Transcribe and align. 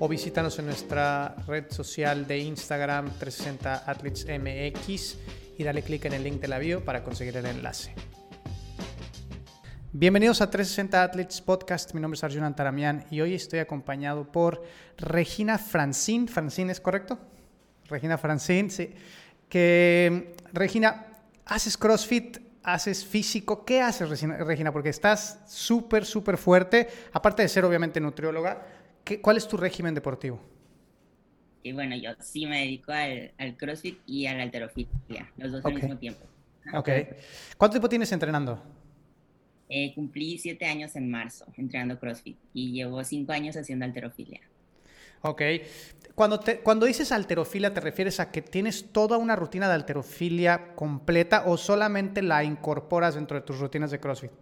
O 0.00 0.08
visítanos 0.08 0.58
en 0.58 0.66
nuestra 0.66 1.36
red 1.46 1.70
social 1.70 2.26
de 2.26 2.38
Instagram 2.38 3.12
360athletesmx 3.20 5.14
y 5.58 5.64
dale 5.64 5.82
clic 5.82 6.06
en 6.06 6.14
el 6.14 6.24
link 6.24 6.40
de 6.40 6.48
la 6.48 6.58
bio 6.58 6.84
para 6.84 7.04
conseguir 7.04 7.36
el 7.36 7.46
enlace. 7.46 7.94
Bienvenidos 9.92 10.40
a 10.40 10.48
360 10.48 11.02
Athletes 11.02 11.40
Podcast. 11.40 11.94
Mi 11.94 12.00
nombre 12.00 12.16
es 12.16 12.22
Arjun 12.22 12.44
Antaramian 12.44 13.06
y 13.10 13.22
hoy 13.22 13.34
estoy 13.34 13.58
acompañado 13.58 14.30
por 14.30 14.62
Regina 14.96 15.58
Francine. 15.58 16.28
¿Francine 16.28 16.70
es 16.70 16.80
correcto? 16.80 17.18
Regina 17.88 18.16
Francine, 18.16 18.70
sí. 18.70 18.90
Que, 19.48 20.36
Regina, 20.52 21.06
haces 21.44 21.76
CrossFit, 21.76 22.38
haces 22.62 23.04
físico. 23.04 23.64
¿Qué 23.64 23.80
haces, 23.80 24.08
Regina? 24.08 24.70
Porque 24.72 24.90
estás 24.90 25.42
súper, 25.48 26.04
súper 26.04 26.36
fuerte. 26.36 26.86
Aparte 27.12 27.42
de 27.42 27.48
ser, 27.48 27.64
obviamente, 27.64 28.00
nutrióloga, 28.00 28.64
¿cuál 29.20 29.38
es 29.38 29.48
tu 29.48 29.56
régimen 29.56 29.92
deportivo? 29.92 30.40
Y 31.64 31.72
bueno, 31.72 31.96
yo 31.96 32.10
sí 32.20 32.46
me 32.46 32.60
dedico 32.60 32.92
al, 32.92 33.56
CrossFit 33.56 33.98
y 34.06 34.26
a 34.26 34.36
la 34.36 34.44
alterofilia, 34.44 35.32
los 35.36 35.50
dos 35.50 35.64
al 35.64 35.74
mismo 35.74 35.96
tiempo. 35.96 36.24
Ok. 36.74 36.88
¿Cuánto 37.58 37.72
tiempo 37.72 37.88
tienes 37.88 38.12
entrenando? 38.12 38.79
Eh, 39.72 39.94
cumplí 39.94 40.36
siete 40.36 40.66
años 40.66 40.96
en 40.96 41.08
marzo 41.08 41.46
entrenando 41.56 42.00
CrossFit 42.00 42.36
y 42.52 42.72
llevo 42.72 43.04
cinco 43.04 43.30
años 43.30 43.56
haciendo 43.56 43.84
alterofilia. 43.84 44.40
Ok. 45.22 45.42
Cuando, 46.16 46.40
te, 46.40 46.58
cuando 46.58 46.86
dices 46.86 47.12
alterofilia, 47.12 47.72
¿te 47.72 47.80
refieres 47.80 48.18
a 48.18 48.32
que 48.32 48.42
tienes 48.42 48.92
toda 48.92 49.16
una 49.16 49.36
rutina 49.36 49.68
de 49.68 49.74
alterofilia 49.74 50.74
completa 50.74 51.44
o 51.46 51.56
solamente 51.56 52.20
la 52.20 52.42
incorporas 52.42 53.14
dentro 53.14 53.38
de 53.38 53.46
tus 53.46 53.60
rutinas 53.60 53.92
de 53.92 54.00
CrossFit? 54.00 54.32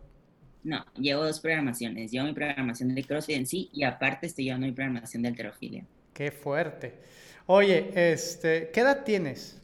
No, 0.65 0.85
llevo 0.95 1.25
dos 1.25 1.41
programaciones. 1.41 2.11
Llevo 2.11 2.27
mi 2.27 2.33
programación 2.33 2.95
de 2.95 3.05
CrossFit 3.05 3.37
en 3.37 3.47
sí 3.47 3.69
y 3.73 3.85
aparte 3.85 4.27
estoy 4.27 4.47
llevando 4.47 4.67
mi 4.67 4.73
programación 4.73 5.23
de 5.23 5.29
alterofilia. 5.29 5.85
Qué 6.15 6.31
fuerte. 6.31 6.95
Oye, 7.47 7.91
este, 7.95 8.71
¿qué 8.73 8.81
edad 8.81 9.05
tienes? 9.05 9.61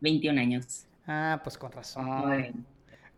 21 0.00 0.40
años. 0.40 0.86
Ah, 1.06 1.40
pues 1.44 1.58
con 1.58 1.72
razón. 1.72 2.66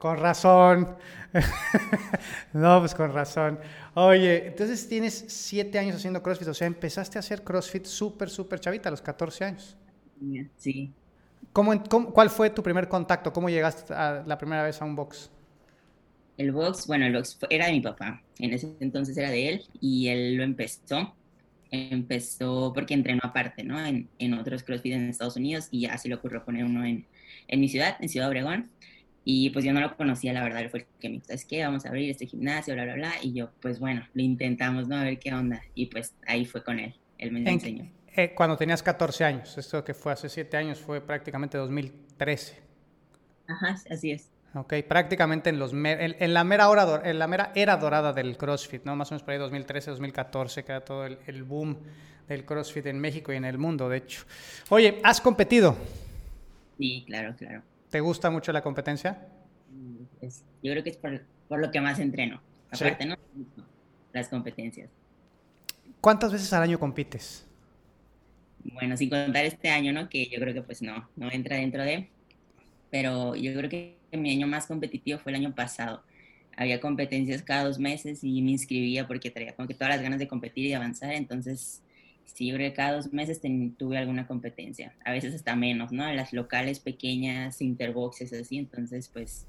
Con 0.00 0.16
razón. 0.16 0.96
no, 2.54 2.80
pues 2.80 2.94
con 2.94 3.12
razón. 3.12 3.58
Oye, 3.92 4.46
entonces 4.46 4.88
tienes 4.88 5.26
siete 5.28 5.78
años 5.78 5.96
haciendo 5.96 6.22
CrossFit, 6.22 6.48
o 6.48 6.54
sea, 6.54 6.66
empezaste 6.66 7.18
a 7.18 7.20
hacer 7.20 7.44
CrossFit 7.44 7.84
súper, 7.84 8.30
súper 8.30 8.60
chavita 8.60 8.88
a 8.88 8.92
los 8.92 9.02
14 9.02 9.44
años. 9.44 9.76
Sí. 10.56 10.90
¿Cómo, 11.52 11.84
cuál 12.14 12.30
fue 12.30 12.48
tu 12.48 12.62
primer 12.62 12.88
contacto? 12.88 13.30
¿Cómo 13.30 13.50
llegaste 13.50 13.92
la 13.92 14.38
primera 14.38 14.62
vez 14.62 14.80
a 14.80 14.86
un 14.86 14.96
box? 14.96 15.30
El 16.38 16.52
box, 16.52 16.86
bueno, 16.86 17.04
el 17.04 17.12
box 17.12 17.38
era 17.50 17.66
de 17.66 17.72
mi 17.72 17.82
papá. 17.82 18.22
En 18.38 18.54
ese 18.54 18.74
entonces 18.80 19.14
era 19.18 19.28
de 19.30 19.50
él 19.50 19.62
y 19.82 20.08
él 20.08 20.36
lo 20.36 20.44
empezó. 20.44 21.14
Empezó 21.70 22.72
porque 22.72 22.94
entrenó 22.94 23.20
aparte, 23.22 23.64
¿no? 23.64 23.78
En, 23.84 24.08
en 24.18 24.32
otros 24.32 24.62
CrossFit 24.62 24.94
en 24.94 25.10
Estados 25.10 25.36
Unidos 25.36 25.68
y 25.70 25.82
ya 25.82 25.98
se 25.98 26.08
le 26.08 26.14
ocurrió 26.14 26.42
poner 26.42 26.64
uno 26.64 26.86
en, 26.86 27.06
en 27.48 27.60
mi 27.60 27.68
ciudad, 27.68 27.98
en 28.00 28.08
Ciudad 28.08 28.30
Obregón. 28.30 28.70
Y 29.24 29.50
pues 29.50 29.64
yo 29.64 29.72
no 29.72 29.80
lo 29.80 29.96
conocía, 29.96 30.32
la 30.32 30.42
verdad, 30.42 30.68
fue 30.70 30.80
el 30.80 30.86
que 30.98 31.08
me 31.08 31.14
dijo, 31.14 31.26
¿sabes 31.26 31.44
qué? 31.44 31.62
Vamos 31.62 31.84
a 31.84 31.88
abrir 31.88 32.10
este 32.10 32.26
gimnasio, 32.26 32.74
bla, 32.74 32.84
bla, 32.84 32.94
bla. 32.94 33.12
Y 33.22 33.32
yo, 33.32 33.50
pues 33.60 33.78
bueno, 33.78 34.06
lo 34.14 34.22
intentamos, 34.22 34.88
¿no? 34.88 34.96
A 34.96 35.04
ver 35.04 35.18
qué 35.18 35.32
onda. 35.32 35.62
Y 35.74 35.86
pues 35.86 36.14
ahí 36.26 36.46
fue 36.46 36.64
con 36.64 36.78
él, 36.78 36.94
él 37.18 37.32
me 37.32 37.48
enseñó. 37.50 37.90
Eh, 38.16 38.32
cuando 38.34 38.56
tenías 38.56 38.82
14 38.82 39.24
años, 39.24 39.56
esto 39.56 39.84
que 39.84 39.94
fue 39.94 40.12
hace 40.12 40.28
7 40.28 40.56
años 40.56 40.80
fue 40.80 41.00
prácticamente 41.00 41.58
2013. 41.58 42.58
Ajá, 43.46 43.76
así 43.90 44.12
es. 44.12 44.30
Ok, 44.54 44.74
prácticamente 44.88 45.50
en, 45.50 45.60
los 45.60 45.72
en, 45.72 46.34
la 46.34 46.42
mera 46.42 46.68
hora, 46.68 47.02
en 47.04 47.20
la 47.20 47.28
mera 47.28 47.52
era 47.54 47.76
dorada 47.76 48.12
del 48.12 48.36
CrossFit, 48.36 48.84
¿no? 48.84 48.96
Más 48.96 49.10
o 49.10 49.14
menos 49.14 49.22
por 49.22 49.32
ahí 49.32 49.38
2013, 49.38 49.92
2014, 49.92 50.64
que 50.64 50.72
era 50.72 50.84
todo 50.84 51.06
el, 51.06 51.18
el 51.26 51.44
boom 51.44 51.78
del 52.26 52.44
CrossFit 52.44 52.86
en 52.86 52.98
México 52.98 53.32
y 53.32 53.36
en 53.36 53.44
el 53.44 53.58
mundo, 53.58 53.88
de 53.88 53.98
hecho. 53.98 54.24
Oye, 54.70 55.00
¿has 55.04 55.20
competido? 55.20 55.76
Sí, 56.78 57.04
claro, 57.06 57.34
claro. 57.36 57.62
¿Te 57.90 58.00
gusta 58.00 58.30
mucho 58.30 58.52
la 58.52 58.62
competencia? 58.62 59.26
yo 60.62 60.72
creo 60.72 60.84
que 60.84 60.90
es 60.90 60.96
por, 60.96 61.58
lo 61.58 61.70
que 61.70 61.80
más 61.80 61.98
entreno. 61.98 62.40
Aparte, 62.70 63.04
¿no? 63.04 63.16
Las 64.12 64.28
competencias. 64.28 64.90
¿Cuántas 66.00 66.32
veces 66.32 66.52
al 66.52 66.62
año 66.62 66.78
compites? 66.78 67.46
Bueno, 68.62 68.96
sin 68.96 69.10
contar 69.10 69.44
este 69.44 69.70
año, 69.70 69.92
¿no? 69.92 70.08
Que 70.08 70.26
yo 70.26 70.38
creo 70.38 70.54
que 70.54 70.62
pues 70.62 70.82
no, 70.82 71.08
no 71.16 71.30
entra 71.30 71.56
dentro 71.56 71.82
de... 71.82 72.08
Pero 72.90 73.34
yo 73.34 73.52
creo 73.54 73.70
que 73.70 73.96
mi 74.12 74.30
año 74.30 74.46
más 74.46 74.66
competitivo 74.66 75.18
fue 75.18 75.32
el 75.32 75.36
año 75.36 75.54
pasado. 75.54 76.02
Había 76.56 76.80
competencias 76.80 77.42
cada 77.42 77.64
dos 77.64 77.78
meses 77.78 78.22
y 78.22 78.42
me 78.42 78.50
inscribía 78.50 79.06
porque 79.06 79.30
traía 79.30 79.54
como 79.54 79.66
que 79.66 79.74
todas 79.74 79.94
las 79.94 80.02
ganas 80.02 80.18
de 80.18 80.28
competir 80.28 80.66
y 80.66 80.74
avanzar. 80.74 81.12
Entonces 81.12 81.82
Sí, 82.34 82.46
yo 82.46 82.54
creo 82.56 82.70
que 82.70 82.76
cada 82.76 82.92
dos 82.92 83.12
meses 83.12 83.40
tuve 83.76 83.98
alguna 83.98 84.26
competencia, 84.26 84.94
a 85.04 85.12
veces 85.12 85.34
hasta 85.34 85.56
menos, 85.56 85.92
¿no? 85.92 86.10
Las 86.12 86.32
locales 86.32 86.80
pequeñas, 86.80 87.60
interboxes, 87.60 88.32
así, 88.32 88.58
entonces 88.58 89.08
pues 89.12 89.46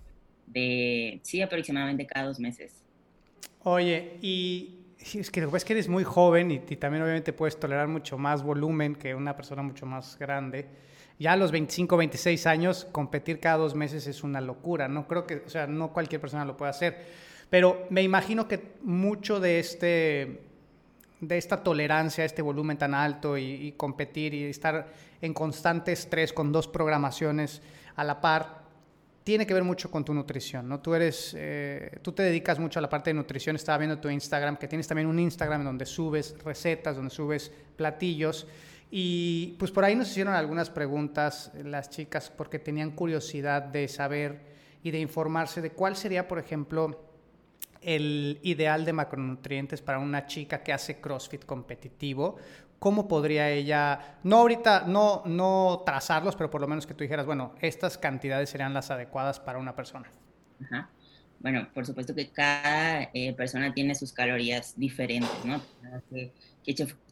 de, 0.47 1.19
sí, 1.23 1.41
aproximadamente 1.41 2.05
cada 2.05 2.27
dos 2.27 2.39
meses. 2.39 2.83
Oye, 3.63 4.17
y 4.21 4.81
es 5.13 5.29
que 5.31 5.45
ves 5.45 5.65
que 5.65 5.73
eres 5.73 5.87
muy 5.87 6.03
joven 6.03 6.51
y, 6.51 6.59
también 6.59 7.03
obviamente 7.03 7.33
puedes 7.33 7.59
tolerar 7.59 7.87
mucho 7.87 8.17
más 8.17 8.43
volumen 8.43 8.95
que 8.95 9.15
una 9.15 9.35
persona 9.35 9.61
mucho 9.61 9.85
más 9.85 10.17
grande. 10.17 10.67
Ya 11.19 11.33
a 11.33 11.37
los 11.37 11.51
25, 11.51 11.95
26 11.97 12.47
años, 12.47 12.87
competir 12.91 13.39
cada 13.39 13.57
dos 13.57 13.75
meses 13.75 14.07
es 14.07 14.23
una 14.23 14.41
locura, 14.41 14.87
¿no? 14.87 15.07
Creo 15.07 15.27
que, 15.27 15.43
o 15.45 15.49
sea, 15.49 15.67
no 15.67 15.93
cualquier 15.93 16.19
persona 16.19 16.45
lo 16.45 16.57
puede 16.57 16.71
hacer. 16.71 16.97
Pero 17.49 17.85
me 17.89 18.01
imagino 18.01 18.47
que 18.47 18.73
mucho 18.81 19.39
de 19.39 19.59
este 19.59 20.50
de 21.21 21.37
esta 21.37 21.63
tolerancia 21.63 22.23
a 22.23 22.25
este 22.25 22.41
volumen 22.41 22.77
tan 22.77 22.93
alto 22.93 23.37
y, 23.37 23.73
competir 23.77 24.33
y 24.33 24.43
estar 24.45 24.87
en 25.21 25.33
constante 25.33 25.91
estrés 25.91 26.33
con 26.33 26.51
dos 26.51 26.67
programaciones 26.67 27.61
a 27.95 28.03
la 28.03 28.19
par, 28.19 28.61
tiene 29.23 29.45
que 29.45 29.53
ver 29.53 29.63
mucho 29.63 29.91
con 29.91 30.03
tu 30.03 30.15
nutrición, 30.15 30.67
¿no? 30.67 30.79
Tú 30.79 30.95
eres, 30.95 31.35
eh, 31.37 31.99
tú 32.01 32.11
te 32.11 32.23
dedicas 32.23 32.57
mucho 32.57 32.79
a 32.79 32.81
la 32.81 32.89
parte 32.89 33.11
de 33.11 33.13
nutrición, 33.13 33.55
estaba 33.55 33.77
viendo 33.77 33.99
tu 33.99 34.09
Instagram, 34.09 34.57
que 34.57 34.67
tienes 34.67 34.87
también 34.87 35.07
un 35.07 35.19
Instagram 35.19 35.63
donde 35.63 35.85
subes 35.85 36.35
recetas, 36.43 36.95
donde 36.95 37.11
subes 37.11 37.51
platillos, 37.75 38.47
y 38.89 39.55
pues 39.59 39.71
por 39.71 39.85
ahí 39.85 39.95
nos 39.95 40.09
hicieron 40.09 40.33
algunas 40.33 40.71
preguntas 40.71 41.51
las 41.63 41.89
chicas 41.91 42.29
porque 42.35 42.57
tenían 42.57 42.91
curiosidad 42.91 43.61
de 43.61 43.87
saber 43.87 44.41
y 44.83 44.89
de 44.89 44.99
informarse 44.99 45.61
de 45.61 45.71
cuál 45.71 45.95
sería, 45.95 46.27
por 46.27 46.39
ejemplo, 46.39 47.10
el 47.81 48.39
ideal 48.43 48.85
de 48.85 48.93
macronutrientes 48.93 49.81
para 49.81 49.99
una 49.99 50.25
chica 50.25 50.63
que 50.63 50.73
hace 50.73 50.99
CrossFit 50.99 51.45
competitivo? 51.45 52.37
¿Cómo 52.79 53.07
podría 53.07 53.49
ella, 53.49 54.17
no 54.23 54.37
ahorita, 54.37 54.85
no, 54.87 55.21
no 55.25 55.83
trazarlos, 55.85 56.35
pero 56.35 56.49
por 56.49 56.61
lo 56.61 56.67
menos 56.67 56.87
que 56.87 56.95
tú 56.95 57.03
dijeras, 57.03 57.25
bueno, 57.25 57.53
estas 57.61 57.97
cantidades 57.97 58.49
serían 58.49 58.73
las 58.73 58.89
adecuadas 58.89 59.39
para 59.39 59.59
una 59.59 59.75
persona? 59.75 60.09
Bueno, 61.41 61.67
por 61.73 61.85
supuesto 61.85 62.13
que 62.13 62.29
cada 62.29 63.09
eh, 63.13 63.33
persona 63.33 63.73
tiene 63.73 63.95
sus 63.95 64.13
calorías 64.13 64.73
diferentes, 64.77 65.43
¿no? 65.43 65.61
Que, 66.09 66.31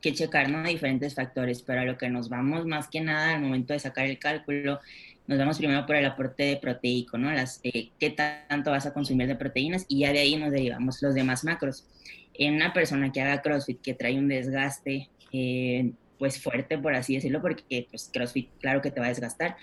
que, 0.01 0.13
checar, 0.13 0.49
¿no? 0.49 0.63
Diferentes 0.63 1.15
factores, 1.15 1.63
pero 1.63 1.81
a 1.81 1.85
lo 1.85 1.97
que 1.97 2.09
nos 2.09 2.29
vamos 2.29 2.65
más 2.65 2.87
que 2.87 3.01
nada 3.01 3.35
al 3.35 3.41
momento 3.41 3.73
de 3.73 3.79
sacar 3.79 4.05
el 4.05 4.19
cálculo 4.19 4.79
nos 5.29 5.37
vamos 5.37 5.59
primero 5.59 5.85
por 5.85 5.95
el 5.95 6.07
aporte 6.07 6.57
proteico, 6.59 7.15
¿no? 7.19 7.31
Las, 7.31 7.59
eh, 7.61 7.91
qué 7.99 8.09
tanto 8.09 8.71
vas 8.71 8.87
a 8.87 8.93
consumir 8.93 9.27
de 9.27 9.35
proteínas 9.35 9.85
y 9.87 9.99
ya 9.99 10.11
de 10.11 10.17
ahí 10.17 10.35
nos 10.35 10.49
derivamos 10.49 11.03
los 11.03 11.13
demás 11.13 11.43
macros. 11.43 11.85
En 12.33 12.55
una 12.55 12.73
persona 12.73 13.11
que 13.11 13.21
haga 13.21 13.43
CrossFit, 13.43 13.79
que 13.79 13.93
trae 13.93 14.17
un 14.17 14.27
desgaste, 14.27 15.07
eh, 15.31 15.91
pues 16.17 16.41
fuerte, 16.41 16.79
por 16.79 16.95
así 16.95 17.13
decirlo, 17.13 17.43
porque 17.43 17.85
pues 17.91 18.09
CrossFit, 18.11 18.49
claro 18.59 18.81
que 18.81 18.89
te 18.89 18.99
va 18.99 19.05
a 19.05 19.09
desgastar, 19.09 19.55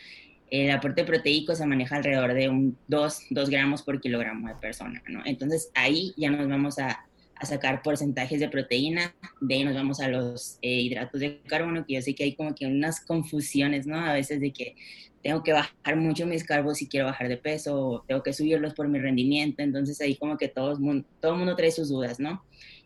el 0.53 0.71
aporte 0.71 1.03
proteico 1.03 1.57
se 1.57 1.67
maneja 1.67 1.97
alrededor 1.97 2.33
de 2.35 2.49
un 2.49 2.79
2, 2.87 3.23
2 3.31 3.51
gramos 3.51 3.83
por 3.83 4.01
kilogramo 4.01 4.47
de 4.47 4.55
persona, 4.55 5.03
¿no? 5.09 5.23
Entonces 5.25 5.73
ahí 5.75 6.15
ya 6.17 6.31
nos 6.31 6.49
vamos 6.49 6.79
a, 6.79 7.06
a 7.39 7.47
sacar 7.47 7.83
porcentajes 7.83 8.41
de 8.41 8.49
proteína, 8.49 9.15
de 9.41 9.55
ahí 9.55 9.65
nos 9.65 9.75
vamos 9.75 10.01
a 10.01 10.09
los 10.09 10.59
eh, 10.63 10.81
hidratos 10.81 11.21
de 11.21 11.41
carbono, 11.43 11.85
que 11.85 11.95
yo 11.95 12.03
sé 12.03 12.15
que 12.15 12.25
hay 12.25 12.35
como 12.35 12.55
que 12.55 12.67
unas 12.67 13.01
confusiones, 13.01 13.87
¿no? 13.87 13.99
A 13.99 14.13
veces 14.13 14.41
de 14.41 14.53
que 14.53 14.75
tengo 15.23 15.43
que 15.43 15.53
bajar 15.53 15.97
mucho 15.97 16.27
mis 16.27 16.45
carbos 16.45 16.79
si 16.79 16.89
quiero 16.89 17.07
bajar 17.07 17.29
de 17.29 17.37
peso, 17.37 17.79
o 17.79 18.01
tengo 18.03 18.23
que 18.23 18.33
subirlos 18.33 18.75
por 18.75 18.89
mi 18.89 18.99
rendimiento, 18.99 19.63
entonces 19.63 20.01
ahí 20.01 20.17
como 20.17 20.37
que 20.37 20.49
todo 20.49 20.73
el 20.73 20.79
mundo, 20.79 21.07
todo 21.21 21.37
mundo 21.37 21.57
trae 21.57 21.71
sus 21.71 21.89
dudas, 21.89 22.19
¿no? 22.21 22.45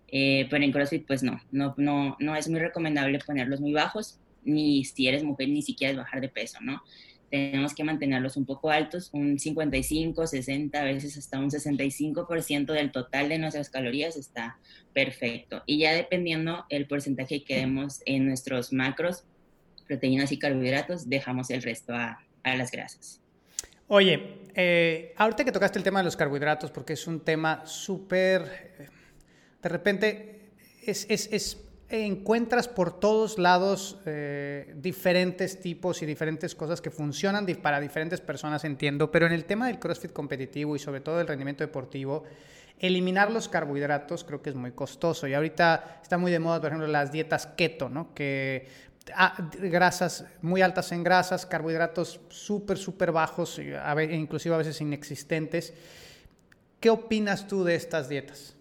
Eh, 0.08 0.46
pero 0.50 0.64
en 0.64 0.72
CrossFit 0.72 1.06
pues 1.06 1.22
no, 1.22 1.40
no, 1.52 1.74
no, 1.76 2.16
no 2.18 2.34
es 2.34 2.48
muy 2.48 2.58
recomendable 2.58 3.20
ponerlos 3.24 3.60
muy 3.60 3.72
bajos, 3.72 4.18
ni 4.42 4.84
si 4.84 5.06
eres 5.06 5.22
mujer 5.22 5.48
ni 5.48 5.62
siquiera 5.62 5.92
es 5.92 5.96
bajar 5.96 6.20
de 6.20 6.28
peso, 6.28 6.58
¿no? 6.60 6.82
Tenemos 7.30 7.74
que 7.74 7.84
mantenerlos 7.84 8.36
un 8.36 8.44
poco 8.44 8.70
altos, 8.70 9.10
un 9.12 9.38
55, 9.38 10.26
60, 10.26 10.80
a 10.80 10.84
veces 10.84 11.16
hasta 11.16 11.38
un 11.38 11.50
65% 11.50 12.72
del 12.72 12.90
total 12.90 13.28
de 13.28 13.38
nuestras 13.38 13.70
calorías 13.70 14.16
está 14.16 14.58
perfecto. 14.92 15.62
Y 15.64 15.78
ya 15.78 15.92
dependiendo 15.92 16.64
el 16.68 16.86
porcentaje 16.86 17.44
que 17.44 17.56
demos 17.56 18.02
en 18.04 18.26
nuestros 18.26 18.72
macros, 18.72 19.24
proteínas 19.86 20.32
y 20.32 20.38
carbohidratos, 20.38 21.08
dejamos 21.08 21.50
el 21.50 21.62
resto 21.62 21.94
a, 21.94 22.20
a 22.42 22.56
las 22.56 22.70
grasas. 22.70 23.20
Oye, 23.86 24.38
eh, 24.54 25.14
ahorita 25.16 25.44
que 25.44 25.52
tocaste 25.52 25.78
el 25.78 25.84
tema 25.84 26.00
de 26.00 26.04
los 26.04 26.16
carbohidratos, 26.16 26.70
porque 26.70 26.92
es 26.92 27.06
un 27.06 27.20
tema 27.20 27.66
súper, 27.66 28.74
eh, 28.78 28.88
de 29.62 29.68
repente, 29.68 30.50
es, 30.84 31.06
es, 31.08 31.28
es 31.32 31.58
encuentras 31.90 32.68
por 32.68 32.98
todos 32.98 33.38
lados 33.38 33.98
eh, 34.06 34.72
diferentes 34.76 35.60
tipos 35.60 36.02
y 36.02 36.06
diferentes 36.06 36.54
cosas 36.54 36.80
que 36.80 36.90
funcionan 36.90 37.46
para 37.60 37.80
diferentes 37.80 38.20
personas, 38.20 38.64
entiendo, 38.64 39.10
pero 39.10 39.26
en 39.26 39.32
el 39.32 39.44
tema 39.44 39.66
del 39.66 39.80
CrossFit 39.80 40.12
competitivo 40.12 40.76
y 40.76 40.78
sobre 40.78 41.00
todo 41.00 41.20
el 41.20 41.26
rendimiento 41.26 41.64
deportivo, 41.64 42.22
eliminar 42.78 43.30
los 43.32 43.48
carbohidratos 43.48 44.24
creo 44.24 44.40
que 44.40 44.50
es 44.50 44.56
muy 44.56 44.70
costoso. 44.70 45.26
Y 45.26 45.34
ahorita 45.34 46.00
está 46.02 46.16
muy 46.16 46.30
de 46.30 46.38
moda, 46.38 46.60
por 46.60 46.68
ejemplo, 46.68 46.86
las 46.86 47.10
dietas 47.10 47.46
keto, 47.46 47.88
¿no? 47.88 48.14
Que 48.14 48.68
ah, 49.14 49.50
grasas 49.60 50.24
muy 50.42 50.62
altas 50.62 50.92
en 50.92 51.02
grasas, 51.02 51.44
carbohidratos 51.44 52.20
súper, 52.28 52.78
súper 52.78 53.10
bajos, 53.10 53.60
inclusive 54.10 54.54
a 54.54 54.58
veces 54.58 54.80
inexistentes. 54.80 55.74
¿Qué 56.78 56.88
opinas 56.88 57.48
tú 57.48 57.64
de 57.64 57.74
estas 57.74 58.08
dietas? 58.08 58.54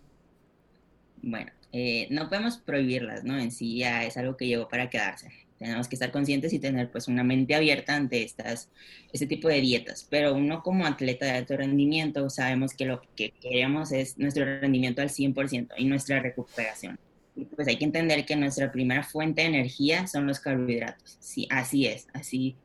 Bueno, 1.22 1.52
eh, 1.72 2.08
no 2.10 2.30
podemos 2.30 2.58
prohibirlas, 2.58 3.24
¿no? 3.24 3.38
En 3.38 3.52
sí 3.52 3.78
ya 3.78 4.04
es 4.06 4.18
algo 4.18 4.38
que 4.38 4.48
llegó 4.48 4.68
para 4.68 4.90
quedarse. 4.90 5.32
Tenemos 5.58 5.90
que 5.90 5.96
estar 5.96 6.12
conscientes 6.12 6.54
y 6.54 6.60
tener 6.60 6.90
pues 6.90 7.10
una 7.10 7.24
mente 7.24 7.54
abierta 7.54 7.94
ante 7.96 8.24
estas, 8.24 8.70
este 9.12 9.28
tipo 9.28 9.50
de 9.50 9.60
dietas. 9.60 10.08
Pero 10.10 10.34
uno 10.34 10.64
como 10.64 10.86
atleta 10.86 11.26
de 11.26 11.32
alto 11.32 11.58
rendimiento 11.58 12.30
sabemos 12.30 12.74
que 12.74 12.86
lo 12.86 13.02
que 13.16 13.32
queremos 13.42 13.92
es 13.92 14.18
nuestro 14.18 14.46
rendimiento 14.46 15.02
al 15.02 15.10
100% 15.10 15.74
y 15.78 15.86
nuestra 15.86 16.22
recuperación. 16.22 16.98
Y 17.36 17.46
pues 17.46 17.68
hay 17.68 17.78
que 17.78 17.86
entender 17.86 18.26
que 18.26 18.38
nuestra 18.38 18.72
primera 18.72 19.04
fuente 19.04 19.42
de 19.42 19.50
energía 19.50 20.08
son 20.08 20.28
los 20.28 20.40
carbohidratos. 20.40 21.18
Sí, 21.20 21.48
así 21.50 21.86
es, 21.88 22.08
así 22.14 22.56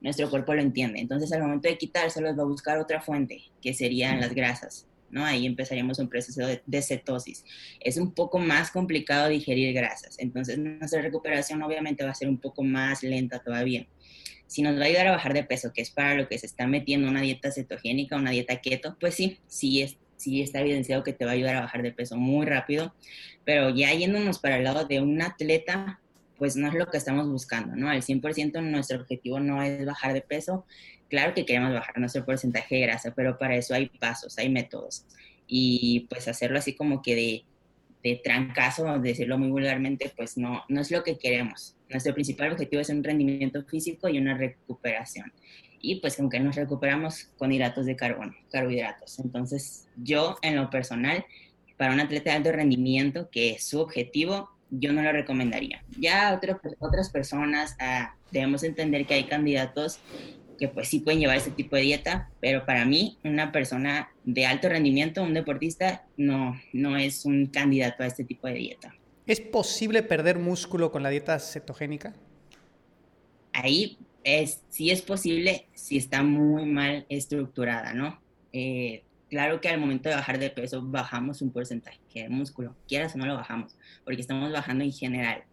nuestro 0.00 0.30
cuerpo 0.30 0.54
lo 0.54 0.60
entiende. 0.60 1.00
Entonces 1.00 1.32
al 1.32 1.42
momento 1.42 1.68
de 1.68 1.78
quitárselos 1.78 2.38
va 2.38 2.42
a 2.42 2.46
buscar 2.46 2.78
otra 2.78 3.00
fuente, 3.00 3.42
que 3.60 3.74
serían 3.74 4.20
las 4.20 4.34
grasas. 4.34 4.86
¿No? 5.10 5.24
Ahí 5.24 5.46
empezaríamos 5.46 5.98
un 5.98 6.08
proceso 6.08 6.42
de, 6.46 6.82
cetosis. 6.82 7.44
Es 7.80 7.96
un 7.96 8.12
poco 8.12 8.38
más 8.38 8.70
complicado 8.70 9.28
digerir 9.28 9.74
grasas, 9.74 10.18
entonces 10.18 10.58
nuestra 10.58 11.02
recuperación 11.02 11.62
obviamente 11.62 12.04
va 12.04 12.10
a 12.10 12.14
ser 12.14 12.28
un 12.28 12.38
poco 12.38 12.62
más 12.62 13.02
lenta 13.02 13.38
todavía. 13.38 13.86
Si 14.46 14.62
nos 14.62 14.78
va 14.78 14.82
a 14.82 14.86
ayudar 14.86 15.06
a 15.08 15.12
bajar 15.12 15.34
de 15.34 15.44
peso, 15.44 15.72
que 15.72 15.82
es 15.82 15.90
para 15.90 16.14
lo 16.14 16.28
que 16.28 16.38
se 16.38 16.46
está 16.46 16.66
metiendo 16.66 17.08
una 17.08 17.22
dieta 17.22 17.50
cetogénica, 17.50 18.16
una 18.16 18.30
dieta 18.30 18.60
keto, 18.60 18.96
pues 19.00 19.14
sí, 19.14 19.38
sí, 19.46 19.82
es, 19.82 19.96
sí 20.16 20.42
está 20.42 20.60
evidenciado 20.60 21.02
que 21.02 21.12
te 21.12 21.24
va 21.24 21.32
a 21.32 21.34
ayudar 21.34 21.56
a 21.56 21.60
bajar 21.62 21.82
de 21.82 21.92
peso 21.92 22.16
muy 22.16 22.46
rápido, 22.46 22.94
pero 23.44 23.70
ya 23.70 23.92
yéndonos 23.92 24.38
para 24.38 24.58
el 24.58 24.64
lado 24.64 24.84
de 24.84 25.00
un 25.00 25.20
atleta, 25.22 26.00
pues 26.36 26.56
no 26.56 26.68
es 26.68 26.74
lo 26.74 26.86
que 26.86 26.98
estamos 26.98 27.28
buscando, 27.28 27.76
¿no? 27.76 27.88
Al 27.88 28.02
100% 28.02 28.62
nuestro 28.62 29.00
objetivo 29.00 29.40
no 29.40 29.62
es 29.62 29.84
bajar 29.84 30.12
de 30.12 30.20
peso, 30.20 30.66
Claro 31.14 31.32
que 31.32 31.46
queremos 31.46 31.72
bajar 31.72 31.96
nuestro 32.00 32.24
porcentaje 32.24 32.74
de 32.74 32.80
grasa, 32.80 33.12
pero 33.14 33.38
para 33.38 33.54
eso 33.54 33.72
hay 33.72 33.88
pasos, 33.88 34.36
hay 34.36 34.48
métodos. 34.48 35.06
Y 35.46 36.08
pues 36.10 36.26
hacerlo 36.26 36.58
así 36.58 36.74
como 36.74 37.02
que 37.02 37.14
de, 37.14 37.44
de 38.02 38.16
trancazo, 38.16 38.98
decirlo 38.98 39.38
muy 39.38 39.48
vulgarmente, 39.48 40.12
pues 40.16 40.36
no, 40.36 40.64
no 40.68 40.80
es 40.80 40.90
lo 40.90 41.04
que 41.04 41.16
queremos. 41.16 41.76
Nuestro 41.88 42.14
principal 42.14 42.50
objetivo 42.50 42.82
es 42.82 42.88
un 42.88 43.04
rendimiento 43.04 43.62
físico 43.62 44.08
y 44.08 44.18
una 44.18 44.36
recuperación. 44.36 45.32
Y 45.80 46.00
pues 46.00 46.18
aunque 46.18 46.40
nos 46.40 46.56
recuperamos 46.56 47.26
con 47.38 47.52
hidratos 47.52 47.86
de 47.86 47.94
carbono, 47.94 48.34
carbohidratos. 48.50 49.20
Entonces 49.20 49.86
yo 49.96 50.36
en 50.42 50.56
lo 50.56 50.68
personal, 50.68 51.24
para 51.76 51.94
un 51.94 52.00
atleta 52.00 52.30
de 52.30 52.36
alto 52.38 52.50
rendimiento, 52.50 53.30
que 53.30 53.52
es 53.52 53.68
su 53.68 53.78
objetivo, 53.78 54.50
yo 54.68 54.92
no 54.92 55.00
lo 55.00 55.12
recomendaría. 55.12 55.84
Ya 55.96 56.40
otras 56.80 57.08
personas 57.10 57.76
ah, 57.78 58.16
debemos 58.32 58.64
entender 58.64 59.06
que 59.06 59.14
hay 59.14 59.24
candidatos 59.26 60.00
que 60.56 60.68
pues 60.68 60.88
sí 60.88 61.00
pueden 61.00 61.20
llevar 61.20 61.36
ese 61.36 61.50
tipo 61.50 61.76
de 61.76 61.82
dieta, 61.82 62.30
pero 62.40 62.64
para 62.64 62.84
mí 62.84 63.18
una 63.24 63.52
persona 63.52 64.10
de 64.24 64.46
alto 64.46 64.68
rendimiento, 64.68 65.22
un 65.22 65.34
deportista, 65.34 66.04
no, 66.16 66.60
no 66.72 66.96
es 66.96 67.24
un 67.24 67.46
candidato 67.46 68.02
a 68.02 68.06
este 68.06 68.24
tipo 68.24 68.46
de 68.46 68.54
dieta. 68.54 68.94
¿Es 69.26 69.40
posible 69.40 70.02
perder 70.02 70.38
músculo 70.38 70.92
con 70.92 71.02
la 71.02 71.08
dieta 71.08 71.38
cetogénica? 71.38 72.14
Ahí 73.52 73.98
es, 74.22 74.62
sí 74.68 74.90
es 74.90 75.02
posible 75.02 75.66
si 75.74 75.96
está 75.96 76.22
muy 76.22 76.66
mal 76.66 77.06
estructurada, 77.08 77.94
¿no? 77.94 78.20
Eh, 78.52 79.02
claro 79.30 79.60
que 79.60 79.68
al 79.68 79.80
momento 79.80 80.08
de 80.08 80.14
bajar 80.14 80.38
de 80.38 80.50
peso 80.50 80.82
bajamos 80.82 81.42
un 81.42 81.50
porcentaje 81.50 81.98
de 82.14 82.28
músculo, 82.28 82.76
quieras 82.86 83.14
o 83.14 83.18
no 83.18 83.26
lo 83.26 83.34
bajamos, 83.34 83.76
porque 84.04 84.20
estamos 84.20 84.52
bajando 84.52 84.84
en 84.84 84.92
general 84.92 85.44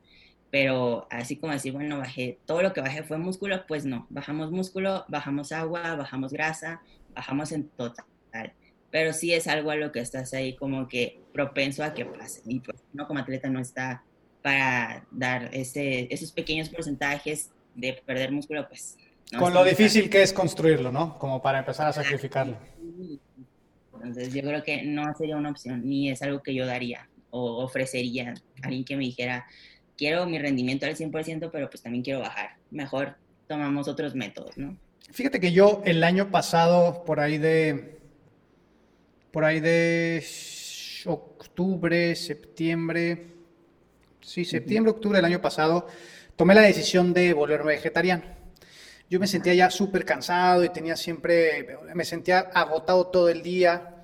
pero 0.51 1.07
así 1.09 1.37
como 1.37 1.53
decir, 1.53 1.71
bueno, 1.71 1.97
bajé, 1.97 2.37
todo 2.45 2.61
lo 2.61 2.73
que 2.73 2.81
bajé 2.81 3.03
fue 3.03 3.17
músculo, 3.17 3.65
pues 3.67 3.85
no, 3.85 4.05
bajamos 4.09 4.51
músculo, 4.51 5.05
bajamos 5.07 5.53
agua, 5.53 5.95
bajamos 5.95 6.33
grasa, 6.33 6.81
bajamos 7.15 7.53
en 7.53 7.69
total. 7.69 8.05
Pero 8.91 9.13
sí 9.13 9.33
es 9.33 9.47
algo 9.47 9.71
a 9.71 9.77
lo 9.77 9.93
que 9.93 10.01
estás 10.01 10.33
ahí 10.33 10.53
como 10.57 10.89
que 10.89 11.21
propenso 11.33 11.83
a 11.85 11.93
que 11.93 12.05
pase. 12.05 12.41
Y 12.45 12.59
pues 12.59 12.83
uno 12.93 13.07
como 13.07 13.21
atleta 13.21 13.49
no 13.49 13.61
está 13.61 14.03
para 14.41 15.05
dar 15.11 15.49
ese, 15.53 16.13
esos 16.13 16.33
pequeños 16.33 16.67
porcentajes 16.67 17.51
de 17.73 17.93
perder 18.05 18.33
músculo, 18.33 18.67
pues. 18.67 18.97
Con 19.39 19.53
lo 19.53 19.63
difícil 19.63 20.09
que 20.09 20.21
es 20.21 20.33
construirlo, 20.33 20.91
¿no? 20.91 21.17
Como 21.17 21.41
para 21.41 21.59
empezar 21.59 21.87
a 21.87 21.93
sacrificarlo. 21.93 22.57
Entonces 23.93 24.33
yo 24.33 24.41
creo 24.41 24.61
que 24.63 24.83
no 24.83 25.13
sería 25.15 25.37
una 25.37 25.51
opción, 25.51 25.87
ni 25.87 26.09
es 26.09 26.21
algo 26.21 26.43
que 26.43 26.53
yo 26.53 26.65
daría 26.65 27.07
o 27.29 27.63
ofrecería 27.63 28.33
a 28.61 28.67
alguien 28.67 28.83
que 28.83 28.97
me 28.97 29.05
dijera, 29.05 29.45
quiero 29.97 30.25
mi 30.25 30.39
rendimiento 30.39 30.85
al 30.85 30.95
100%, 30.95 31.49
pero 31.51 31.69
pues 31.69 31.81
también 31.81 32.03
quiero 32.03 32.19
bajar. 32.19 32.57
Mejor 32.71 33.15
tomamos 33.47 33.87
otros 33.87 34.15
métodos, 34.15 34.57
¿no? 34.57 34.77
Fíjate 35.11 35.39
que 35.39 35.51
yo 35.51 35.81
el 35.85 36.03
año 36.03 36.31
pasado, 36.31 37.03
por 37.03 37.19
ahí 37.19 37.37
de, 37.37 37.99
por 39.31 39.43
ahí 39.43 39.59
de 39.59 40.23
octubre, 41.05 42.15
septiembre, 42.15 43.27
sí, 44.21 44.45
septiembre, 44.45 44.91
octubre 44.91 45.17
del 45.17 45.25
año 45.25 45.41
pasado, 45.41 45.87
tomé 46.35 46.55
la 46.55 46.61
decisión 46.61 47.13
de 47.13 47.33
volverme 47.33 47.73
vegetariano. 47.73 48.23
Yo 49.09 49.19
me 49.19 49.27
sentía 49.27 49.53
ya 49.53 49.69
súper 49.69 50.05
cansado 50.05 50.63
y 50.63 50.69
tenía 50.69 50.95
siempre, 50.95 51.77
me 51.93 52.05
sentía 52.05 52.39
agotado 52.39 53.07
todo 53.07 53.27
el 53.27 53.43
día, 53.43 54.03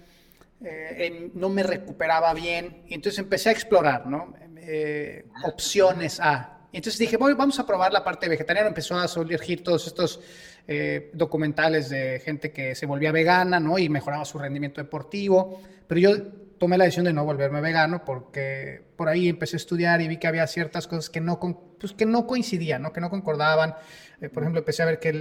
eh, 0.62 1.32
no 1.34 1.48
me 1.48 1.64
recuperaba 1.64 2.34
bien, 2.34 2.84
y 2.88 2.96
entonces 2.96 3.20
empecé 3.20 3.50
a 3.50 3.54
explorar, 3.54 4.08
¿no? 4.08 4.36
Eh, 4.70 5.24
opciones 5.46 6.20
a. 6.20 6.68
Entonces 6.74 7.00
dije, 7.00 7.16
bueno, 7.16 7.38
vamos 7.38 7.58
a 7.58 7.66
probar 7.66 7.94
la 7.94 8.04
parte 8.04 8.28
vegetariana. 8.28 8.68
Empezó 8.68 8.98
a 8.98 9.08
surgir 9.08 9.64
todos 9.64 9.88
estos 9.88 10.20
eh, 10.68 11.10
documentales 11.14 11.88
de 11.88 12.20
gente 12.20 12.52
que 12.52 12.76
se 12.76 12.86
volvía 12.86 13.14
vegana, 13.14 13.62
¿no? 13.62 13.80
Y 13.80 13.88
mejoraba 13.88 14.26
su 14.26 14.38
rendimiento 14.38 14.82
deportivo. 14.82 15.62
Pero 15.88 16.02
yo 16.02 16.22
tomé 16.58 16.78
la 16.78 16.84
decisión 16.84 17.06
de 17.06 17.14
no 17.14 17.24
volverme 17.24 17.62
vegano 17.62 18.04
porque 18.04 18.82
por 18.98 19.08
ahí 19.08 19.30
empecé 19.30 19.56
a 19.56 19.64
estudiar 19.64 20.02
y 20.02 20.10
vi 20.10 20.18
que 20.18 20.28
había 20.28 20.46
ciertas 20.48 20.86
cosas 20.86 21.10
que 21.10 21.22
no, 21.22 21.40
pues, 21.80 21.94
que 21.94 22.06
no 22.06 22.28
coincidían, 22.28 22.82
¿no? 22.82 22.92
Que 22.92 23.00
no 23.00 23.10
concordaban. 23.10 23.74
Eh, 24.20 24.28
por 24.28 24.44
ejemplo, 24.44 24.60
empecé 24.60 24.84
a 24.84 24.88
ver 24.88 25.00
que 25.00 25.14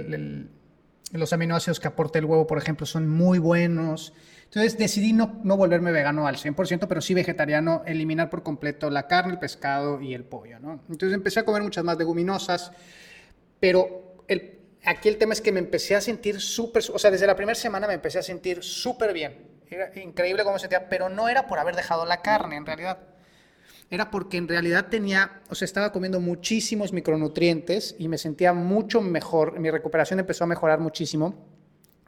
los 1.11 1.33
aminoácidos 1.33 1.79
que 1.79 1.87
aporta 1.87 2.19
el 2.19 2.25
huevo, 2.25 2.47
por 2.47 2.57
ejemplo, 2.57 2.85
son 2.85 3.07
muy 3.07 3.39
buenos. 3.39 4.13
Entonces 4.45 4.77
decidí 4.77 5.13
no, 5.13 5.39
no 5.43 5.57
volverme 5.57 5.91
vegano 5.91 6.27
al 6.27 6.37
100%, 6.37 6.87
pero 6.87 7.01
sí 7.01 7.13
vegetariano, 7.13 7.83
eliminar 7.85 8.29
por 8.29 8.43
completo 8.43 8.89
la 8.89 9.07
carne, 9.07 9.33
el 9.33 9.39
pescado 9.39 10.01
y 10.01 10.13
el 10.13 10.23
pollo, 10.23 10.59
¿no? 10.59 10.81
Entonces 10.89 11.13
empecé 11.13 11.41
a 11.41 11.45
comer 11.45 11.61
muchas 11.61 11.83
más 11.83 11.97
leguminosas, 11.97 12.71
pero 13.59 14.15
el, 14.27 14.59
aquí 14.85 15.09
el 15.09 15.17
tema 15.17 15.33
es 15.33 15.41
que 15.41 15.51
me 15.51 15.59
empecé 15.59 15.95
a 15.95 16.01
sentir 16.01 16.39
súper, 16.39 16.83
o 16.93 16.99
sea, 16.99 17.11
desde 17.11 17.27
la 17.27 17.35
primera 17.35 17.55
semana 17.55 17.87
me 17.87 17.93
empecé 17.93 18.19
a 18.19 18.23
sentir 18.23 18.63
súper 18.63 19.13
bien. 19.13 19.47
Era 19.69 19.91
increíble 19.99 20.43
cómo 20.43 20.53
me 20.53 20.59
sentía, 20.59 20.87
pero 20.87 21.09
no 21.09 21.27
era 21.27 21.47
por 21.47 21.59
haber 21.59 21.75
dejado 21.75 22.05
la 22.05 22.21
carne 22.21 22.55
en 22.55 22.65
realidad. 22.65 22.99
Era 23.89 24.11
porque 24.11 24.37
en 24.37 24.47
realidad 24.47 24.87
tenía, 24.89 25.41
o 25.49 25.55
sea, 25.55 25.65
estaba 25.65 25.91
comiendo 25.91 26.19
muchísimos 26.19 26.91
micronutrientes 26.91 27.95
y 27.97 28.07
me 28.07 28.17
sentía 28.17 28.53
mucho 28.53 29.01
mejor, 29.01 29.59
mi 29.59 29.71
recuperación 29.71 30.19
empezó 30.19 30.43
a 30.43 30.47
mejorar 30.47 30.79
muchísimo 30.79 31.45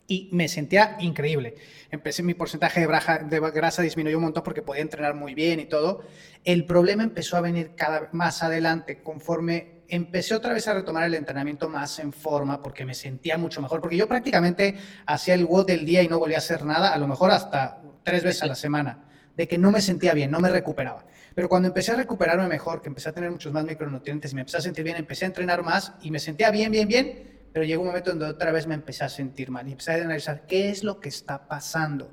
y 0.10 0.28
me 0.32 0.48
sentía 0.48 0.98
increíble. 1.00 1.56
Empecé 1.92 2.24
mi 2.24 2.34
porcentaje 2.34 2.82
de, 2.82 3.52
grasa 3.52 3.82
disminuyó 3.82 4.18
un 4.18 4.24
montón 4.24 4.44
porque 4.44 4.64
podía 4.64 4.82
entrenar 4.82 5.14
muy 5.14 5.36
bien 5.36 5.60
y 5.60 5.66
todo. 5.66 6.04
El 6.44 6.66
problema 6.66 7.04
empezó 7.04 7.38
a 7.38 7.42
venir 7.42 7.74
cada 7.76 8.02
vez 8.02 8.10
más 8.14 8.42
adelante 8.42 9.02
conforme 9.02 9.84
empecé 9.88 10.36
otra 10.36 10.54
vez 10.54 10.68
a 10.68 10.74
retomar 10.74 11.04
el 11.04 11.14
entrenamiento 11.14 11.70
más 11.70 12.00
en 12.00 12.12
forma 12.12 12.62
porque 12.62 12.86
me 12.86 12.94
sentía 12.94 13.38
mucho 13.38 13.62
mejor, 13.62 13.82
porque 13.82 13.98
yo 13.98 14.08
prácticamente 14.08 14.76
hacía 15.06 15.36
el 15.36 15.46
WOD 15.46 15.68
del 15.68 15.86
día 15.86 16.02
y 16.04 16.08
no 16.08 16.20
volvía 16.20 16.38
a 16.38 16.40
hacer 16.40 16.66
nada, 16.66 16.94
a 16.94 16.98
lo 16.98 17.08
mejor 17.08 17.32
hasta 17.32 17.82
tres 18.04 18.24
veces 18.24 18.44
a 18.44 18.48
la 18.48 18.56
semana, 18.56 19.06
de 19.36 19.48
que 19.48 19.58
no 19.58 19.72
me 19.72 19.82
sentía 19.82 20.14
bien, 20.14 20.32
no 20.32 20.40
me 20.40 20.50
recuperaba. 20.50 21.06
Pero 21.40 21.48
cuando 21.48 21.70
empecé 21.70 21.94
a 21.94 21.96
recuperarme 21.96 22.50
mejor, 22.50 22.82
que 22.82 22.90
empecé 22.90 23.08
a 23.08 23.14
tener 23.14 23.32
muchos 23.32 23.54
más 23.54 23.64
micronutrientes 23.64 24.34
y 24.34 24.36
me 24.36 24.42
empecé 24.42 24.58
a 24.58 24.60
sentir 24.60 24.84
bien, 24.84 24.98
empecé 24.98 25.24
a 25.24 25.28
entrenar 25.30 25.64
más 25.64 25.94
y 26.02 26.12
me 26.12 26.20
sentía 26.20 26.52
bien, 26.52 26.70
bien, 26.70 26.86
bien, 26.86 27.48
pero 27.54 27.64
llegó 27.64 27.82
un 27.82 27.88
momento 27.88 28.10
donde 28.10 28.26
otra 28.26 28.52
vez 28.52 28.68
me 28.68 28.76
empecé 28.76 29.06
a 29.06 29.08
sentir 29.08 29.50
mal 29.50 29.66
y 29.66 29.72
empecé 29.72 29.94
a 29.94 30.04
analizar 30.04 30.46
qué 30.48 30.70
es 30.70 30.84
lo 30.84 31.00
que 31.00 31.08
está 31.08 31.48
pasando. 31.48 32.12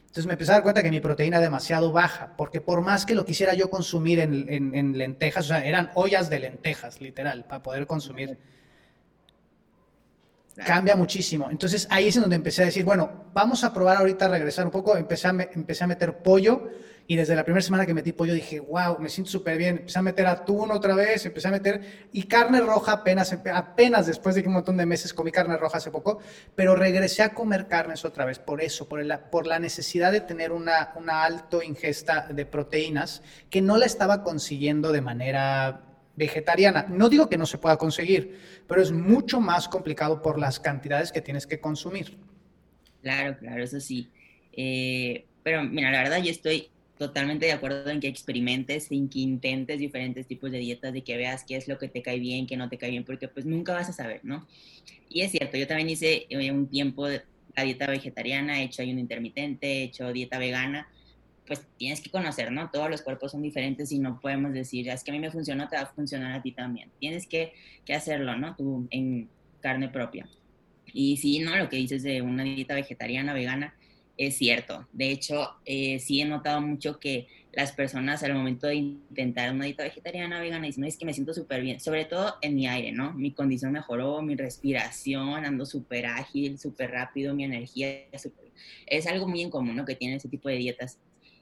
Entonces 0.00 0.26
me 0.26 0.32
empecé 0.32 0.50
a 0.50 0.54
dar 0.54 0.64
cuenta 0.64 0.82
que 0.82 0.90
mi 0.90 0.98
proteína 0.98 1.36
era 1.36 1.44
demasiado 1.44 1.92
baja, 1.92 2.34
porque 2.36 2.60
por 2.60 2.80
más 2.80 3.06
que 3.06 3.14
lo 3.14 3.24
quisiera 3.24 3.54
yo 3.54 3.70
consumir 3.70 4.18
en, 4.18 4.98
lentejas, 4.98 5.44
o 5.44 5.48
sea, 5.50 5.64
eran 5.64 5.92
ollas 5.94 6.28
de 6.28 6.40
lentejas, 6.40 7.00
literal, 7.00 7.44
para 7.44 7.62
poder 7.62 7.86
consumir, 7.86 8.36
cambia 10.66 10.96
muchísimo. 10.96 11.48
Entonces 11.48 11.86
ahí 11.90 12.08
es 12.08 12.16
en 12.16 12.22
donde 12.22 12.34
empecé 12.34 12.62
a 12.62 12.64
decir, 12.64 12.84
bueno, 12.84 13.26
vamos 13.32 13.62
a 13.62 13.72
probar 13.72 13.98
ahorita 13.98 14.24
a 14.24 14.30
regresar 14.30 14.64
un 14.64 14.72
poco, 14.72 14.96
empecé 14.96 15.28
a, 15.28 15.30
empecé 15.30 15.84
a 15.84 15.86
meter 15.86 16.18
pollo 16.24 16.70
y 17.06 17.16
desde 17.16 17.36
la 17.36 17.44
primera 17.44 17.62
semana 17.62 17.84
que 17.84 17.92
metí 17.92 18.12
pollo 18.12 18.32
dije, 18.32 18.60
wow, 18.60 18.98
me 18.98 19.10
siento 19.10 19.30
súper 19.30 19.58
bien. 19.58 19.76
Empecé 19.78 19.98
a 19.98 20.02
meter 20.02 20.26
atún 20.26 20.70
otra 20.70 20.94
vez, 20.94 21.26
empecé 21.26 21.48
a 21.48 21.50
meter. 21.50 22.08
Y 22.12 22.22
carne 22.22 22.60
roja 22.60 22.92
apenas, 22.92 23.30
apenas 23.52 24.06
después 24.06 24.34
de 24.34 24.42
que 24.42 24.48
un 24.48 24.54
montón 24.54 24.78
de 24.78 24.86
meses 24.86 25.12
comí 25.12 25.30
carne 25.30 25.56
roja 25.58 25.78
hace 25.78 25.90
poco, 25.90 26.20
pero 26.54 26.74
regresé 26.74 27.22
a 27.22 27.34
comer 27.34 27.68
carnes 27.68 28.06
otra 28.06 28.24
vez 28.24 28.38
por 28.38 28.62
eso, 28.62 28.88
por, 28.88 29.00
el, 29.00 29.12
por 29.30 29.46
la 29.46 29.58
necesidad 29.58 30.12
de 30.12 30.22
tener 30.22 30.50
una, 30.50 30.92
una 30.96 31.24
alta 31.24 31.62
ingesta 31.62 32.26
de 32.28 32.46
proteínas 32.46 33.22
que 33.50 33.60
no 33.60 33.76
la 33.76 33.84
estaba 33.84 34.22
consiguiendo 34.22 34.90
de 34.90 35.02
manera 35.02 35.82
vegetariana. 36.16 36.86
No 36.88 37.10
digo 37.10 37.28
que 37.28 37.36
no 37.36 37.44
se 37.44 37.58
pueda 37.58 37.76
conseguir, 37.76 38.40
pero 38.66 38.80
es 38.80 38.92
mucho 38.92 39.40
más 39.40 39.68
complicado 39.68 40.22
por 40.22 40.38
las 40.38 40.58
cantidades 40.58 41.12
que 41.12 41.20
tienes 41.20 41.46
que 41.46 41.60
consumir. 41.60 42.16
Claro, 43.02 43.36
claro, 43.38 43.62
eso 43.62 43.78
sí. 43.78 44.10
Eh, 44.52 45.26
pero 45.42 45.62
mira, 45.64 45.90
la 45.90 46.02
verdad 46.02 46.22
yo 46.22 46.30
estoy 46.30 46.70
totalmente 46.98 47.46
de 47.46 47.52
acuerdo 47.52 47.90
en 47.90 48.00
que 48.00 48.08
experimentes, 48.08 48.90
en 48.90 49.08
que 49.08 49.20
intentes 49.20 49.78
diferentes 49.78 50.26
tipos 50.26 50.50
de 50.50 50.58
dietas, 50.58 50.92
de 50.92 51.02
que 51.02 51.16
veas 51.16 51.44
qué 51.44 51.56
es 51.56 51.66
lo 51.66 51.78
que 51.78 51.88
te 51.88 52.02
cae 52.02 52.18
bien, 52.18 52.46
qué 52.46 52.56
no 52.56 52.68
te 52.68 52.78
cae 52.78 52.90
bien, 52.90 53.04
porque 53.04 53.28
pues 53.28 53.44
nunca 53.46 53.72
vas 53.72 53.88
a 53.88 53.92
saber, 53.92 54.20
¿no? 54.22 54.46
Y 55.08 55.22
es 55.22 55.32
cierto, 55.32 55.56
yo 55.56 55.66
también 55.66 55.90
hice 55.90 56.26
eh, 56.28 56.50
un 56.52 56.68
tiempo 56.68 57.06
la 57.08 57.62
dieta 57.62 57.86
vegetariana, 57.86 58.60
he 58.60 58.64
hecho 58.64 58.82
ayuno 58.82 59.00
intermitente, 59.00 59.66
he 59.66 59.82
hecho 59.84 60.12
dieta 60.12 60.38
vegana, 60.38 60.88
pues 61.46 61.66
tienes 61.76 62.00
que 62.00 62.10
conocer, 62.10 62.50
¿no? 62.50 62.70
Todos 62.70 62.90
los 62.90 63.02
cuerpos 63.02 63.32
son 63.32 63.42
diferentes 63.42 63.92
y 63.92 63.98
no 63.98 64.20
podemos 64.20 64.52
decir, 64.52 64.88
es 64.88 65.04
que 65.04 65.10
a 65.10 65.14
mí 65.14 65.20
me 65.20 65.30
funcionó, 65.30 65.68
te 65.68 65.76
va 65.76 65.82
a 65.82 65.86
funcionar 65.86 66.32
a 66.32 66.42
ti 66.42 66.52
también. 66.52 66.90
Tienes 66.98 67.26
que, 67.26 67.52
que 67.84 67.94
hacerlo, 67.94 68.36
¿no? 68.36 68.56
Tú 68.56 68.88
en 68.90 69.28
carne 69.60 69.88
propia. 69.88 70.28
Y 70.92 71.16
sí, 71.16 71.40
¿no? 71.40 71.56
Lo 71.56 71.68
que 71.68 71.76
dices 71.76 72.02
de 72.02 72.22
una 72.22 72.44
dieta 72.44 72.74
vegetariana, 72.74 73.34
vegana, 73.34 73.74
es 74.16 74.36
cierto. 74.36 74.86
De 74.92 75.10
hecho, 75.10 75.56
eh, 75.64 75.98
sí 75.98 76.20
he 76.20 76.24
notado 76.24 76.60
mucho 76.60 76.98
que 77.00 77.26
las 77.52 77.72
personas 77.72 78.22
al 78.22 78.34
momento 78.34 78.66
de 78.66 78.76
intentar 78.76 79.52
una 79.52 79.64
dieta 79.64 79.84
vegetariana, 79.84 80.40
vegana, 80.40 80.66
dicen, 80.66 80.82
no, 80.82 80.86
es 80.86 80.96
que 80.96 81.04
me 81.04 81.12
siento 81.12 81.34
súper 81.34 81.62
bien, 81.62 81.80
sobre 81.80 82.04
todo 82.04 82.34
en 82.42 82.54
mi 82.54 82.66
aire, 82.66 82.92
¿no? 82.92 83.12
Mi 83.12 83.32
condición 83.32 83.72
mejoró, 83.72 84.22
mi 84.22 84.34
respiración, 84.34 85.44
ando 85.44 85.64
súper 85.64 86.06
ágil, 86.06 86.58
súper 86.58 86.90
rápido, 86.90 87.34
mi 87.34 87.44
energía 87.44 88.06
es 88.86 89.06
algo 89.06 89.28
muy 89.28 89.42
en 89.42 89.50
común, 89.50 89.76
¿no? 89.76 89.84
Que 89.84 89.94
tienen 89.94 90.16
ese 90.16 90.28
tipo 90.28 90.48
de 90.48 90.56
dietas. 90.56 90.98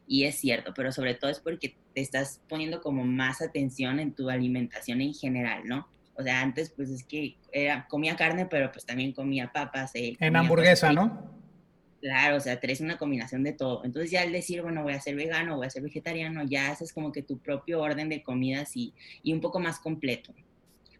Y 0.07 0.25
es 0.25 0.37
cierto, 0.37 0.73
pero 0.75 0.93
sobre 0.93 1.15
todo 1.15 1.31
es 1.31 1.41
porque 1.41 1.77
te 1.95 2.01
estás 2.01 2.43
poniendo 2.49 2.81
como 2.81 3.05
más 3.05 3.41
atención 3.41 4.01
en 4.01 4.13
tu 4.13 4.29
alimentación 4.29 5.01
en 5.01 5.15
general, 5.15 5.63
¿no? 5.65 5.89
O 6.15 6.23
sea, 6.23 6.43
antes 6.43 6.71
pues 6.71 6.91
es 6.91 7.05
que 7.05 7.37
era, 7.53 7.87
comía 7.89 8.17
carne, 8.17 8.47
pero 8.47 8.71
pues 8.71 8.85
también 8.85 9.13
comía 9.13 9.51
papas. 9.53 9.95
Eh, 9.95 10.17
en 10.21 10.37
hamburguesa, 10.37 10.93
¿no? 10.93 11.42
Claro, 12.03 12.39
o 12.39 12.41
sea, 12.41 12.59
traes 12.59 12.81
una 12.81 12.99
combinación 12.99 13.45
de 13.45 13.53
todo. 13.53 13.85
Entonces 13.85 14.11
ya 14.11 14.23
al 14.23 14.33
decir, 14.33 14.61
bueno, 14.61 14.83
voy 14.83 14.93
a 14.93 15.01
ser 15.01 15.15
vegano, 15.15 15.57
voy 15.57 15.69
a 15.69 15.71
ser 15.71 15.85
vegetariano, 15.85 16.43
ya 16.43 16.73
haces 16.73 16.93
como 16.93 17.13
que 17.13 17.23
tu 17.23 17.39
propio 17.39 17.81
orden 17.81 18.09
de 18.09 18.25
comidas 18.25 18.77
y, 18.77 18.93
y 19.23 19.33
un 19.33 19.41
poco 19.41 19.61
más 19.61 19.79
completo. 19.79 20.35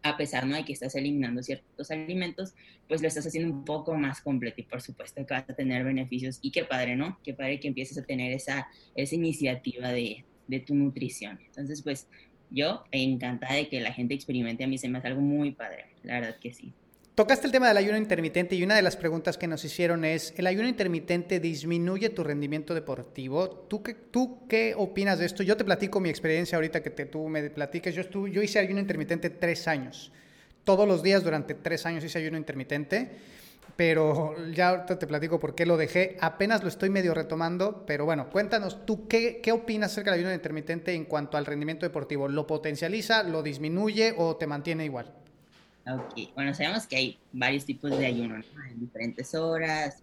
A 0.01 0.15
pesar 0.15 0.47
¿no? 0.47 0.55
de 0.55 0.63
que 0.63 0.71
estás 0.71 0.95
eliminando 0.95 1.43
ciertos 1.43 1.91
alimentos, 1.91 2.53
pues 2.87 3.01
lo 3.01 3.09
estás 3.09 3.27
haciendo 3.27 3.53
un 3.53 3.65
poco 3.65 3.95
más 3.95 4.21
completo 4.21 4.61
y 4.61 4.63
por 4.63 4.81
supuesto 4.81 5.25
que 5.25 5.33
vas 5.33 5.49
a 5.49 5.53
tener 5.53 5.83
beneficios. 5.83 6.39
Y 6.41 6.51
qué 6.51 6.63
padre, 6.63 6.95
¿no? 6.95 7.19
Qué 7.21 7.33
padre 7.33 7.59
que 7.59 7.67
empieces 7.67 7.97
a 7.97 8.05
tener 8.05 8.31
esa, 8.31 8.69
esa 8.95 9.15
iniciativa 9.15 9.91
de, 9.91 10.23
de 10.47 10.59
tu 10.61 10.73
nutrición. 10.73 11.37
Entonces, 11.47 11.81
pues 11.81 12.07
yo 12.49 12.85
encantada 12.91 13.55
de 13.55 13.67
que 13.67 13.81
la 13.81 13.91
gente 13.91 14.13
experimente, 14.13 14.63
a 14.63 14.67
mí 14.67 14.77
se 14.77 14.87
me 14.87 14.99
hace 14.99 15.07
algo 15.07 15.21
muy 15.21 15.51
padre, 15.51 15.87
la 16.03 16.21
verdad 16.21 16.39
que 16.39 16.53
sí. 16.53 16.73
Tocaste 17.15 17.45
el 17.45 17.51
tema 17.51 17.67
del 17.67 17.77
ayuno 17.77 17.95
intermitente 17.99 18.55
y 18.55 18.63
una 18.63 18.75
de 18.75 18.81
las 18.81 18.97
preguntas 18.97 19.37
que 19.37 19.45
nos 19.47 19.63
hicieron 19.63 20.03
es, 20.03 20.33
¿el 20.35 20.47
ayuno 20.47 20.67
intermitente 20.67 21.39
disminuye 21.39 22.09
tu 22.09 22.23
rendimiento 22.23 22.73
deportivo? 22.73 23.49
¿Tú 23.49 23.83
qué, 23.83 23.93
tú 23.93 24.47
qué 24.47 24.73
opinas 24.75 25.19
de 25.19 25.27
esto? 25.27 25.43
Yo 25.43 25.55
te 25.55 25.63
platico 25.63 25.99
mi 25.99 26.09
experiencia 26.09 26.55
ahorita 26.55 26.81
que 26.81 26.89
te, 26.89 27.05
tú 27.05 27.29
me 27.29 27.51
platiques. 27.51 27.93
Yo, 27.93 28.01
estuve, 28.01 28.31
yo 28.31 28.41
hice 28.41 28.57
ayuno 28.57 28.79
intermitente 28.79 29.29
tres 29.29 29.67
años. 29.67 30.11
Todos 30.63 30.87
los 30.87 31.03
días 31.03 31.23
durante 31.23 31.53
tres 31.53 31.85
años 31.85 32.03
hice 32.03 32.17
ayuno 32.17 32.35
intermitente, 32.35 33.11
pero 33.75 34.35
ya 34.51 34.69
ahorita 34.69 34.97
te 34.97 35.05
platico 35.05 35.39
por 35.39 35.53
qué 35.53 35.67
lo 35.67 35.77
dejé. 35.77 36.17
Apenas 36.19 36.63
lo 36.63 36.67
estoy 36.67 36.89
medio 36.89 37.13
retomando, 37.13 37.83
pero 37.85 38.05
bueno, 38.05 38.31
cuéntanos, 38.31 38.87
¿tú 38.87 39.07
qué, 39.07 39.39
qué 39.39 39.51
opinas 39.51 39.91
acerca 39.91 40.09
del 40.09 40.21
ayuno 40.21 40.33
intermitente 40.33 40.95
en 40.95 41.05
cuanto 41.05 41.37
al 41.37 41.45
rendimiento 41.45 41.85
deportivo? 41.85 42.27
¿Lo 42.27 42.47
potencializa, 42.47 43.21
lo 43.21 43.43
disminuye 43.43 44.15
o 44.17 44.35
te 44.35 44.47
mantiene 44.47 44.85
igual? 44.85 45.13
Ok, 45.85 46.33
bueno, 46.33 46.53
sabemos 46.53 46.87
que 46.87 46.95
hay 46.95 47.19
varios 47.33 47.65
tipos 47.65 47.91
de 47.91 48.05
ayuno, 48.05 48.37
¿no? 48.37 48.65
En 48.71 48.79
diferentes 48.79 49.35
horas, 49.35 50.01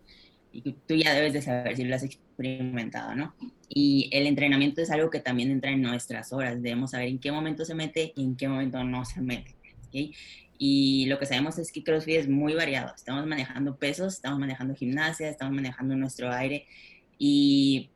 y 0.53 0.73
tú 0.73 0.95
ya 0.95 1.15
debes 1.15 1.33
de 1.33 1.43
saber 1.43 1.77
si 1.77 1.85
lo 1.85 1.95
has 1.95 2.03
experimentado, 2.03 3.15
¿no? 3.15 3.35
Y 3.69 4.11
el 4.13 4.27
entrenamiento 4.27 4.83
es 4.83 4.91
algo 4.91 5.11
que 5.11 5.21
también 5.21 5.51
entra 5.51 5.71
en 5.71 5.81
nuestras 5.81 6.33
horas, 6.33 6.61
debemos 6.61 6.91
saber 6.91 7.09
en 7.09 7.19
qué 7.19 7.33
momento 7.33 7.65
se 7.65 7.75
mete 7.75 8.13
y 8.15 8.25
en 8.25 8.37
qué 8.37 8.49
momento 8.49 8.83
no 8.85 9.05
se 9.05 9.21
mete, 9.21 9.55
¿ok? 9.89 10.15
Y 10.59 11.07
lo 11.07 11.19
que 11.19 11.25
sabemos 11.25 11.59
es 11.59 11.73
que 11.73 11.83
CrossFit 11.83 12.17
es 12.17 12.29
muy 12.29 12.53
variado, 12.53 12.95
estamos 12.95 13.27
manejando 13.27 13.77
pesos, 13.77 14.15
estamos 14.15 14.39
manejando 14.39 14.75
gimnasia, 14.75 15.31
estamos 15.31 15.55
manejando 15.55 15.97
nuestro 15.97 16.31
aire, 16.31 16.67
y 17.19 17.89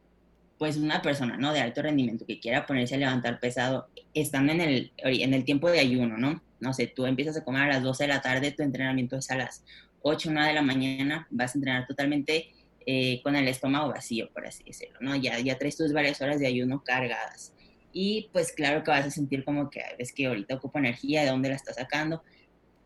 pues 0.57 0.77
una 0.77 1.03
persona, 1.03 1.37
¿no? 1.37 1.53
De 1.53 1.61
alto 1.61 1.83
rendimiento 1.83 2.25
que 2.25 2.41
quiera 2.41 2.65
ponerse 2.65 2.95
a 2.95 2.99
levantar 2.99 3.41
pesado, 3.41 3.89
estando 4.15 4.53
en 4.53 4.61
el, 4.63 4.93
en 4.97 5.35
el 5.35 5.45
tiempo 5.45 5.71
de 5.71 5.81
ayuno, 5.81 6.17
¿no? 6.17 6.41
No 6.65 6.73
sé, 6.73 6.87
tú 6.87 7.05
empiezas 7.05 7.37
a 7.37 7.45
comer 7.45 7.63
a 7.63 7.69
las 7.69 7.83
12 7.83 8.05
de 8.05 8.09
la 8.09 8.23
tarde, 8.23 8.51
tu 8.51 8.63
entrenamiento 8.63 9.17
es 9.17 9.31
a 9.31 9.37
las 9.37 9.63
8 10.01 10.31
o 10.31 10.33
9 10.33 10.49
de 10.49 10.55
la 10.55 10.63
mañana, 10.63 11.29
vas 11.31 11.55
a 11.55 11.59
entrenar 11.59 11.87
totalmente 11.87 12.51
eh, 12.87 13.21
con 13.23 13.37
el 13.37 13.47
estómago 13.49 13.91
vacío, 13.91 14.31
por 14.33 14.47
así 14.47 14.65
decirlo, 14.65 14.99
¿no? 15.01 15.15
Ya, 15.15 15.39
ya 15.41 15.59
traes 15.59 15.77
tus 15.77 15.93
varias 15.93 16.21
horas 16.23 16.41
de 16.41 16.47
ayuno 16.47 16.83
cargadas. 16.83 17.53
Y 17.93 18.31
pues 18.33 18.53
claro 18.53 18.83
que 18.83 18.91
vas 18.91 19.07
a 19.07 19.11
sentir 19.11 19.45
como 19.45 19.71
que 19.71 19.83
ves 19.99 20.13
que 20.13 20.27
ahorita 20.27 20.57
ocupa 20.57 20.79
energía, 20.79 21.23
¿de 21.23 21.29
dónde 21.29 21.51
la 21.51 21.55
estás 21.55 21.77
sacando? 21.77 22.23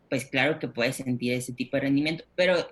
Pues 0.09 0.25
claro 0.25 0.59
que 0.59 0.67
puedes 0.67 0.97
sentir 0.97 1.33
ese 1.33 1.53
tipo 1.53 1.77
de 1.77 1.81
rendimiento, 1.81 2.25
pero 2.35 2.67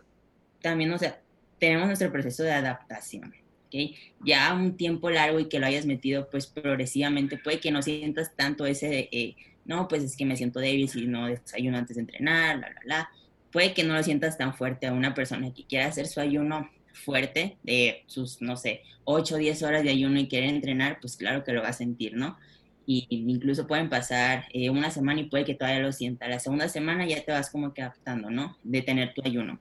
también, 0.62 0.92
o 0.92 0.98
sea, 0.98 1.22
tenemos 1.58 1.88
nuestro 1.88 2.12
proceso 2.12 2.44
de 2.44 2.52
adaptación, 2.52 3.34
¿ok? 3.68 3.96
Ya 4.26 4.54
un 4.54 4.76
tiempo 4.76 5.10
largo 5.10 5.40
y 5.40 5.48
que 5.48 5.60
lo 5.60 5.68
hayas 5.68 5.86
metido, 5.86 6.30
pues 6.30 6.48
progresivamente, 6.48 7.38
puede 7.38 7.62
que 7.62 7.72
no 7.72 7.82
sientas 7.82 8.36
tanto 8.36 8.66
ese... 8.66 9.08
Eh, 9.12 9.36
no, 9.68 9.88
pues 9.88 10.04
es 10.04 10.18
que 10.18 10.26
me 10.26 10.36
siento 10.36 10.60
débil 10.60 10.90
si 10.90 11.06
no 11.06 11.28
desayuno 11.28 11.78
antes 11.78 11.96
de 11.96 12.02
entrenar, 12.02 12.58
la, 12.58 12.70
la, 12.70 12.82
la. 12.86 13.10
Puede 13.52 13.74
que 13.74 13.84
no 13.84 13.94
lo 13.94 14.04
sientas 14.04 14.38
tan 14.38 14.56
fuerte 14.56 14.88
a 14.88 14.94
una 14.94 15.14
persona 15.14 15.54
que 15.54 15.66
quiera 15.66 15.88
hacer 15.88 16.08
su 16.08 16.20
ayuno 16.20 16.70
fuerte 16.94 17.58
de 17.64 18.04
sus, 18.08 18.42
no 18.42 18.58
sé, 18.58 18.82
8 19.06 19.36
o 19.36 19.38
10 19.38 19.64
horas 19.64 19.84
de 19.84 19.90
ayuno 19.92 20.20
y 20.20 20.28
quiere 20.28 20.50
entrenar, 20.50 21.00
pues 21.00 21.16
claro 21.16 21.44
que 21.44 21.54
lo 21.54 21.62
va 21.62 21.70
a 21.70 21.74
sentir, 21.74 22.16
¿no? 22.16 22.38
Y 22.86 23.06
incluso 23.10 23.68
pueden 23.68 23.90
pasar 23.90 24.46
eh, 24.54 24.70
una 24.70 24.92
semana 24.92 25.20
y 25.22 25.26
puede 25.26 25.46
que 25.46 25.56
todavía 25.56 25.82
lo 25.82 25.92
sienta. 25.92 26.28
La 26.28 26.40
segunda 26.40 26.70
semana 26.70 27.06
ya 27.06 27.24
te 27.24 27.32
vas 27.32 27.50
como 27.50 27.74
que 27.74 27.82
adaptando, 27.82 28.30
¿no? 28.30 28.58
De 28.64 28.82
tener 28.82 29.14
tu 29.14 29.22
ayuno. 29.26 29.60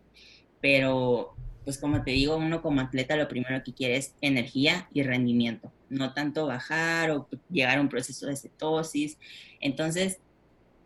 Pero 0.61 1.35
pues 1.65 1.79
como 1.79 2.05
te 2.05 2.13
digo, 2.13 2.37
uno 2.37 2.63
como 2.63 2.81
atleta 2.81 3.17
lo 3.17 3.27
primero 3.27 3.63
que 3.65 3.75
quiere 3.75 3.97
es 3.97 4.15
energía 4.21 4.89
y 4.95 5.03
rendimiento, 5.03 5.73
no 5.89 6.13
tanto 6.13 6.47
bajar 6.47 7.11
o 7.11 7.29
llegar 7.51 7.79
a 7.79 7.81
un 7.81 7.89
proceso 7.89 8.27
de 8.27 8.37
cetosis. 8.37 9.19
Entonces, 9.61 10.19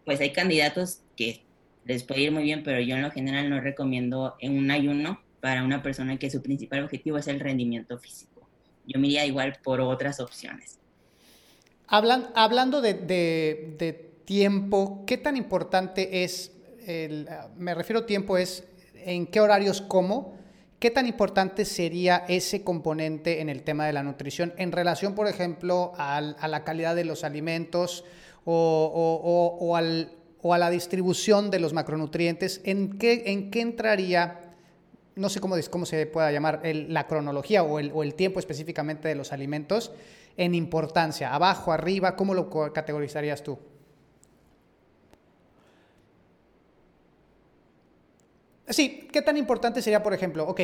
pues 0.05 0.21
hay 0.21 0.33
candidatos 0.33 1.03
que 1.17 1.45
les 1.85 2.05
puede 2.05 2.23
ir 2.23 2.33
muy 2.33 2.43
bien, 2.43 2.63
pero 2.63 2.81
yo 2.81 2.97
en 2.97 3.03
lo 3.03 3.11
general 3.11 3.51
no 3.51 3.61
recomiendo 3.61 4.37
en 4.41 4.57
un 4.57 4.71
ayuno 4.71 5.21
para 5.41 5.65
una 5.65 5.83
persona 5.83 6.19
que 6.19 6.31
su 6.31 6.43
principal 6.43 6.85
objetivo 6.85 7.19
es 7.19 7.27
el 7.27 7.41
rendimiento 7.41 7.99
físico. 7.99 8.49
Yo 8.87 9.01
me 9.01 9.09
iría 9.09 9.27
igual 9.27 9.59
por 9.63 9.81
otras 9.81 10.21
opciones. 10.21 10.79
hablando 11.87 12.81
de, 12.81 14.11
tiempo, 14.25 15.05
¿qué 15.07 15.19
tan 15.19 15.37
importante 15.37 16.23
es, 16.23 16.53
el, 16.87 17.29
me 17.57 17.75
refiero 17.75 18.01
a 18.01 18.07
tiempo, 18.07 18.37
es 18.37 18.65
en 18.95 19.27
qué 19.27 19.41
horarios 19.41 19.81
como, 19.81 20.40
qué 20.81 20.91
tan 20.91 21.07
importante 21.07 21.65
sería 21.67 22.25
ese 22.27 22.65
componente 22.65 23.41
en 23.41 23.51
el 23.51 23.63
tema 23.63 23.87
de 23.87 23.93
la 23.93 24.03
nutrición 24.03 24.55
en 24.57 24.73
relación, 24.73 25.15
por 25.15 25.29
ejemplo, 25.29 25.93
a 25.97 26.21
la 26.21 26.65
calidad 26.65 26.97
de 26.97 27.05
los 27.05 27.23
alimentos 27.23 28.05
o, 28.45 29.77
a 29.77 30.59
la 30.59 30.71
distribución 30.71 31.51
de 31.51 31.61
los 31.61 31.75
macronutrientes? 31.75 32.63
¿En 32.65 32.99
qué, 32.99 33.25
en 33.27 33.51
qué 33.51 33.61
entraría? 33.61 34.41
no 35.17 35.29
sé 35.29 35.39
cómo, 35.39 35.55
cómo 35.71 35.85
se 35.85 36.07
pueda 36.07 36.33
llamar, 36.33 36.63
la 36.65 37.07
cronología 37.07 37.63
o 37.63 37.79
el, 37.79 37.93
o 37.93 38.03
el, 38.03 38.15
tiempo 38.15 38.41
específicamente 38.41 39.07
de 39.07 39.15
los 39.15 39.33
alimentos 39.33 39.93
en 40.39 40.55
importancia? 40.55 41.35
¿Abajo, 41.35 41.73
arriba? 41.73 42.17
¿Cómo 42.17 42.33
lo 42.33 42.49
categorizarías 42.73 43.43
tú? 43.43 43.59
Sí, 48.71 49.09
¿qué 49.13 49.21
tan 49.21 49.37
importante 49.37 49.83
sería, 49.83 50.03
por 50.03 50.15
ejemplo, 50.15 50.47
ok, 50.47 50.61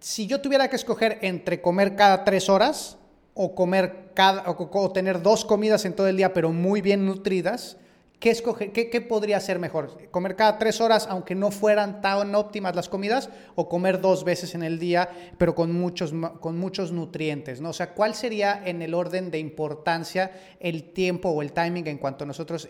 si 0.00 0.26
yo 0.26 0.40
tuviera 0.40 0.68
que 0.68 0.76
escoger 0.76 1.18
entre 1.22 1.60
comer 1.60 1.94
cada 1.94 2.24
tres 2.24 2.48
horas 2.48 2.98
o 3.34 3.54
comer 3.54 4.10
cada, 4.14 4.44
o 4.46 4.92
tener 4.92 5.22
dos 5.22 5.44
comidas 5.44 5.84
en 5.84 5.94
todo 5.94 6.08
el 6.08 6.16
día, 6.16 6.32
pero 6.32 6.50
muy 6.50 6.80
bien 6.80 7.06
nutridas, 7.06 7.76
¿Qué, 8.22 9.00
podría 9.08 9.40
ser 9.40 9.58
mejor? 9.58 9.98
¿Comer 10.12 10.36
cada 10.36 10.56
tres 10.56 10.80
horas, 10.80 11.08
aunque 11.10 11.34
no 11.34 11.50
fueran 11.50 12.00
tan 12.00 12.32
óptimas 12.36 12.76
las 12.76 12.88
comidas? 12.88 13.30
¿O 13.56 13.68
comer 13.68 14.00
dos 14.00 14.22
veces 14.22 14.54
en 14.54 14.62
el 14.62 14.78
día, 14.78 15.08
pero 15.38 15.56
con 15.56 15.72
muchos, 15.72 16.14
con 16.38 16.56
muchos 16.56 16.92
nutrientes? 16.92 17.60
¿no? 17.60 17.70
O 17.70 17.72
sea, 17.72 17.94
¿cuál 17.94 18.14
sería 18.14 18.62
en 18.64 18.80
el 18.80 18.94
orden 18.94 19.32
de 19.32 19.40
importancia 19.40 20.30
el 20.60 20.92
tiempo 20.92 21.30
o 21.30 21.42
el 21.42 21.52
timing 21.52 21.88
en 21.88 21.98
cuanto 21.98 22.24
nosotros 22.24 22.68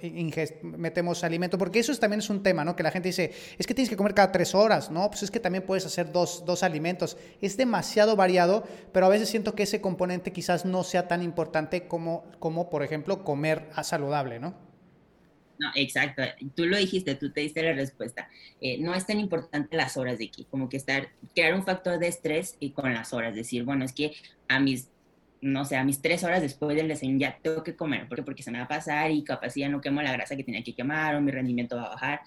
metemos 0.63 1.23
alimento? 1.23 1.59
Porque 1.59 1.81
eso 1.81 1.95
también 1.97 2.21
es 2.21 2.31
un 2.31 2.43
tema, 2.43 2.65
¿no? 2.65 2.75
Que 2.75 2.83
la 2.83 2.91
gente 2.91 3.11
dice, 3.11 3.31
es 3.59 3.67
que 3.67 3.75
tienes 3.75 3.91
que 3.91 3.97
comer 3.97 4.15
cada 4.15 4.33
tres 4.33 4.55
horas, 4.55 4.91
¿no? 4.91 5.11
Pues 5.11 5.23
es 5.23 5.31
que 5.31 5.39
también 5.39 5.67
puedes 5.67 5.85
hacer 5.85 6.13
dos, 6.13 6.45
dos 6.47 6.63
alimentos. 6.63 7.19
Es 7.43 7.59
demasiado 7.59 8.17
variado, 8.17 8.65
pero 8.91 9.05
a 9.05 9.11
veces 9.11 9.29
siento 9.29 9.55
que 9.55 9.65
ese 9.65 9.83
componente 9.83 10.33
quizás 10.33 10.65
no 10.65 10.83
sea 10.83 11.09
tan 11.09 11.23
importante 11.23 11.87
como, 11.87 12.25
como 12.39 12.71
por 12.71 12.83
ejemplo, 12.83 13.23
comer 13.23 13.69
saludable, 13.83 14.41
¿no? 14.41 14.72
No, 15.63 15.69
exacto. 15.77 16.23
Tú 16.57 16.67
lo 16.67 16.77
dijiste, 16.77 17.15
tú 17.15 17.31
te 17.31 17.41
diste 17.43 17.63
la 17.63 17.73
respuesta. 17.73 18.29
Eh, 18.61 18.79
no 18.79 18.95
es 18.97 19.07
tan 19.07 19.21
importante 19.21 19.77
las 19.77 19.97
horas 19.97 20.19
de 20.19 20.25
aquí, 20.25 20.45
como 20.51 20.69
que 20.69 20.77
estar, 20.77 21.11
crear 21.37 21.55
un 21.55 21.63
factor 21.63 22.01
de 22.01 22.09
estrés 22.09 22.57
y 22.59 22.73
con 22.73 22.93
las 22.93 23.13
horas, 23.13 23.37
decir, 23.37 23.63
bueno, 23.63 23.85
es 23.85 23.93
que 23.93 24.13
a 24.49 24.59
mis, 24.59 24.89
no 25.41 25.65
sé, 25.65 25.77
a 25.77 25.85
mis 25.85 26.03
tres 26.03 26.25
horas 26.25 26.43
después 26.43 26.77
del 26.77 26.89
desayuno 26.89 27.21
ya 27.21 27.39
tengo 27.41 27.63
que 27.63 27.77
comer, 27.77 28.09
porque, 28.09 28.25
porque 28.25 28.43
se 28.43 28.51
me 28.51 28.59
va 28.59 28.65
a 28.65 28.69
pasar 28.69 29.13
y 29.13 29.23
capaz 29.23 29.55
ya 29.55 29.69
no 29.69 29.81
quemo 29.81 30.03
la 30.03 30.13
grasa 30.13 30.35
que 30.35 30.43
tenía 30.43 30.65
que 30.65 30.75
quemar 30.75 31.15
o 31.15 31.21
mi 31.21 31.31
rendimiento 31.31 31.77
va 31.77 31.85
a 31.85 31.91
bajar. 31.91 32.23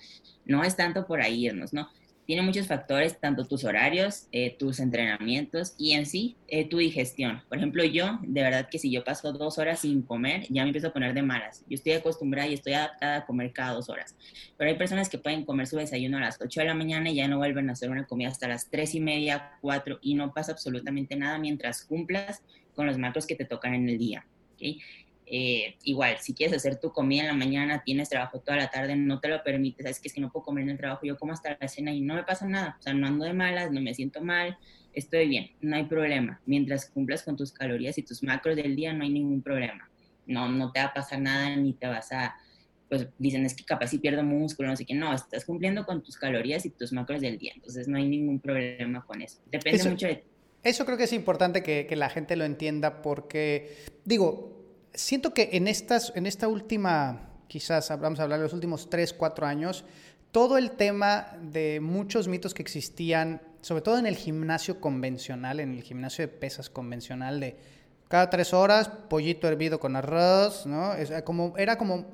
No 0.46 0.64
es 0.64 0.78
tanto 0.78 1.06
por 1.06 1.20
ahí 1.22 1.48
irnos, 1.48 1.74
¿no? 1.74 1.90
Tiene 2.26 2.42
muchos 2.42 2.68
factores, 2.68 3.20
tanto 3.20 3.46
tus 3.46 3.64
horarios, 3.64 4.28
eh, 4.32 4.56
tus 4.58 4.80
entrenamientos 4.80 5.76
y 5.78 5.94
en 5.94 6.06
sí 6.06 6.38
eh, 6.48 6.68
tu 6.68 6.78
digestión. 6.78 7.42
Por 7.48 7.58
ejemplo, 7.58 7.84
yo, 7.84 8.20
de 8.24 8.42
verdad 8.42 8.68
que 8.70 8.80
si 8.80 8.92
yo 8.92 9.04
paso 9.04 9.32
dos 9.32 9.58
horas 9.58 9.80
sin 9.80 10.02
comer, 10.02 10.46
ya 10.50 10.64
me 10.64 10.70
empiezo 10.70 10.88
a 10.88 10.94
poner 10.94 11.14
de 11.14 11.22
malas. 11.22 11.64
Yo 11.70 11.76
estoy 11.76 11.94
acostumbrada 11.94 12.48
y 12.48 12.56
estoy 12.56 12.74
adaptada 12.74 13.18
a 13.18 13.26
comer 13.26 13.54
cada 13.54 13.74
dos 13.74 13.90
horas. 13.90 14.16
Pero 14.58 14.70
hay 14.70 14.78
personas 14.78 15.10
que 15.10 15.18
pueden 15.18 15.46
comer 15.46 15.68
su 15.68 15.78
desayuno 15.78 16.18
a 16.18 16.22
las 16.22 16.42
8 16.42 16.62
de 16.62 16.66
la 16.66 16.74
mañana 16.74 17.10
y 17.10 17.16
ya 17.16 17.28
no 17.28 17.38
vuelven 17.38 17.70
a 17.70 17.74
hacer 17.74 17.90
una 17.90 18.06
comida 18.06 18.30
hasta 18.30 18.48
las 18.48 18.70
tres 18.70 18.96
y 18.96 19.00
media, 19.00 19.52
4 19.62 20.00
y 20.02 20.16
no 20.16 20.34
pasa 20.34 20.54
absolutamente 20.54 21.16
nada 21.16 21.38
mientras 21.38 21.86
cumplas 21.86 22.42
con 22.74 22.88
los 22.88 22.98
macros 22.98 23.28
que 23.28 23.36
te 23.36 23.46
tocan 23.46 23.74
en 23.76 23.88
el 23.88 23.98
día. 23.98 24.26
¿okay? 24.56 24.80
Eh, 25.28 25.76
igual, 25.84 26.18
si 26.20 26.34
quieres 26.34 26.56
hacer 26.56 26.80
tu 26.80 26.92
comida 26.92 27.22
en 27.22 27.28
la 27.28 27.34
mañana, 27.34 27.84
tienes 27.84 28.10
trabajo 28.10 28.40
toda 28.40 28.58
la 28.58 28.70
tarde, 28.70 28.96
no 28.96 29.20
te 29.20 29.28
lo 29.28 29.44
permites, 29.44 29.84
sabes 29.84 30.00
que 30.00 30.08
es 30.08 30.14
que 30.14 30.22
no 30.22 30.32
puedo 30.32 30.46
comer 30.46 30.66
en 30.66 30.72
el 30.72 30.78
trabajo, 30.78 31.06
yo 31.06 31.18
como 31.18 31.34
hasta 31.34 31.58
la 31.60 31.68
cena 31.68 31.92
y 31.92 32.02
no 32.02 32.14
me 32.14 32.24
pasa 32.24 32.46
nada, 32.46 32.78
o 32.80 32.82
sea, 32.82 32.94
no 32.94 33.08
ando 33.08 33.26
de 33.26 33.34
malas, 33.34 33.72
no 33.72 33.82
me 33.82 33.94
siento 33.96 34.22
mal, 34.22 34.58
estoy 34.94 35.28
bien, 35.28 35.52
no 35.62 35.76
hay 35.76 35.86
problema. 35.86 36.42
Mientras 36.46 36.90
cumplas 36.90 37.24
con 37.24 37.36
tus 37.36 37.52
calorías 37.52 37.98
y 37.98 38.04
tus 38.04 38.22
macros 38.22 38.56
del 38.56 38.76
día, 38.76 38.94
no 38.94 39.04
hay 39.04 39.10
ningún 39.10 39.42
problema. 39.42 39.90
No, 40.28 40.48
no 40.50 40.72
te 40.72 40.80
va 40.80 40.88
a 40.88 40.94
pasar 40.94 41.20
nada 41.20 41.56
ni 41.56 41.74
te 41.74 41.88
vas 41.88 42.12
a, 42.12 42.36
pues 42.88 43.08
dicen 43.18 43.46
es 43.46 43.56
que 43.56 43.64
capaz 43.64 43.88
si 43.88 43.98
pierdo 43.98 44.24
músculo, 44.24 44.70
no 44.70 44.76
sé 44.76 44.86
qué, 44.86 44.94
no, 44.94 45.14
estás 45.14 45.44
cumpliendo 45.46 45.86
con 45.86 46.04
tus 46.04 46.18
calorías 46.18 46.66
y 46.68 46.70
tus 46.70 46.94
macros 46.94 47.22
del 47.22 47.40
día, 47.40 47.54
entonces 47.56 47.88
no 47.88 47.98
hay 47.98 48.08
ningún 48.08 48.40
problema 48.40 49.04
con 49.04 49.24
eso. 49.24 49.40
Depende 49.52 49.90
mucho 49.90 50.06
de 50.06 50.24
Eso 50.64 50.86
creo 50.86 50.98
que 50.98 51.06
es 51.06 51.14
importante 51.14 51.64
que, 51.64 51.88
que 51.88 51.96
la 51.96 52.10
gente 52.10 52.36
lo 52.36 52.46
entienda 52.46 53.02
porque, 53.02 53.76
digo, 54.04 54.55
siento 54.96 55.34
que 55.34 55.50
en, 55.54 55.68
estas, 55.68 56.12
en 56.16 56.26
esta 56.26 56.48
última, 56.48 57.30
quizás 57.48 57.90
vamos 58.00 58.20
a 58.20 58.24
hablar 58.24 58.40
de 58.40 58.46
los 58.46 58.54
últimos 58.54 58.90
3, 58.90 59.14
4 59.14 59.46
años, 59.46 59.86
todo 60.32 60.58
el 60.58 60.72
tema 60.72 61.38
de 61.42 61.80
muchos 61.80 62.28
mitos 62.28 62.54
que 62.54 62.62
existían, 62.62 63.42
sobre 63.62 63.82
todo 63.82 63.98
en 63.98 64.06
el 64.06 64.16
gimnasio 64.16 64.82
convencional, 64.82 65.60
en 65.60 65.72
el 65.72 65.82
gimnasio 65.82 66.24
de 66.24 66.28
pesas 66.28 66.70
convencional, 66.70 67.40
de 67.40 67.56
cada 68.08 68.30
tres 68.30 68.54
horas, 68.54 68.88
pollito 69.10 69.48
hervido 69.48 69.80
con 69.80 69.96
arroz, 69.96 70.66
¿no? 70.66 70.94
era 70.94 71.78
como, 71.78 72.06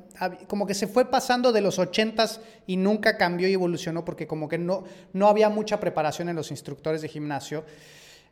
como 0.47 0.65
que 0.65 0.73
se 0.73 0.87
fue 0.87 1.09
pasando 1.09 1.51
de 1.51 1.61
los 1.61 1.79
ochentas 1.79 2.39
y 2.65 2.77
nunca 2.77 3.17
cambió 3.17 3.47
y 3.47 3.53
evolucionó 3.53 4.05
porque 4.05 4.25
como 4.25 4.47
que 4.47 4.57
no, 4.57 4.85
no 5.11 5.27
había 5.27 5.49
mucha 5.49 5.79
preparación 5.79 6.29
en 6.29 6.35
los 6.35 6.51
instructores 6.51 7.01
de 7.01 7.09
gimnasio. 7.09 7.65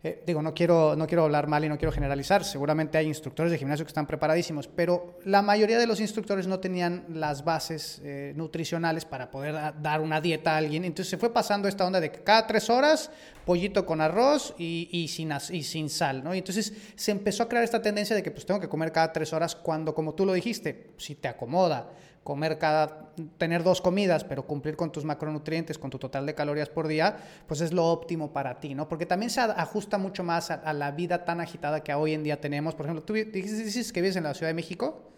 Eh, 0.01 0.23
digo, 0.25 0.41
no 0.41 0.53
quiero, 0.53 0.95
no 0.95 1.07
quiero 1.07 1.25
hablar 1.25 1.47
mal 1.47 1.65
y 1.65 1.67
no 1.67 1.77
quiero 1.77 1.91
generalizar, 1.91 2.45
seguramente 2.45 2.97
hay 2.97 3.05
instructores 3.05 3.51
de 3.51 3.57
gimnasio 3.57 3.83
que 3.83 3.89
están 3.89 4.07
preparadísimos, 4.07 4.65
pero 4.65 5.19
la 5.25 5.41
mayoría 5.41 5.77
de 5.77 5.85
los 5.85 5.99
instructores 5.99 6.47
no 6.47 6.61
tenían 6.61 7.03
las 7.09 7.43
bases 7.43 7.99
eh, 8.05 8.31
nutricionales 8.33 9.03
para 9.03 9.29
poder 9.29 9.55
dar 9.81 9.99
una 9.99 10.21
dieta 10.21 10.53
a 10.53 10.57
alguien, 10.57 10.85
entonces 10.85 11.09
se 11.09 11.17
fue 11.17 11.33
pasando 11.33 11.67
esta 11.67 11.85
onda 11.85 11.99
de 11.99 12.13
que 12.13 12.23
cada 12.23 12.47
tres 12.47 12.69
horas, 12.69 13.11
pollito 13.45 13.85
con 13.85 13.99
arroz 13.99 14.55
y, 14.57 15.05
sin, 15.09 15.33
y 15.51 15.63
sin 15.63 15.89
sal, 15.89 16.23
¿no? 16.23 16.33
Y 16.33 16.37
entonces 16.37 16.71
se 16.95 17.11
empezó 17.11 17.43
a 17.43 17.49
crear 17.49 17.65
esta 17.65 17.81
tendencia 17.81 18.15
de 18.15 18.23
que 18.23 18.31
pues 18.31 18.45
tengo 18.45 18.61
que 18.61 18.69
comer 18.69 18.93
cada 18.93 19.11
tres 19.11 19.33
horas 19.33 19.53
cuando, 19.53 19.93
como 19.93 20.13
tú 20.13 20.25
lo 20.25 20.31
dijiste, 20.31 20.91
si 20.95 21.15
te 21.15 21.27
acomoda 21.27 21.89
comer 22.29 22.59
cada, 22.59 23.09
tener 23.39 23.63
dos 23.63 23.81
comidas, 23.81 24.23
pero 24.23 24.43
cumplir 24.45 24.75
con 24.75 24.91
tus 24.91 25.03
macronutrientes, 25.03 25.79
con 25.79 25.89
tu 25.89 25.97
total 25.97 26.27
de 26.27 26.35
calorías 26.35 26.69
por 26.69 26.87
día, 26.87 27.17
pues 27.47 27.59
es 27.59 27.73
lo 27.73 27.87
óptimo 27.87 28.31
para 28.31 28.59
ti, 28.59 28.75
¿no? 28.75 28.87
Porque 28.87 29.07
también 29.07 29.31
se 29.31 29.41
ajusta 29.41 29.97
mucho 29.97 30.23
más 30.23 30.51
a, 30.51 30.71
la 30.73 30.91
vida 30.91 31.25
tan 31.25 31.41
agitada 31.41 31.83
que 31.83 31.91
hoy 31.91 32.13
en 32.13 32.21
día 32.21 32.39
tenemos. 32.39 32.75
Por 32.75 32.85
ejemplo, 32.85 33.03
tú 33.03 33.13
dices 33.13 33.91
que 33.91 33.99
vives 33.99 34.15
en 34.15 34.25
la 34.25 34.35
Ciudad 34.35 34.51
de 34.51 34.53
México. 34.53 35.09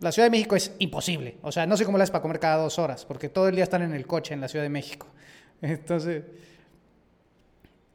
La 0.00 0.10
Ciudad 0.10 0.26
de 0.26 0.32
México 0.32 0.56
es 0.56 0.72
imposible. 0.80 1.36
O 1.40 1.52
sea, 1.52 1.66
no 1.66 1.76
sé 1.76 1.84
cómo 1.84 1.98
la 1.98 2.02
es 2.02 2.10
para 2.10 2.22
comer 2.22 2.40
cada 2.40 2.56
dos 2.56 2.80
horas, 2.80 3.04
porque 3.04 3.28
todo 3.28 3.46
el 3.46 3.54
día 3.54 3.62
están 3.62 3.82
en 3.82 3.94
el 3.94 4.04
coche 4.04 4.34
en 4.34 4.40
la 4.40 4.48
Ciudad 4.48 4.64
de 4.64 4.70
México. 4.70 5.06
Entonces, 5.62 6.24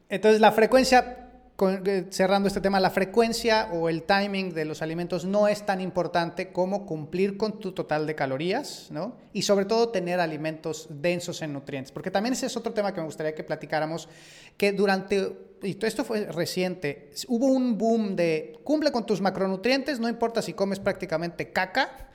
entonces 0.08 0.40
la 0.40 0.52
frecuencia 0.52 1.27
eh, 1.60 2.06
cerrando 2.10 2.46
este 2.46 2.60
tema, 2.60 2.78
la 2.78 2.90
frecuencia 2.90 3.68
o 3.72 3.88
el 3.88 4.04
timing 4.04 4.54
de 4.54 4.64
los 4.64 4.80
alimentos 4.80 5.24
no 5.24 5.48
es 5.48 5.66
tan 5.66 5.80
importante 5.80 6.52
como 6.52 6.86
cumplir 6.86 7.36
con 7.36 7.58
tu 7.58 7.72
total 7.72 8.06
de 8.06 8.14
calorías, 8.14 8.86
¿no? 8.90 9.16
Y 9.32 9.42
sobre 9.42 9.64
todo 9.64 9.88
tener 9.88 10.20
alimentos 10.20 10.86
densos 10.88 11.42
en 11.42 11.52
nutrientes, 11.52 11.90
porque 11.90 12.12
también 12.12 12.34
ese 12.34 12.46
es 12.46 12.56
otro 12.56 12.72
tema 12.72 12.94
que 12.94 13.00
me 13.00 13.06
gustaría 13.06 13.34
que 13.34 13.42
platicáramos, 13.42 14.08
que 14.56 14.72
durante, 14.72 15.36
y 15.62 15.76
esto 15.84 16.04
fue 16.04 16.26
reciente, 16.26 17.10
hubo 17.26 17.46
un 17.46 17.76
boom 17.76 18.14
de 18.14 18.60
cumple 18.62 18.92
con 18.92 19.04
tus 19.04 19.20
macronutrientes, 19.20 19.98
no 19.98 20.08
importa 20.08 20.42
si 20.42 20.52
comes 20.52 20.78
prácticamente 20.78 21.50
caca, 21.50 22.07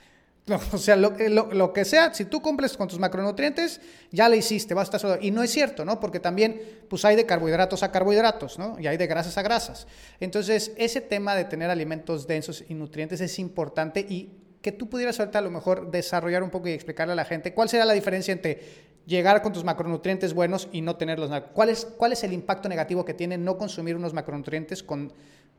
o 0.72 0.78
sea, 0.78 0.96
lo, 0.96 1.10
lo, 1.10 1.72
que 1.72 1.86
sea, 1.86 2.12
si 2.12 2.26
tú 2.26 2.42
cumples 2.42 2.76
con 2.76 2.86
tus 2.86 2.98
macronutrientes, 2.98 3.80
ya 4.10 4.28
lo 4.28 4.34
hiciste, 4.34 4.74
vas 4.74 4.82
a 4.82 4.96
estar 4.96 5.00
solo. 5.00 5.18
Y 5.20 5.30
no 5.30 5.42
es 5.42 5.50
cierto, 5.50 5.84
¿no? 5.86 6.00
Porque 6.00 6.20
también 6.20 6.60
pues 6.88 7.04
hay 7.06 7.16
de 7.16 7.24
carbohidratos 7.24 7.82
a 7.82 7.90
carbohidratos, 7.90 8.58
¿no? 8.58 8.78
Y 8.78 8.86
hay 8.86 8.98
de 8.98 9.06
grasas 9.06 9.38
a 9.38 9.42
grasas. 9.42 9.86
Entonces, 10.20 10.72
ese 10.76 11.00
tema 11.00 11.34
de 11.34 11.44
tener 11.44 11.70
alimentos 11.70 12.26
densos 12.26 12.62
y 12.68 12.74
nutrientes 12.74 13.22
es 13.22 13.38
importante 13.38 14.00
y 14.00 14.38
que 14.60 14.72
tú 14.72 14.88
pudieras 14.88 15.18
ahorita 15.18 15.38
a 15.38 15.42
lo 15.42 15.50
mejor 15.50 15.90
desarrollar 15.90 16.42
un 16.42 16.50
poco 16.50 16.68
y 16.68 16.72
explicarle 16.72 17.12
a 17.12 17.16
la 17.16 17.24
gente 17.24 17.54
cuál 17.54 17.68
será 17.70 17.84
la 17.86 17.92
diferencia 17.94 18.32
entre 18.32 18.62
llegar 19.06 19.40
con 19.42 19.52
tus 19.52 19.64
macronutrientes 19.64 20.34
buenos 20.34 20.68
y 20.72 20.82
no 20.82 20.96
tenerlos. 20.96 21.30
¿Cuál 21.54 21.74
cuál 21.96 22.12
es 22.12 22.22
el 22.22 22.34
impacto 22.34 22.68
negativo 22.68 23.04
que 23.04 23.14
tiene 23.14 23.38
no 23.38 23.56
consumir 23.56 23.96
unos 23.96 24.12
macronutrientes 24.12 24.82
con 24.82 25.10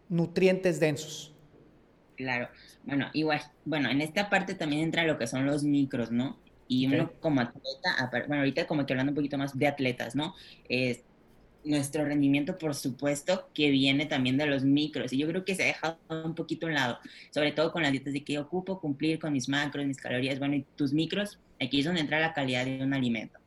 nutrientes 0.10 0.80
densos? 0.80 1.34
Claro. 2.16 2.50
Bueno, 2.86 3.10
igual, 3.14 3.42
bueno, 3.66 3.90
en 3.90 4.02
esta 4.02 4.30
parte 4.30 4.54
también 4.54 4.84
entra 4.84 5.04
lo 5.06 5.18
que 5.18 5.26
son 5.28 5.46
los 5.46 5.64
micros, 5.64 6.12
¿no? 6.12 6.38
Y 6.68 6.88
uno 6.88 7.12
como 7.20 7.42
atleta, 7.42 8.10
bueno, 8.28 8.42
ahorita 8.42 8.68
como 8.68 8.86
que 8.86 8.94
hablando 8.94 9.12
un 9.12 9.16
poquito 9.16 9.38
más 9.38 9.58
de 9.58 9.68
atletas, 9.68 10.16
¿no? 10.16 10.36
Es 10.70 11.04
nuestro 11.64 12.06
rendimiento, 12.06 12.58
por 12.58 12.76
supuesto, 12.76 13.50
que 13.54 13.72
viene 13.72 14.06
también 14.06 14.38
de 14.38 14.46
los 14.46 14.64
micros. 14.64 15.14
Y 15.14 15.18
yo 15.18 15.28
creo 15.28 15.44
que 15.44 15.56
se 15.56 15.64
ha 15.64 15.66
dejado 15.68 15.98
un 16.24 16.36
poquito 16.36 16.68
a 16.68 16.70
un 16.70 16.76
lado, 16.76 17.00
sobre 17.32 17.52
todo 17.52 17.72
con 17.72 17.82
las 17.82 17.92
dietas 17.92 18.14
de 18.14 18.24
que 18.24 18.38
ocupo 18.38 18.80
cumplir 18.80 19.20
con 19.20 19.34
mis 19.34 19.50
macros, 19.50 19.86
mis 19.86 19.98
calorías, 19.98 20.38
bueno, 20.40 20.56
y 20.56 20.66
tus 20.76 20.94
micros, 20.94 21.40
aquí 21.60 21.80
es 21.80 21.86
donde 21.86 22.02
entra 22.02 22.20
la 22.20 22.34
calidad 22.34 22.66
de 22.66 22.84
un 22.84 22.94
alimento. 22.94 23.40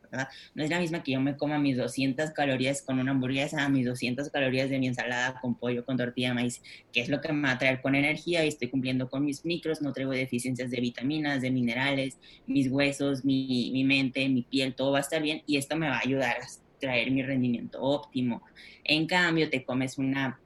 No 0.55 0.65
es 0.65 0.71
la 0.71 0.81
misma 0.81 1.03
que 1.03 1.13
yo 1.13 1.21
me 1.21 1.37
coma 1.37 1.59
mis 1.59 1.77
200 1.77 2.31
calorías 2.31 2.83
con 2.83 2.99
una 2.99 3.11
hamburguesa, 3.11 3.69
mis 3.69 3.87
200 3.87 4.31
calorías 4.31 4.71
de 4.71 4.79
mi 4.79 4.87
ensalada 4.87 5.41
con 5.41 5.55
pollo, 5.55 5.85
con 5.85 5.97
tortilla 5.97 6.29
de 6.29 6.35
maíz, 6.35 6.63
que 6.93 7.01
es 7.01 7.09
lo 7.09 7.21
que 7.21 7.33
me 7.33 7.49
va 7.49 7.53
a 7.55 7.59
traer 7.59 7.81
con 7.81 7.95
energía 7.95 8.45
y 8.45 8.49
estoy 8.49 8.69
cumpliendo 8.69 9.09
con 9.09 9.25
mis 9.25 9.45
micros, 9.45 9.83
no 9.83 9.93
traigo 9.93 10.13
deficiencias 10.13 10.71
de 10.71 10.81
vitaminas, 10.81 11.43
de 11.43 11.51
minerales, 11.51 12.19
mis 12.47 12.69
huesos, 12.69 13.25
mi, 13.25 13.71
mi 13.73 13.85
mente, 13.85 14.29
mi 14.29 14.43
piel, 14.43 14.75
todo 14.75 14.93
va 14.93 14.99
a 14.99 15.03
estar 15.03 15.23
bien 15.23 15.43
y 15.47 15.57
esto 15.57 15.77
me 15.77 15.89
va 15.89 15.97
a 15.97 16.03
ayudar 16.05 16.37
a 16.37 16.47
traer 16.81 17.11
mi 17.11 17.23
rendimiento 17.23 17.81
óptimo. 17.81 18.43
En 18.85 19.07
cambio, 19.07 19.51
te 19.51 19.65
comes 19.65 19.99
una 19.99 20.41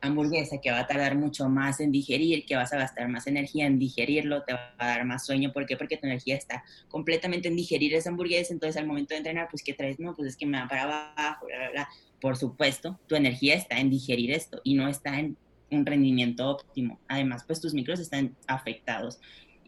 hamburguesa 0.00 0.60
que 0.60 0.70
va 0.70 0.80
a 0.80 0.86
tardar 0.86 1.16
mucho 1.16 1.48
más 1.48 1.80
en 1.80 1.92
digerir, 1.92 2.44
que 2.44 2.56
vas 2.56 2.72
a 2.72 2.78
gastar 2.78 3.08
más 3.08 3.26
energía 3.26 3.66
en 3.66 3.78
digerirlo, 3.78 4.42
te 4.42 4.52
va 4.52 4.74
a 4.78 4.86
dar 4.86 5.04
más 5.04 5.26
sueño. 5.26 5.52
¿Por 5.52 5.66
qué? 5.66 5.76
Porque 5.76 5.96
tu 5.96 6.06
energía 6.06 6.36
está 6.36 6.64
completamente 6.88 7.48
en 7.48 7.56
digerir 7.56 7.94
esa 7.94 8.10
hamburguesa. 8.10 8.52
Entonces, 8.52 8.76
al 8.76 8.86
momento 8.86 9.14
de 9.14 9.18
entrenar, 9.18 9.48
pues, 9.50 9.62
¿qué 9.62 9.72
traes? 9.72 9.98
No, 9.98 10.14
pues 10.14 10.28
es 10.28 10.36
que 10.36 10.46
me 10.46 10.58
va 10.58 10.68
para 10.68 10.82
abajo, 10.82 11.46
bla, 11.46 11.58
bla, 11.58 11.70
bla. 11.70 11.88
Por 12.20 12.36
supuesto, 12.36 12.98
tu 13.06 13.14
energía 13.14 13.54
está 13.54 13.78
en 13.78 13.90
digerir 13.90 14.30
esto 14.30 14.60
y 14.64 14.74
no 14.74 14.88
está 14.88 15.18
en 15.18 15.36
un 15.70 15.84
rendimiento 15.84 16.48
óptimo. 16.48 16.98
Además, 17.08 17.44
pues 17.46 17.60
tus 17.60 17.74
micros 17.74 18.00
están 18.00 18.36
afectados. 18.46 19.18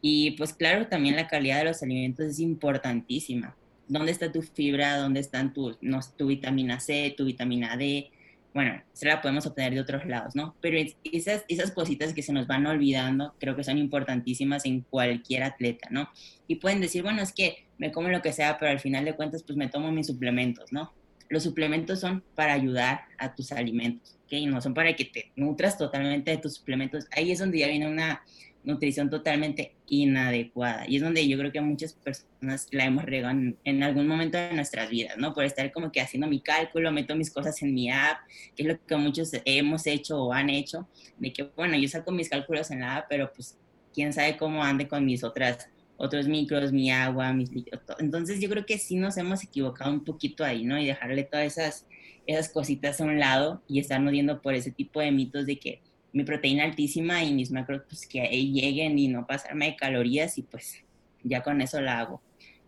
Y 0.01 0.33
pues 0.33 0.53
claro, 0.53 0.87
también 0.87 1.16
la 1.16 1.27
calidad 1.27 1.59
de 1.59 1.64
los 1.64 1.83
alimentos 1.83 2.27
es 2.27 2.38
importantísima. 2.38 3.57
¿Dónde 3.88 4.12
está 4.12 4.31
tu 4.31 4.42
fibra? 4.42 4.97
¿Dónde 4.97 5.21
están 5.21 5.53
tu, 5.53 5.77
no, 5.81 6.01
tu 6.16 6.27
vitamina 6.27 6.79
C, 6.79 7.14
tu 7.16 7.25
vitamina 7.25 7.77
D? 7.77 8.11
Bueno, 8.59 8.83
se 8.92 9.07
la 9.07 9.23
podemos 9.23 9.47
obtener 9.47 9.73
de 9.73 9.81
otros 9.81 10.05
lados, 10.05 10.35
¿no? 10.35 10.57
Pero 10.61 10.79
esas, 11.05 11.44
esas 11.47 11.71
cositas 11.71 12.12
que 12.12 12.25
se 12.25 12.33
nos 12.33 12.49
van 12.49 12.66
olvidando 12.66 13.37
creo 13.38 13.55
que 13.55 13.62
son 13.62 13.79
importantísimas 13.79 14.66
en 14.66 14.81
cualquier 14.81 15.44
atleta, 15.44 15.87
¿no? 15.92 16.09
Y 16.49 16.57
pueden 16.57 16.81
decir, 16.81 17.05
bueno, 17.05 17.23
es 17.23 17.33
que 17.33 17.68
me 17.79 17.92
como 17.92 18.09
lo 18.09 18.21
que 18.21 18.33
sea, 18.33 18.59
pero 18.59 18.73
al 18.73 18.81
final 18.81 19.05
de 19.05 19.14
cuentas, 19.14 19.44
pues 19.44 19.57
me 19.57 19.68
tomo 19.68 19.92
mis 19.92 20.09
suplementos, 20.09 20.73
¿no? 20.73 20.92
Los 21.29 21.44
suplementos 21.44 22.01
son 22.01 22.25
para 22.35 22.53
ayudar 22.53 23.03
a 23.18 23.33
tus 23.33 23.53
alimentos, 23.53 24.18
¿ok? 24.25 24.33
No 24.49 24.61
son 24.61 24.75
para 24.75 24.92
que 24.97 25.05
te 25.05 25.31
nutras 25.37 25.79
totalmente 25.79 26.33
de 26.33 26.38
tus 26.38 26.57
suplementos. 26.57 27.07
Ahí 27.12 27.31
es 27.31 27.38
donde 27.38 27.61
ya 27.61 27.68
viene 27.68 27.87
una 27.87 28.25
nutrición 28.68 29.09
totalmente 29.09 29.72
inadecuada. 29.88 30.85
Y 30.87 30.96
es 30.96 31.02
donde 31.02 31.26
yo 31.26 31.38
creo 31.38 31.50
que 31.50 31.61
muchas 31.62 31.94
personas 31.94 32.68
la 32.70 32.85
hemos 32.85 33.04
regado 33.07 33.35
en, 33.64 33.83
algún 33.83 34.07
momento 34.07 34.37
de 34.37 34.52
nuestras 34.52 34.90
vidas, 34.90 35.16
¿no? 35.16 35.33
Por 35.33 35.44
estar 35.44 35.72
como 35.72 35.90
que 35.90 36.02
haciendo 36.02 36.26
mi 36.28 36.40
cálculo, 36.40 36.92
meto 36.92 37.16
mis 37.16 37.31
cosas 37.31 37.62
en 37.62 37.72
mi 37.72 37.90
app, 37.90 38.18
que 38.54 38.64
es 38.64 38.68
lo 38.68 38.87
que 38.87 38.96
muchos 38.96 39.31
hemos 39.46 39.87
hecho 39.87 40.22
o 40.22 40.35
han 40.35 40.50
hecho, 40.50 40.87
de 41.16 41.33
que, 41.33 41.44
bueno, 41.57 41.78
yo 41.78 41.88
saco 41.88 42.12
mis 42.12 42.28
cálculos 42.28 42.70
en 42.70 42.81
la 42.81 42.96
app, 42.96 43.07
pero 43.09 43.33
pues 43.33 43.57
quién 43.94 44.12
sabe 44.12 44.37
cómo 44.37 44.62
ande 44.62 44.87
con 44.87 45.02
mis 45.04 45.24
otras 45.24 45.70
otros 45.96 46.28
micros, 46.28 46.70
mi 46.70 46.92
agua, 46.92 47.33
mis. 47.33 47.50
Entonces 47.98 48.38
yo 48.38 48.50
creo 48.50 48.66
que 48.66 48.78
sí 48.78 48.96
nos 48.96 49.16
hemos 49.16 49.42
equivocado 49.42 49.90
un 49.90 50.04
poquito 50.04 50.44
ahí, 50.44 50.62
¿no? 50.62 50.78
Y 50.78 50.87
dejarle 50.87 51.24
todas 51.24 51.46
esas, 51.46 51.87
esas 52.26 52.50
cositas 52.50 53.00
a 53.00 53.04
un 53.04 53.18
lado 53.18 53.62
y 53.66 53.81
estarnos 53.81 54.12
yendo 54.12 54.40
por 54.40 54.54
ese 54.54 54.70
tipo 54.70 55.00
de 55.00 55.11
mitos 55.11 55.46
de 55.46 55.59
que 55.59 55.81
mi 56.12 56.25
proteína 56.25 56.64
altísima 56.64 57.23
y 57.23 57.33
mis 57.33 57.51
macros 57.51 57.83
pues 57.88 58.07
que 58.07 58.27
lleguen 58.29 58.99
y 58.99 59.09
no 59.09 59.27
pasarme 59.27 59.66
de 59.66 59.77
calorías 59.77 60.38
y 60.38 60.42
pues 60.42 60.83
ya 61.23 61.42
con 61.42 61.61
eso 61.61 61.81
la 61.81 62.01
hago. 62.01 62.21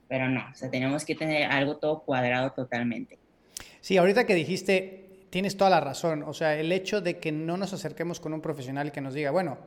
Pero 0.09 0.29
no, 0.29 0.45
o 0.51 0.55
sea, 0.55 0.71
tenemos 0.71 1.05
que 1.05 1.15
tener 1.15 1.45
algo 1.45 1.77
todo 1.77 2.03
cuadrado 2.03 2.51
totalmente. 2.53 3.19
Sí, 3.81 3.97
ahorita 3.97 4.27
que 4.27 4.35
dijiste, 4.35 5.27
tienes 5.31 5.57
toda 5.57 5.71
la 5.71 5.81
razón. 5.81 6.25
O 6.25 6.35
sea, 6.35 6.59
el 6.59 6.73
hecho 6.73 7.01
de 7.01 7.19
que 7.19 7.33
no 7.33 7.57
nos 7.57 7.73
acerquemos 7.73 8.21
con 8.21 8.35
un 8.35 8.41
profesional 8.41 8.93
que 8.93 9.01
nos 9.01 9.15
diga, 9.15 9.31
bueno, 9.31 9.59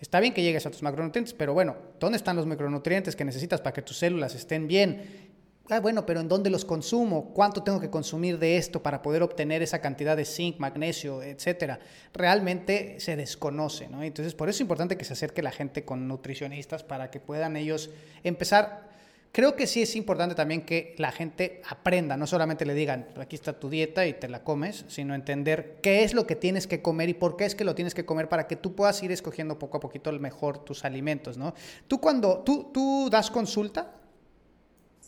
está 0.00 0.20
bien 0.20 0.34
que 0.34 0.42
llegues 0.42 0.66
a 0.66 0.70
tus 0.70 0.82
macronutrientes, 0.82 1.34
pero 1.34 1.54
bueno, 1.54 1.76
¿dónde 1.98 2.16
están 2.16 2.36
los 2.36 2.46
macronutrientes 2.46 3.16
que 3.16 3.24
necesitas 3.24 3.60
para 3.60 3.72
que 3.72 3.82
tus 3.82 3.96
células 3.96 4.34
estén 4.34 4.68
bien? 4.68 5.27
Ah, 5.70 5.80
bueno, 5.80 6.06
pero 6.06 6.20
¿en 6.20 6.28
dónde 6.28 6.50
los 6.50 6.64
consumo? 6.64 7.32
¿Cuánto 7.34 7.62
tengo 7.62 7.80
que 7.80 7.90
consumir 7.90 8.38
de 8.38 8.56
esto 8.56 8.82
para 8.82 9.02
poder 9.02 9.22
obtener 9.22 9.62
esa 9.62 9.80
cantidad 9.80 10.16
de 10.16 10.24
zinc, 10.24 10.58
magnesio, 10.58 11.22
etcétera? 11.22 11.78
Realmente 12.12 13.00
se 13.00 13.16
desconoce, 13.16 13.88
¿no? 13.88 14.02
Entonces, 14.02 14.34
por 14.34 14.48
eso 14.48 14.56
es 14.56 14.60
importante 14.62 14.96
que 14.96 15.04
se 15.04 15.12
acerque 15.12 15.42
la 15.42 15.50
gente 15.50 15.84
con 15.84 16.08
nutricionistas 16.08 16.82
para 16.82 17.10
que 17.10 17.20
puedan 17.20 17.56
ellos 17.56 17.90
empezar. 18.24 18.88
Creo 19.30 19.56
que 19.56 19.66
sí 19.66 19.82
es 19.82 19.94
importante 19.94 20.34
también 20.34 20.62
que 20.62 20.94
la 20.96 21.12
gente 21.12 21.60
aprenda, 21.68 22.16
no 22.16 22.26
solamente 22.26 22.64
le 22.64 22.74
digan, 22.74 23.08
aquí 23.20 23.36
está 23.36 23.52
tu 23.52 23.68
dieta 23.68 24.06
y 24.06 24.14
te 24.14 24.26
la 24.26 24.42
comes, 24.42 24.86
sino 24.88 25.14
entender 25.14 25.78
qué 25.82 26.02
es 26.02 26.14
lo 26.14 26.26
que 26.26 26.34
tienes 26.34 26.66
que 26.66 26.80
comer 26.80 27.10
y 27.10 27.14
por 27.14 27.36
qué 27.36 27.44
es 27.44 27.54
que 27.54 27.64
lo 27.64 27.74
tienes 27.74 27.94
que 27.94 28.06
comer 28.06 28.28
para 28.28 28.46
que 28.46 28.56
tú 28.56 28.74
puedas 28.74 29.02
ir 29.02 29.12
escogiendo 29.12 29.58
poco 29.58 29.76
a 29.76 29.80
poquito 29.80 30.08
el 30.08 30.18
mejor 30.18 30.64
tus 30.64 30.84
alimentos, 30.84 31.36
¿no? 31.36 31.54
Tú 31.86 32.00
cuando, 32.00 32.38
tú, 32.38 32.70
tú 32.72 33.08
das 33.10 33.30
consulta, 33.30 33.92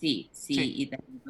Sí, 0.00 0.28
sí, 0.32 0.74
y 0.78 0.86
también 0.86 1.20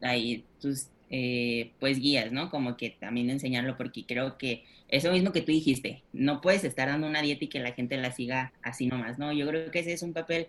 ahí 0.00 0.44
tus 0.60 0.86
eh, 1.10 1.72
pues 1.80 1.98
guías, 1.98 2.32
¿no? 2.32 2.50
Como 2.50 2.76
que 2.76 2.90
también 2.90 3.30
enseñarlo 3.30 3.76
porque 3.76 4.04
creo 4.06 4.38
que 4.38 4.64
eso 4.88 5.10
mismo 5.12 5.32
que 5.32 5.40
tú 5.40 5.52
dijiste, 5.52 6.02
no 6.12 6.40
puedes 6.40 6.64
estar 6.64 6.88
dando 6.88 7.06
una 7.06 7.22
dieta 7.22 7.44
y 7.44 7.48
que 7.48 7.60
la 7.60 7.72
gente 7.72 7.96
la 7.96 8.12
siga 8.12 8.52
así 8.62 8.86
nomás, 8.86 9.18
¿no? 9.18 9.32
Yo 9.32 9.46
creo 9.48 9.70
que 9.70 9.80
ese 9.80 9.92
es 9.92 10.02
un 10.02 10.12
papel 10.12 10.46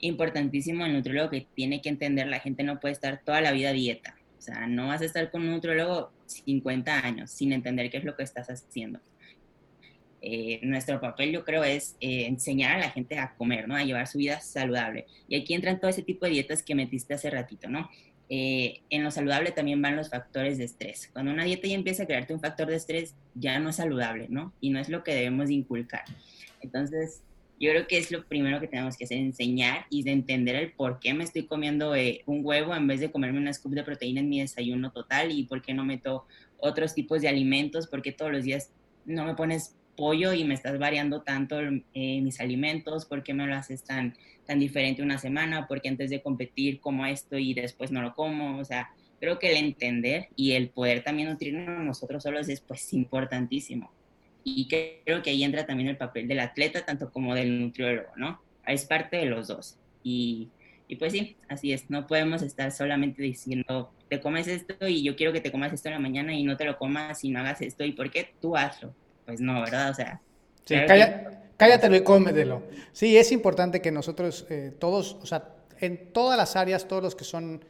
importantísimo 0.00 0.86
el 0.86 0.92
nutriólogo 0.92 1.30
que 1.30 1.46
tiene 1.54 1.80
que 1.80 1.88
entender, 1.88 2.26
la 2.28 2.40
gente 2.40 2.62
no 2.62 2.80
puede 2.80 2.92
estar 2.92 3.20
toda 3.24 3.40
la 3.40 3.52
vida 3.52 3.72
dieta, 3.72 4.16
o 4.38 4.40
sea, 4.40 4.66
no 4.66 4.88
vas 4.88 5.02
a 5.02 5.04
estar 5.04 5.30
con 5.30 5.42
un 5.42 5.50
nutriólogo 5.50 6.12
50 6.26 7.04
años 7.04 7.30
sin 7.30 7.52
entender 7.52 7.90
qué 7.90 7.98
es 7.98 8.04
lo 8.04 8.16
que 8.16 8.22
estás 8.22 8.48
haciendo. 8.48 9.00
Eh, 10.20 10.60
nuestro 10.62 11.00
papel 11.00 11.30
yo 11.32 11.44
creo 11.44 11.62
es 11.62 11.96
eh, 12.00 12.26
enseñar 12.26 12.76
a 12.76 12.78
la 12.78 12.90
gente 12.90 13.18
a 13.18 13.34
comer, 13.36 13.68
¿no? 13.68 13.76
A 13.76 13.84
llevar 13.84 14.06
su 14.06 14.18
vida 14.18 14.40
saludable. 14.40 15.06
Y 15.28 15.36
aquí 15.36 15.54
entran 15.54 15.78
todo 15.78 15.90
ese 15.90 16.02
tipo 16.02 16.26
de 16.26 16.32
dietas 16.32 16.62
que 16.62 16.74
metiste 16.74 17.14
hace 17.14 17.30
ratito, 17.30 17.68
¿no? 17.68 17.88
Eh, 18.30 18.80
en 18.90 19.04
lo 19.04 19.10
saludable 19.10 19.52
también 19.52 19.80
van 19.80 19.96
los 19.96 20.10
factores 20.10 20.58
de 20.58 20.64
estrés. 20.64 21.08
Cuando 21.12 21.32
una 21.32 21.44
dieta 21.44 21.66
ya 21.66 21.74
empieza 21.74 22.02
a 22.02 22.06
crearte 22.06 22.34
un 22.34 22.40
factor 22.40 22.68
de 22.68 22.76
estrés, 22.76 23.14
ya 23.34 23.58
no 23.58 23.70
es 23.70 23.76
saludable, 23.76 24.26
¿no? 24.28 24.52
Y 24.60 24.70
no 24.70 24.80
es 24.80 24.88
lo 24.88 25.02
que 25.02 25.14
debemos 25.14 25.50
inculcar. 25.50 26.04
Entonces, 26.60 27.22
yo 27.60 27.70
creo 27.70 27.86
que 27.86 27.98
es 27.98 28.10
lo 28.10 28.24
primero 28.24 28.60
que 28.60 28.68
tenemos 28.68 28.96
que 28.96 29.04
hacer, 29.04 29.18
enseñar 29.18 29.86
y 29.90 30.02
de 30.02 30.12
entender 30.12 30.56
el 30.56 30.72
por 30.72 31.00
qué 31.00 31.14
me 31.14 31.24
estoy 31.24 31.44
comiendo 31.44 31.94
un 32.26 32.44
huevo 32.44 32.74
en 32.74 32.86
vez 32.86 33.00
de 33.00 33.10
comerme 33.10 33.38
una 33.38 33.52
scoop 33.52 33.72
de 33.72 33.82
proteína 33.82 34.20
en 34.20 34.28
mi 34.28 34.40
desayuno 34.40 34.92
total 34.92 35.32
y 35.32 35.44
por 35.44 35.62
qué 35.62 35.74
no 35.74 35.84
meto 35.84 36.26
otros 36.58 36.94
tipos 36.94 37.22
de 37.22 37.28
alimentos, 37.28 37.88
porque 37.88 38.12
todos 38.12 38.30
los 38.30 38.44
días 38.44 38.70
no 39.06 39.24
me 39.24 39.34
pones 39.34 39.74
pollo 39.98 40.32
y 40.32 40.44
me 40.44 40.54
estás 40.54 40.78
variando 40.78 41.22
tanto 41.22 41.58
eh, 41.60 42.20
mis 42.22 42.38
alimentos, 42.40 43.04
¿por 43.04 43.24
qué 43.24 43.34
me 43.34 43.46
lo 43.48 43.54
haces 43.56 43.82
tan, 43.82 44.16
tan 44.46 44.60
diferente 44.60 45.02
una 45.02 45.18
semana? 45.18 45.66
Porque 45.66 45.88
antes 45.88 46.08
de 46.08 46.22
competir 46.22 46.78
como 46.78 47.04
esto 47.04 47.36
y 47.36 47.52
después 47.52 47.90
no 47.90 48.00
lo 48.00 48.14
como? 48.14 48.58
O 48.58 48.64
sea, 48.64 48.90
creo 49.18 49.40
que 49.40 49.50
el 49.50 49.56
entender 49.56 50.28
y 50.36 50.52
el 50.52 50.70
poder 50.70 51.02
también 51.02 51.28
nutrirnos 51.28 51.84
nosotros 51.84 52.22
solos 52.22 52.48
es 52.48 52.60
pues 52.60 52.92
importantísimo. 52.92 53.90
Y 54.44 54.68
creo 54.68 55.20
que 55.20 55.30
ahí 55.30 55.42
entra 55.42 55.66
también 55.66 55.88
el 55.88 55.96
papel 55.96 56.28
del 56.28 56.38
atleta, 56.40 56.84
tanto 56.84 57.10
como 57.10 57.34
del 57.34 57.60
nutriólogo, 57.60 58.10
¿no? 58.16 58.40
Es 58.68 58.84
parte 58.84 59.16
de 59.16 59.26
los 59.26 59.48
dos. 59.48 59.78
Y, 60.04 60.48
y 60.86 60.94
pues 60.94 61.12
sí, 61.12 61.36
así 61.48 61.72
es, 61.72 61.90
no 61.90 62.06
podemos 62.06 62.42
estar 62.42 62.70
solamente 62.70 63.20
diciendo, 63.20 63.92
te 64.08 64.20
comes 64.20 64.46
esto 64.46 64.86
y 64.86 65.02
yo 65.02 65.16
quiero 65.16 65.32
que 65.32 65.40
te 65.40 65.50
comas 65.50 65.72
esto 65.72 65.88
en 65.88 65.94
la 65.94 66.00
mañana 66.00 66.34
y 66.34 66.44
no 66.44 66.56
te 66.56 66.64
lo 66.64 66.78
comas 66.78 67.24
y 67.24 67.30
no 67.30 67.40
hagas 67.40 67.60
esto 67.62 67.84
y 67.84 67.90
por 67.90 68.12
qué 68.12 68.30
tú 68.40 68.56
hazlo 68.56 68.94
pues 69.28 69.42
no, 69.42 69.60
¿verdad? 69.60 69.90
O 69.90 69.94
sea... 69.94 70.22
Sí, 70.64 70.74
cállatelo 71.58 71.96
y 71.96 72.02
cómetelo. 72.02 72.62
Sí, 72.92 73.18
es 73.18 73.30
importante 73.30 73.82
que 73.82 73.92
nosotros 73.92 74.46
eh, 74.48 74.72
todos, 74.78 75.18
o 75.20 75.26
sea, 75.26 75.50
en 75.80 76.14
todas 76.14 76.38
las 76.38 76.56
áreas, 76.56 76.88
todos 76.88 77.02
los 77.02 77.14
que 77.14 77.24
son 77.24 77.62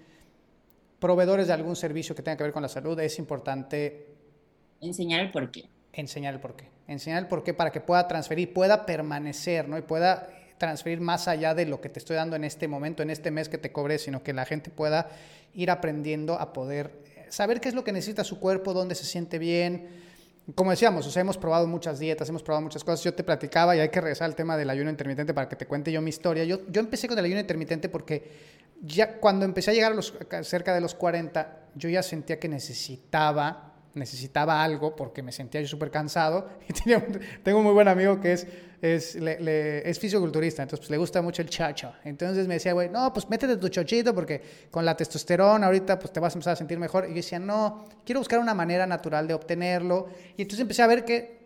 proveedores 1.01 1.49
de 1.49 1.55
algún 1.55 1.75
servicio 1.75 2.15
que 2.15 2.23
tenga 2.23 2.37
que 2.37 2.45
ver 2.45 2.53
con 2.53 2.63
la 2.63 2.69
salud, 2.69 2.99
es 3.01 3.19
importante... 3.19 4.07
Enseñar 4.81 5.19
el 5.19 5.33
por 5.33 5.51
qué. 5.51 5.69
Enseñar 5.93 6.35
el 6.35 6.39
por 6.39 6.55
qué. 6.55 6.69
Enseñar 6.87 7.25
el 7.25 7.29
por 7.29 7.43
qué 7.43 7.55
para 7.55 7.73
que 7.73 7.81
pueda 7.81 8.07
transferir, 8.07 8.53
pueda 8.53 8.87
permanecer, 8.87 9.69
¿no? 9.69 9.77
Y 9.77 9.83
pueda 9.83 10.29
transferir 10.59 11.01
más 11.01 11.27
allá 11.27 11.57
de 11.57 11.67
lo 11.67 11.81
que 11.81 11.89
te 11.89 11.99
estoy 11.99 12.15
dando 12.15 12.37
en 12.37 12.45
este 12.45 12.69
momento, 12.69 13.03
en 13.03 13.11
este 13.11 13.33
mes 13.33 13.49
que 13.49 13.59
te 13.59 13.73
cobré, 13.73 13.99
sino 13.99 14.23
que 14.23 14.33
la 14.33 14.45
gente 14.45 14.71
pueda 14.71 15.09
ir 15.55 15.73
aprendiendo 15.73 16.35
a 16.35 16.53
poder 16.53 17.03
saber 17.31 17.61
qué 17.61 17.69
es 17.69 17.75
lo 17.75 17.83
que 17.83 17.91
necesita 17.91 18.23
su 18.23 18.39
cuerpo, 18.39 18.75
dónde 18.75 18.95
se 18.95 19.05
siente 19.05 19.41
bien, 19.41 20.07
como 20.55 20.71
decíamos, 20.71 21.07
o 21.07 21.11
sea, 21.11 21.21
hemos 21.21 21.37
probado 21.37 21.67
muchas 21.67 21.99
dietas, 21.99 22.29
hemos 22.29 22.43
probado 22.43 22.63
muchas 22.63 22.83
cosas. 22.83 23.05
Yo 23.05 23.13
te 23.13 23.23
platicaba 23.23 23.77
y 23.77 23.81
hay 23.81 23.91
que 23.91 24.01
regresar 24.01 24.27
al 24.27 24.35
tema 24.35 24.57
del 24.57 24.71
ayuno 24.71 24.89
intermitente 24.89 25.35
para 25.35 25.49
que 25.49 25.57
te 25.57 25.67
cuente 25.67 25.93
yo 25.93 26.01
mi 26.01 26.09
historia. 26.09 26.45
Yo, 26.45 26.61
yo 26.69 26.81
empecé 26.81 27.07
con 27.07 27.19
el 27.19 27.25
ayuno 27.25 27.41
intermitente 27.41 27.89
porque 27.89 28.31
ya 28.81 29.19
cuando 29.19 29.45
empecé 29.45 29.73
a 29.73 29.75
llegar 29.75 29.93
a 29.93 29.95
los, 29.95 30.15
cerca 30.43 30.75
de 30.75 30.81
los 30.81 30.95
40, 30.95 31.69
yo 31.75 31.89
ya 31.91 32.03
sentía 32.03 32.39
que 32.39 32.49
necesitaba 32.49 33.75
necesitaba 33.99 34.63
algo 34.63 34.97
porque 34.97 35.23
me 35.23 35.33
sentía 35.33 35.61
yo 35.61 35.69
súper 35.69 35.91
cansado. 35.91 36.49
Y 36.69 36.73
tengo 37.43 37.59
un 37.59 37.65
muy 37.65 37.73
buen 37.73 37.89
amigo 37.89 38.21
que 38.21 38.33
es, 38.33 38.47
es, 38.81 39.17
es 39.17 39.99
fisiculturista, 39.99 40.63
entonces 40.63 40.81
pues, 40.81 40.91
le 40.91 40.99
gusta 40.99 41.21
mucho 41.23 41.43
el 41.43 41.49
chacho. 41.49 41.93
Entonces 42.05 42.47
me 42.47 42.55
decía, 42.55 42.73
güey, 42.73 42.89
no, 42.89 43.13
pues 43.13 43.29
métete 43.29 43.57
tu 43.57 43.69
chochito 43.69 44.15
porque 44.15 44.41
con 44.71 44.85
la 44.85 44.97
testosterona 44.97 45.67
ahorita 45.67 45.99
pues 45.99 46.13
te 46.13 46.21
vas 46.21 46.35
a 46.35 46.39
empezar 46.39 46.53
a 46.53 46.57
sentir 46.57 46.79
mejor. 46.79 47.05
Y 47.07 47.09
yo 47.09 47.15
decía, 47.17 47.39
no, 47.39 47.87
quiero 48.05 48.21
buscar 48.21 48.39
una 48.39 48.55
manera 48.55 48.87
natural 48.87 49.27
de 49.27 49.35
obtenerlo. 49.35 50.09
Y 50.37 50.43
entonces 50.43 50.61
empecé 50.61 50.83
a 50.83 50.87
ver 50.87 51.05
que 51.05 51.39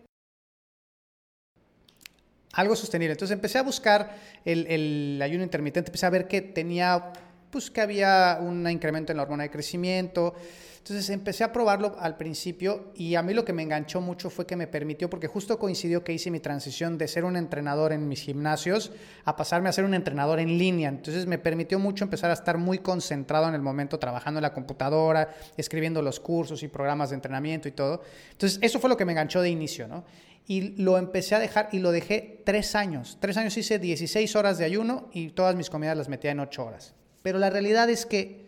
algo 2.53 2.77
sostenible. 2.77 3.12
Entonces 3.12 3.35
empecé 3.35 3.59
a 3.59 3.62
buscar 3.62 4.17
el, 4.45 4.67
el 4.67 5.21
ayuno 5.23 5.43
intermitente, 5.43 5.91
empecé 5.91 6.07
a 6.07 6.11
ver 6.11 6.29
que 6.29 6.43
tenía 6.43 7.12
pues 7.53 7.71
que 7.71 7.83
había 7.83 8.38
un 8.41 8.69
incremento 8.69 9.12
en 9.12 9.19
la 9.19 9.25
hormona 9.25 9.43
de 9.43 9.51
crecimiento. 9.51 10.35
Entonces 10.79 11.11
empecé 11.11 11.45
a 11.45 11.53
probarlo 11.53 11.95
al 12.01 12.17
principio 12.17 12.93
y 12.97 13.15
a 13.15 13.23
mí 13.23 13.35
lo 13.35 13.45
que 13.45 13.53
me 13.53 13.62
enganchó 13.62 14.01
mucho 14.01 14.31
fue 14.31 14.47
que 14.47 14.57
me 14.57 14.67
permitió, 14.67 15.09
porque 15.09 15.29
justo 15.29 15.57
coincidió 15.59 16.03
que 16.03 16.12
hice 16.12 16.31
mi 16.31 16.41
transición 16.41 16.99
de 16.99 17.07
ser 17.07 17.25
un 17.25 17.37
entrenador 17.37 17.93
en 17.93 18.09
mis 18.09 18.23
gimnasios 18.23 18.91
a 19.25 19.37
pasarme 19.37 19.69
a 19.69 19.73
ser 19.73 19.85
un 19.85 19.95
entrenador 19.95 20.41
en 20.41 20.59
línea. 20.59 20.88
Entonces 20.88 21.27
me 21.27 21.38
permitió 21.38 21.79
mucho 21.79 22.03
empezar 22.03 22.31
a 22.31 22.35
estar 22.35 22.57
muy 22.59 22.79
concentrado 22.79 23.47
en 23.49 23.55
el 23.55 23.62
momento, 23.62 23.99
trabajando 23.99 24.38
en 24.38 24.43
la 24.43 24.55
computadora, 24.55 25.33
escribiendo 25.57 26.01
los 26.03 26.19
cursos 26.19 26.62
y 26.65 26.69
programas 26.69 27.11
de 27.11 27.17
entrenamiento 27.17 27.69
y 27.69 27.73
todo. 27.73 28.03
Entonces 28.33 28.59
eso 28.62 28.81
fue 28.81 28.91
lo 28.91 28.97
que 28.97 29.05
me 29.05 29.12
enganchó 29.12 29.43
de 29.43 29.51
inicio, 29.51 29.87
¿no? 29.87 30.05
y 30.49 30.83
lo 30.83 30.99
empecé 30.99 31.37
a 31.37 31.38
dejar 31.38 31.69
y 31.71 31.79
lo 31.79 31.93
dejé 31.93 32.43
tres 32.45 32.75
años. 32.75 33.19
Tres 33.21 33.37
años 33.37 33.57
hice 33.57 33.79
16 33.79 34.35
horas 34.35 34.59
de 34.59 34.65
ayuno 34.65 35.09
y 35.12 35.29
todas 35.29 35.55
mis 35.55 35.71
comidas 35.71 35.97
las 35.97 36.09
metía 36.09 36.33
en 36.33 36.41
ocho 36.41 36.65
horas. 36.65 36.95
Pero 37.23 37.39
la 37.39 37.51
realidad 37.51 37.89
es 37.91 38.07
que 38.07 38.43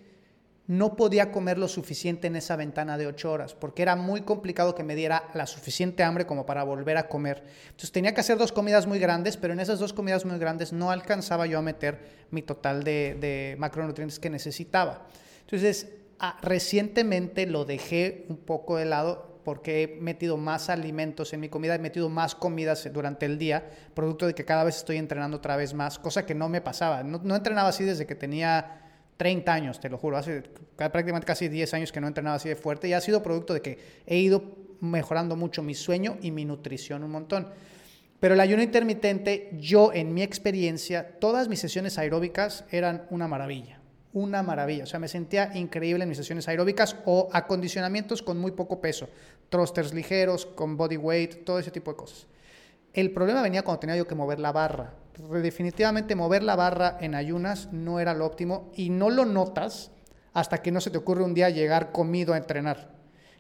no 0.67 0.97
podía 0.97 1.31
comer 1.31 1.59
lo 1.59 1.69
suficiente 1.69 2.27
en 2.27 2.37
esa 2.37 2.57
ventana 2.57 2.97
de 2.97 3.07
ocho 3.07 3.31
horas, 3.31 3.55
porque 3.55 3.83
era 3.83 3.97
muy 3.97 4.23
complicado 4.23 4.75
que 4.75 4.83
me 4.83 4.95
diera 4.95 5.29
la 5.35 5.47
suficiente 5.47 6.03
hambre 6.03 6.27
como 6.27 6.47
para 6.47 6.65
volver 6.65 6.97
a 6.97 7.09
comer. 7.09 7.43
Entonces 7.67 7.93
tenía 7.93 8.15
que 8.15 8.21
hacer 8.21 8.39
dos 8.39 8.51
comidas 8.51 8.87
muy 8.87 8.99
grandes, 8.99 9.37
pero 9.37 9.53
en 9.53 9.61
esas 9.61 9.79
dos 9.79 9.93
comidas 9.93 10.25
muy 10.25 10.39
grandes 10.39 10.73
no 10.73 10.91
alcanzaba 10.91 11.47
yo 11.47 11.59
a 11.59 11.63
meter 11.63 12.27
mi 12.31 12.41
total 12.41 12.83
de, 12.83 13.57
macronutrientes 13.59 14.19
que 14.19 14.31
necesitaba. 14.31 15.07
Entonces, 15.43 15.89
ah, 16.19 16.39
recientemente 16.41 17.47
lo 17.47 17.67
dejé 17.67 18.25
un 18.31 18.39
poco 18.39 18.79
de 18.79 18.87
lado 18.87 19.34
porque 19.45 19.83
he 19.83 19.87
metido 20.01 20.37
más 20.37 20.71
alimentos 20.71 21.33
en 21.33 21.41
mi 21.41 21.49
comida, 21.49 21.75
he 21.75 21.79
metido 21.79 22.09
más 22.09 22.35
comidas 22.35 22.89
durante 22.93 23.27
el 23.27 23.39
día, 23.39 23.71
producto 23.95 24.27
de 24.27 24.35
que 24.35 24.45
cada 24.45 24.65
vez 24.65 24.79
estoy 24.79 24.97
entrenando 24.97 25.37
otra 25.37 25.57
vez 25.57 25.75
más, 25.75 25.99
cosa 25.99 26.27
que 26.27 26.35
no 26.35 26.49
me 26.49 26.61
pasaba. 26.61 27.03
No, 27.03 27.37
entrenaba 27.37 27.69
así 27.69 27.85
desde 27.85 28.07
que 28.07 28.15
tenía 28.15 28.81
30 29.17 29.53
años, 29.53 29.81
te 29.81 29.89
lo 29.89 29.99
juro, 29.99 30.17
hace 30.17 30.43
prácticamente 30.77 31.27
casi 31.27 31.49
10 31.49 31.75
años 31.75 31.93
que 31.93 32.01
no 32.01 32.09
entrenaba 32.09 32.37
así 32.37 32.49
de 32.49 32.57
fuerte 32.57 32.89
y 32.89 32.95
ha 32.95 33.01
sido 33.01 33.23
producto 33.23 33.55
de 33.55 33.63
que 33.63 33.79
he 34.07 34.17
ido 34.17 34.57
mejorando 34.81 35.37
mucho 35.37 35.63
mi 35.63 35.75
sueño 35.75 36.19
y 36.21 36.31
mi 36.31 36.45
nutrición 36.45 37.05
un 37.05 37.11
montón. 37.11 37.49
Pero 38.19 38.35
el 38.35 38.41
ayuno 38.41 38.63
intermitente, 38.63 39.51
yo 39.61 39.93
en 39.93 40.15
mi 40.15 40.23
experiencia, 40.23 41.19
todas 41.21 41.49
mis 41.49 41.61
sesiones 41.61 41.99
aeróbicas 41.99 42.65
eran 42.71 43.07
una 43.11 43.29
maravilla 43.29 43.84
una 44.15 44.43
maravilla. 44.43 44.85
O 44.85 44.87
sea, 44.87 44.99
me 44.99 45.09
sentía 45.09 45.51
increíble 45.55 46.05
en 46.05 46.09
mis 46.09 46.17
sesiones 46.17 46.49
aeróbicas 46.49 46.97
o 47.05 47.29
acondicionamientos 47.33 48.23
con 48.23 48.39
muy 48.39 48.53
poco 48.53 48.81
peso, 48.81 49.09
thrusters 49.51 49.93
ligeros, 49.93 50.47
con 50.47 50.79
body 50.79 50.97
weight, 50.97 51.45
todo 51.45 51.59
ese 51.59 51.71
tipo 51.71 51.91
de 51.91 51.99
cosas. 51.99 52.27
El 52.95 53.11
problema 53.11 53.43
venía 53.43 53.63
cuando 53.63 53.81
tenía 53.81 53.97
yo 53.97 54.07
que 54.07 54.15
mover 54.15 54.41
la 54.41 54.53
barra. 54.53 54.95
Definitivamente 55.43 56.15
mover 56.15 56.43
la 56.43 56.57
barra 56.57 56.97
en 57.01 57.15
ayunas 57.15 57.73
no 57.73 58.01
era 58.01 58.15
lo 58.15 58.25
óptimo 58.25 58.73
y 58.75 58.89
no 58.89 59.11
lo 59.11 59.25
notas 59.25 59.91
hasta 60.33 60.63
que 60.63 60.73
no 60.73 60.81
se 60.81 60.91
te 60.91 60.99
ocurre 60.99 61.23
un 61.23 61.35
día 61.35 61.51
llegar 61.51 61.93
comido 61.93 62.35
a 62.35 62.37
entrenar. 62.37 62.94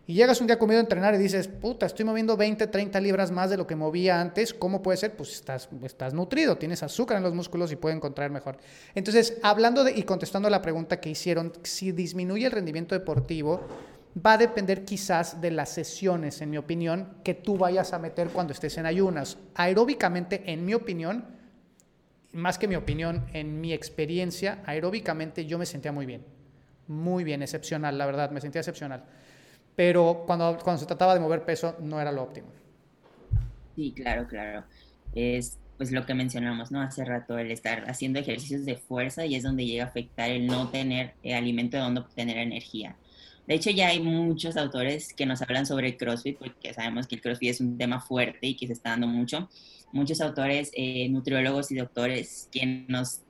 Y 0.06 0.14
llegas 0.14 0.40
un 0.42 0.46
día 0.46 0.58
comido 0.58 0.78
a 0.78 0.82
entrenar 0.82 1.14
y 1.14 1.18
dices, 1.18 1.48
puta, 1.48 1.86
estoy 1.86 2.04
moviendo 2.04 2.36
20, 2.36 2.66
30 2.66 3.00
libras 3.00 3.30
más 3.30 3.48
de 3.48 3.56
lo 3.56 3.66
que 3.66 3.74
movía 3.74 4.20
antes. 4.20 4.52
¿Cómo 4.52 4.82
puede 4.82 4.98
ser? 4.98 5.16
Pues 5.16 5.32
estás, 5.32 5.68
estás 5.82 6.12
nutrido, 6.12 6.58
tienes 6.58 6.82
azúcar 6.82 7.16
en 7.16 7.22
los 7.22 7.32
músculos 7.32 7.72
y 7.72 7.76
pueden 7.76 8.00
contraer 8.00 8.30
mejor. 8.30 8.58
Entonces, 8.94 9.38
hablando 9.42 9.88
y 9.88 10.02
contestando 10.02 10.50
la 10.50 10.60
pregunta 10.60 11.00
que 11.00 11.08
hicieron, 11.08 11.52
si 11.62 11.92
disminuye 11.92 12.44
el 12.44 12.52
rendimiento 12.52 12.94
deportivo, 12.94 13.62
va 14.14 14.34
a 14.34 14.38
depender 14.38 14.84
quizás 14.84 15.40
de 15.40 15.50
las 15.50 15.70
sesiones, 15.70 16.42
en 16.42 16.50
mi 16.50 16.58
opinión, 16.58 17.16
que 17.24 17.32
tú 17.32 17.56
vayas 17.56 17.94
a 17.94 17.98
meter 17.98 18.28
cuando 18.28 18.52
estés 18.52 18.76
en 18.76 18.84
ayunas. 18.84 19.38
Aeróbicamente, 19.54 20.42
en 20.52 20.66
mi 20.66 20.74
opinión, 20.74 21.24
más 22.32 22.58
que 22.58 22.68
mi 22.68 22.76
opinión, 22.76 23.24
en 23.32 23.58
mi 23.58 23.72
experiencia, 23.72 24.62
aeróbicamente 24.66 25.46
yo 25.46 25.56
me 25.56 25.64
sentía 25.64 25.92
muy 25.92 26.04
bien. 26.04 26.26
Muy 26.88 27.24
bien, 27.24 27.40
excepcional, 27.40 27.96
la 27.96 28.04
verdad, 28.04 28.30
me 28.30 28.42
sentía 28.42 28.60
excepcional 28.60 29.04
pero 29.76 30.24
cuando, 30.26 30.58
cuando 30.62 30.80
se 30.80 30.86
trataba 30.86 31.14
de 31.14 31.20
mover 31.20 31.44
peso 31.44 31.76
no 31.80 32.00
era 32.00 32.12
lo 32.12 32.22
óptimo. 32.22 32.48
Sí, 33.74 33.92
claro, 33.92 34.26
claro. 34.26 34.64
Es 35.14 35.58
pues 35.76 35.90
lo 35.90 36.06
que 36.06 36.14
mencionamos, 36.14 36.70
¿no? 36.70 36.80
Hace 36.80 37.04
rato, 37.04 37.36
el 37.38 37.50
estar 37.50 37.84
haciendo 37.90 38.20
ejercicios 38.20 38.64
de 38.64 38.76
fuerza 38.76 39.26
y 39.26 39.34
es 39.34 39.42
donde 39.42 39.66
llega 39.66 39.84
a 39.84 39.88
afectar 39.88 40.30
el 40.30 40.46
no 40.46 40.70
tener 40.70 41.14
el 41.22 41.34
alimento 41.34 41.76
de 41.76 41.82
donde 41.82 42.00
obtener 42.00 42.38
energía. 42.38 42.96
De 43.46 43.54
hecho, 43.54 43.70
ya 43.70 43.88
hay 43.88 44.00
muchos 44.00 44.56
autores 44.56 45.12
que 45.12 45.26
nos 45.26 45.42
hablan 45.42 45.66
sobre 45.66 45.88
el 45.88 45.96
CrossFit, 45.96 46.38
porque 46.38 46.72
sabemos 46.72 47.06
que 47.06 47.16
el 47.16 47.20
CrossFit 47.20 47.50
es 47.50 47.60
un 47.60 47.76
tema 47.76 48.00
fuerte 48.00 48.46
y 48.46 48.56
que 48.56 48.66
se 48.66 48.72
está 48.72 48.90
dando 48.90 49.06
mucho. 49.06 49.50
Muchos 49.92 50.20
autores, 50.20 50.70
eh, 50.74 51.08
nutriólogos 51.10 51.70
y 51.70 51.76
doctores 51.76 52.48
que 52.50 52.84
nos 52.88 53.20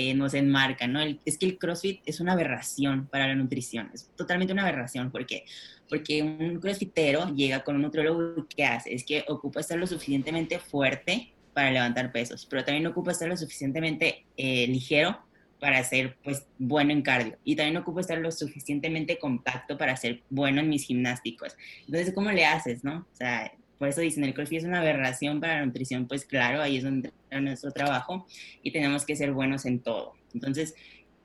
eh, 0.00 0.14
nos 0.14 0.32
enmarcan, 0.34 0.92
¿no? 0.92 1.00
es 1.00 1.38
que 1.38 1.46
el 1.46 1.58
CrossFit 1.58 2.02
es 2.06 2.20
una 2.20 2.34
aberración 2.34 3.08
para 3.08 3.26
la 3.26 3.34
nutrición, 3.34 3.90
es 3.92 4.08
totalmente 4.14 4.52
una 4.52 4.62
aberración, 4.62 5.10
porque 5.10 5.44
porque 5.88 6.22
un 6.22 6.60
crossfitero 6.60 7.34
llega 7.34 7.64
con 7.64 7.74
un 7.74 7.82
nutriólogo 7.82 8.34
y 8.36 8.54
¿qué 8.54 8.64
hace? 8.64 8.94
Es 8.94 9.04
que 9.04 9.24
ocupa 9.26 9.58
estar 9.58 9.76
lo 9.76 9.88
suficientemente 9.88 10.60
fuerte 10.60 11.32
para 11.52 11.72
levantar 11.72 12.12
pesos, 12.12 12.46
pero 12.48 12.64
también 12.64 12.86
ocupa 12.86 13.10
estar 13.10 13.26
lo 13.26 13.36
suficientemente 13.36 14.24
eh, 14.36 14.68
ligero 14.68 15.18
para 15.58 15.82
ser 15.82 16.16
pues 16.22 16.46
bueno 16.58 16.92
en 16.92 17.02
cardio 17.02 17.36
y 17.42 17.56
también 17.56 17.78
ocupa 17.78 18.00
estar 18.00 18.18
lo 18.18 18.30
suficientemente 18.30 19.18
compacto 19.18 19.76
para 19.76 19.96
ser 19.96 20.22
bueno 20.30 20.60
en 20.60 20.68
mis 20.68 20.84
gimnásticos. 20.84 21.56
Entonces, 21.86 22.14
¿cómo 22.14 22.30
le 22.30 22.46
haces, 22.46 22.84
no? 22.84 22.98
O 23.12 23.16
sea, 23.16 23.52
por 23.78 23.88
eso 23.88 24.00
dicen, 24.00 24.24
el 24.24 24.34
CrossFit 24.34 24.58
es 24.58 24.64
una 24.64 24.80
aberración 24.80 25.40
para 25.40 25.60
la 25.60 25.66
nutrición, 25.66 26.06
pues 26.08 26.24
claro, 26.24 26.60
ahí 26.60 26.78
es 26.78 26.84
donde 26.84 27.08
está 27.08 27.40
nuestro 27.40 27.70
trabajo 27.70 28.26
y 28.62 28.72
tenemos 28.72 29.04
que 29.04 29.16
ser 29.16 29.32
buenos 29.32 29.64
en 29.66 29.80
todo. 29.80 30.14
Entonces, 30.34 30.74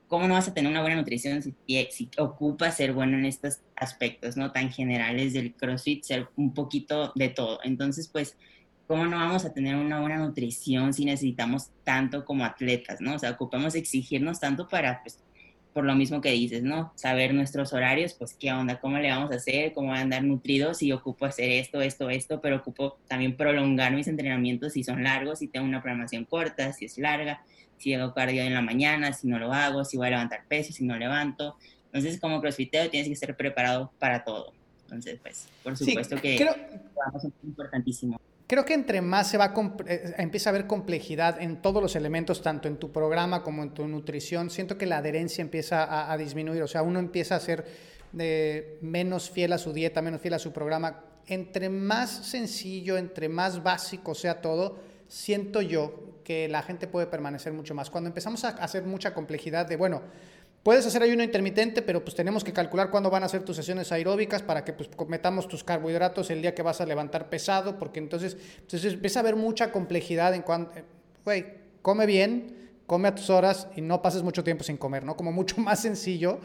¿cómo 0.08 0.28
no 0.28 0.36
vas 0.36 0.48
a 0.48 0.54
tener 0.54 0.70
una 0.70 0.82
buena 0.82 0.98
nutrición 0.98 1.42
si, 1.42 1.56
si 1.90 2.10
ocupas 2.20 2.78
ser 2.78 2.94
bueno 2.94 3.18
en 3.18 3.26
estos 3.26 3.62
aspectos, 3.76 4.38
¿no? 4.38 4.52
Tan 4.52 4.72
generales 4.72 5.34
del 5.34 5.56
CrossFit, 5.56 6.04
ser 6.04 6.28
un 6.36 6.54
poquito 6.54 7.12
de 7.16 7.30
todo. 7.30 7.60
Entonces, 7.64 8.08
pues, 8.08 8.38
¿cómo 8.86 9.08
no 9.08 9.18
vamos 9.18 9.46
a 9.46 9.54
tener 9.54 9.76
una 9.76 10.00
buena 10.02 10.18
nutrición 10.18 10.94
si 10.94 11.06
necesitamos 11.06 11.72
tanto 11.84 12.26
como 12.26 12.46
atletas, 12.46 13.02
¿no? 13.02 13.16
O 13.16 13.20
sea, 13.20 13.32
ocupamos 13.32 13.74
exigirnos 13.74 14.40
tanto 14.40 14.68
para, 14.68 15.02
pues, 15.02 15.24
por 15.74 15.86
lo 15.86 15.96
mismo 15.96 16.22
que 16.22 16.32
dices, 16.32 16.64
¿no? 16.64 16.94
Saber 16.96 17.34
nuestros 17.34 17.74
horarios, 17.74 18.14
pues, 18.14 18.34
¿qué 18.34 18.52
onda? 18.52 18.80
¿Cómo 18.80 19.00
le 19.00 19.10
vamos 19.10 19.32
a 19.32 19.36
hacer? 19.36 19.74
¿Cómo 19.74 19.90
van 19.90 19.98
a 19.98 20.02
andar 20.02 20.24
nutridos? 20.24 20.78
Si 20.78 20.92
ocupo 20.92 21.26
hacer 21.26 21.50
esto, 21.50 21.82
esto, 21.82 22.10
esto, 22.10 22.42
pero 22.42 22.58
ocupo 22.58 22.98
también 23.08 23.36
prolongar 23.36 23.94
mis 23.94 24.08
entrenamientos 24.08 24.74
si 24.74 24.84
son 24.84 25.04
largos, 25.04 25.40
si 25.40 25.48
tengo 25.48 25.66
una 25.66 25.82
programación 25.82 26.26
corta, 26.26 26.72
si 26.74 26.86
es 26.86 26.98
larga 26.98 27.44
si 27.84 27.94
hago 27.94 28.14
cardio 28.14 28.44
en 28.44 28.54
la 28.54 28.62
mañana, 28.62 29.12
si 29.12 29.28
no 29.28 29.38
lo 29.38 29.52
hago, 29.52 29.84
si 29.84 29.98
voy 29.98 30.08
a 30.08 30.12
levantar 30.12 30.46
peso, 30.48 30.72
si 30.72 30.86
no 30.86 30.98
levanto. 30.98 31.58
Entonces, 31.88 32.20
como 32.20 32.40
crossfitero 32.40 32.90
tienes 32.90 33.08
que 33.08 33.14
estar 33.14 33.36
preparado 33.36 33.92
para 34.00 34.24
todo. 34.24 34.54
Entonces, 34.86 35.20
pues, 35.22 35.50
por 35.64 35.76
supuesto 35.76 36.16
que 36.16 36.38
creo, 36.38 36.56
es 37.16 37.24
importantísimo. 37.44 38.20
Creo 38.48 38.66
que 38.66 38.74
entre 38.74 39.02
más 39.02 39.30
se 39.30 39.38
va 39.38 39.54
eh, 39.88 40.14
empieza 40.18 40.50
a 40.50 40.52
haber 40.52 40.68
complejidad 40.68 41.42
en 41.42 41.62
todos 41.62 41.82
los 41.82 41.96
elementos, 41.96 42.42
tanto 42.42 42.68
en 42.68 42.78
tu 42.78 42.92
programa 42.92 43.42
como 43.42 43.64
en 43.64 43.74
tu 43.74 43.88
nutrición, 43.88 44.50
siento 44.50 44.78
que 44.78 44.86
la 44.86 44.98
adherencia 44.98 45.42
empieza 45.42 46.12
a, 46.12 46.18
disminuir. 46.18 46.62
O 46.62 46.68
sea, 46.68 46.84
uno 46.84 47.00
empieza 47.00 47.36
a 47.36 47.40
ser 47.40 47.66
de 48.12 48.78
menos 48.82 49.30
fiel 49.30 49.54
a 49.54 49.58
su 49.58 49.72
dieta, 49.72 50.02
menos 50.02 50.22
fiel 50.22 50.34
a 50.34 50.40
su 50.40 50.52
programa. 50.52 51.04
Entre 51.26 51.70
más 51.70 52.10
sencillo, 52.10 52.98
entre 52.98 53.30
más 53.30 53.64
básico 53.64 54.14
sea 54.14 54.42
todo, 54.42 54.78
siento 55.08 55.62
yo 55.62 56.20
que 56.26 56.48
la 56.50 56.64
gente 56.64 56.88
puede 56.88 57.08
permanecer 57.08 57.54
mucho 57.54 57.74
más. 57.74 57.90
Cuando 57.90 58.10
empezamos 58.10 58.44
a 58.44 58.50
hacer 58.50 58.84
mucha 58.84 59.14
complejidad 59.14 59.66
de, 59.66 59.78
bueno, 59.78 60.02
puedes 60.64 60.86
hacer 60.86 61.04
ayuno 61.04 61.24
intermitente, 61.24 61.82
pero 61.82 62.04
pues 62.04 62.16
tenemos 62.16 62.44
que 62.44 62.54
calcular 62.54 62.90
cuándo 62.90 63.10
van 63.10 63.24
a 63.24 63.30
ser 63.30 63.44
tus 63.44 63.56
sesiones 63.56 63.92
aeróbicas 63.92 64.42
para 64.42 64.66
que 64.66 64.74
pues 64.74 64.90
metamos 65.08 65.48
tus 65.48 65.64
carbohidratos 65.64 66.30
el 66.32 66.42
día 66.42 66.56
que 66.56 66.62
vas 66.62 66.82
a 66.82 66.86
levantar 66.86 67.30
pesado, 67.30 67.78
porque 67.78 68.00
entonces, 68.00 68.38
empieza 68.72 69.20
a 69.20 69.22
haber 69.22 69.36
mucha 69.36 69.72
complejidad 69.72 70.34
en 70.34 70.42
cuanto, 70.42 70.74
güey, 71.24 71.46
come 71.82 72.06
bien, 72.06 72.72
come 72.88 73.08
a 73.08 73.16
tus 73.16 73.30
horas 73.30 73.68
y 73.76 73.82
no 73.82 74.02
pases 74.02 74.24
mucho 74.24 74.44
tiempo 74.44 74.64
sin 74.64 74.78
comer, 74.78 75.04
¿no? 75.04 75.16
Como 75.16 75.32
mucho 75.32 75.58
más 75.62 75.82
sencillo 75.82 76.40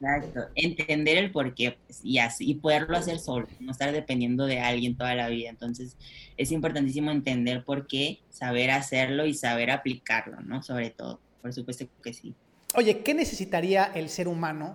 Exacto, 0.00 0.40
entender 0.54 1.16
el 1.16 1.30
porqué 1.30 1.78
pues, 1.86 2.00
y, 2.04 2.18
así, 2.18 2.50
y 2.50 2.54
poderlo 2.54 2.96
hacer 2.96 3.18
solo, 3.18 3.46
no 3.60 3.72
estar 3.72 3.92
dependiendo 3.92 4.44
de 4.44 4.60
alguien 4.60 4.96
toda 4.96 5.14
la 5.14 5.28
vida. 5.28 5.48
Entonces, 5.48 5.96
es 6.36 6.52
importantísimo 6.52 7.10
entender 7.10 7.64
por 7.64 7.86
qué, 7.86 8.20
saber 8.30 8.70
hacerlo 8.70 9.24
y 9.26 9.34
saber 9.34 9.70
aplicarlo, 9.70 10.40
¿no? 10.40 10.62
Sobre 10.62 10.90
todo, 10.90 11.20
por 11.40 11.52
supuesto 11.52 11.86
que 12.02 12.12
sí. 12.12 12.34
Oye, 12.76 13.02
¿qué 13.02 13.14
necesitaría 13.14 13.84
el 13.94 14.08
ser 14.08 14.26
humano 14.26 14.74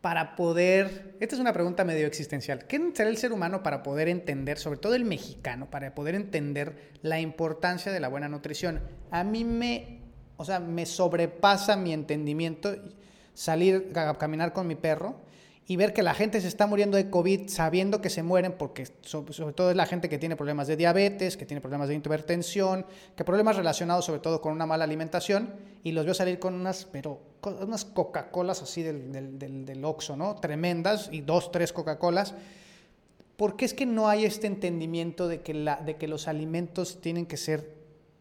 para 0.00 0.36
poder, 0.36 1.14
esta 1.20 1.34
es 1.34 1.40
una 1.40 1.52
pregunta 1.52 1.84
medio 1.84 2.06
existencial, 2.06 2.66
¿qué 2.66 2.78
necesitaría 2.78 3.10
el 3.10 3.16
ser 3.16 3.32
humano 3.32 3.62
para 3.62 3.82
poder 3.82 4.08
entender, 4.08 4.58
sobre 4.58 4.78
todo 4.78 4.94
el 4.94 5.04
mexicano, 5.04 5.70
para 5.70 5.94
poder 5.94 6.14
entender 6.14 6.92
la 7.02 7.20
importancia 7.20 7.90
de 7.90 8.00
la 8.00 8.08
buena 8.08 8.28
nutrición? 8.28 8.82
A 9.10 9.24
mí 9.24 9.44
me, 9.44 10.00
o 10.36 10.44
sea, 10.44 10.60
me 10.60 10.84
sobrepasa 10.86 11.76
mi 11.76 11.92
entendimiento 11.92 12.74
salir 13.32 13.92
a 13.94 14.12
caminar 14.18 14.52
con 14.52 14.66
mi 14.66 14.74
perro 14.74 15.16
y 15.66 15.76
ver 15.76 15.94
que 15.94 16.02
la 16.02 16.14
gente 16.14 16.40
se 16.40 16.48
está 16.48 16.66
muriendo 16.66 16.96
de 16.96 17.08
COVID 17.08 17.48
sabiendo 17.48 18.02
que 18.02 18.10
se 18.10 18.22
mueren 18.22 18.52
porque 18.52 18.86
sobre 19.02 19.52
todo 19.54 19.70
es 19.70 19.76
la 19.76 19.86
gente 19.86 20.10
que 20.10 20.18
tiene 20.18 20.36
problemas 20.36 20.66
de 20.66 20.76
diabetes, 20.76 21.36
que 21.38 21.46
tiene 21.46 21.62
problemas 21.62 21.88
de 21.88 21.94
hipertensión, 21.94 22.84
que 23.16 23.24
problemas 23.24 23.56
relacionados 23.56 24.04
sobre 24.04 24.20
todo 24.20 24.42
con 24.42 24.52
una 24.52 24.66
mala 24.66 24.84
alimentación 24.84 25.54
y 25.82 25.92
los 25.92 26.04
veo 26.04 26.14
salir 26.14 26.38
con 26.38 26.54
unas, 26.54 26.84
pero 26.84 27.20
unas 27.62 27.86
Coca-Colas 27.86 28.62
así 28.62 28.82
del, 28.82 29.38
del, 29.38 29.64
del, 29.64 29.84
Oxxo, 29.84 30.16
¿no? 30.16 30.34
Tremendas 30.36 31.08
y 31.10 31.22
dos, 31.22 31.50
tres 31.50 31.72
Coca-Colas. 31.72 32.34
¿Por 33.36 33.56
qué 33.56 33.64
es 33.64 33.74
que 33.74 33.86
no 33.86 34.08
hay 34.08 34.24
este 34.26 34.46
entendimiento 34.46 35.28
de 35.28 35.40
que, 35.40 35.54
la, 35.54 35.76
de 35.76 35.96
que 35.96 36.08
los 36.08 36.28
alimentos 36.28 37.00
tienen 37.00 37.26
que 37.26 37.36
ser 37.36 37.74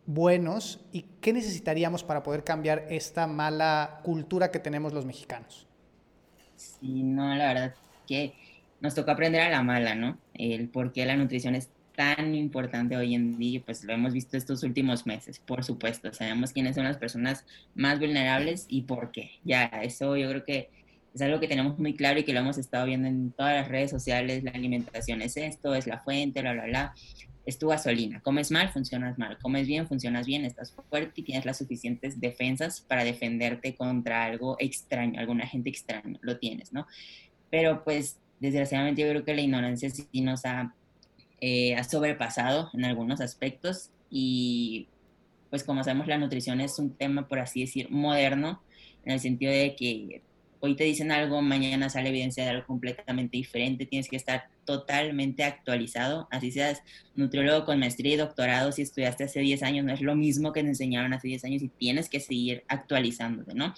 buenos 0.06 0.80
y 0.92 1.04
qué 1.22 1.34
necesitaríamos 1.34 2.04
para 2.04 2.24
poder 2.24 2.44
cambiar 2.44 2.86
esta 2.90 3.28
mala 3.28 4.00
cultura 4.04 4.50
que 4.50 4.60
tenemos 4.60 4.94
los 4.94 5.06
mexicanos? 5.06 5.68
Sí, 6.84 7.02
no, 7.02 7.34
la 7.34 7.48
verdad 7.48 7.76
que 8.06 8.34
nos 8.82 8.94
toca 8.94 9.14
aprender 9.14 9.40
a 9.40 9.50
la 9.50 9.64
mala, 9.64 9.96
¿no? 9.96 10.18
El 10.34 10.68
por 10.68 10.92
qué 10.92 11.06
la 11.06 11.16
nutrición 11.16 11.56
es 11.56 11.70
tan 11.96 12.36
importante 12.36 12.98
hoy 12.98 13.16
en 13.16 13.38
día, 13.38 13.62
pues 13.66 13.86
lo 13.86 13.94
hemos 13.94 14.12
visto 14.12 14.36
estos 14.36 14.64
últimos 14.64 15.06
meses, 15.06 15.40
por 15.40 15.64
supuesto. 15.64 16.14
Sabemos 16.14 16.52
quiénes 16.52 16.76
son 16.76 16.84
las 16.84 16.98
personas 16.98 17.46
más 17.74 18.00
vulnerables 18.00 18.66
y 18.68 18.82
por 18.82 19.12
qué. 19.14 19.32
Ya, 19.46 19.64
eso 19.68 20.18
yo 20.18 20.28
creo 20.30 20.44
que 20.44 20.70
es 21.16 21.22
algo 21.22 21.40
que 21.40 21.48
tenemos 21.48 21.80
muy 21.80 21.94
claro 21.96 22.20
y 22.20 22.26
que 22.26 22.34
lo 22.34 22.42
hemos 22.42 22.58
estado 22.58 22.86
viendo 22.86 23.08
en 23.08 23.32
todas 23.32 23.56
las 23.56 23.70
redes 23.70 23.90
sociales. 23.90 24.44
La 24.44 24.52
alimentación 24.52 25.22
es 25.22 25.38
esto, 25.38 25.76
es 25.76 25.88
la 25.88 26.00
fuente, 26.00 26.42
bla, 26.42 26.52
bla, 26.52 26.66
bla. 26.66 26.94
Es 27.46 27.60
tu 27.60 27.68
gasolina. 27.68 28.22
Comes 28.22 28.52
mal, 28.52 28.70
funcionas 28.70 29.18
mal. 29.18 29.38
Comes 29.40 29.68
bien, 29.68 29.88
funcionas 29.88 30.26
bien. 30.26 30.46
Estás 30.46 30.74
fuerte 30.90 31.22
y 31.22 31.24
tienes 31.24 31.46
las 31.46 31.58
suficientes 31.58 32.20
defensas 32.20 32.82
para 32.82 33.04
defenderte 33.04 33.76
contra 33.76 34.24
algo 34.24 34.56
extraño, 34.60 35.20
alguna 35.20 35.46
gente 35.46 35.70
extraño. 35.70 36.18
Lo 36.22 36.38
tienes, 36.38 36.72
¿no? 36.72 36.88
Pero 37.50 37.84
pues 37.84 38.20
desgraciadamente 38.40 39.02
yo 39.02 39.10
creo 39.10 39.24
que 39.24 39.34
la 39.34 39.42
ignorancia 39.42 39.90
sí 39.90 40.22
nos 40.22 40.46
ha, 40.46 40.74
eh, 41.42 41.76
ha 41.76 41.84
sobrepasado 41.84 42.70
en 42.74 42.86
algunos 42.86 43.22
aspectos 43.22 43.90
y 44.10 44.88
pues 45.50 45.64
como 45.64 45.84
sabemos 45.84 46.08
la 46.08 46.18
nutrición 46.18 46.62
es 46.62 46.80
un 46.80 46.96
tema, 46.96 47.28
por 47.28 47.40
así 47.40 47.62
decir, 47.62 47.90
moderno, 47.92 48.62
en 49.06 49.12
el 49.12 49.20
sentido 49.20 49.52
de 49.52 49.76
que 49.76 50.22
hoy 50.60 50.76
te 50.76 50.84
dicen 50.84 51.12
algo, 51.12 51.42
mañana 51.42 51.90
sale 51.90 52.10
evidencia 52.10 52.44
de 52.44 52.50
algo 52.50 52.66
completamente 52.66 53.38
diferente, 53.38 53.86
tienes 53.86 54.08
que 54.08 54.16
estar 54.16 54.46
totalmente 54.66 55.44
actualizado, 55.44 56.28
así 56.32 56.52
seas 56.52 56.82
nutriólogo 57.16 57.66
con 57.66 57.80
maestría 57.80 58.14
y 58.14 58.18
doctorado, 58.18 58.72
si 58.72 58.82
estudiaste 58.82 59.26
hace 59.26 59.40
10 59.40 59.64
años, 59.64 59.86
no 59.86 59.94
es 59.94 60.02
lo 60.02 60.16
mismo 60.16 60.54
que 60.54 60.62
te 60.62 60.70
enseñaron 60.70 61.14
hace 61.14 61.28
10 61.28 61.46
años 61.46 61.62
y 61.62 61.70
tienes 61.70 62.10
que 62.10 62.20
seguir 62.20 62.64
actualizándote, 62.68 63.54
¿no? 63.54 63.74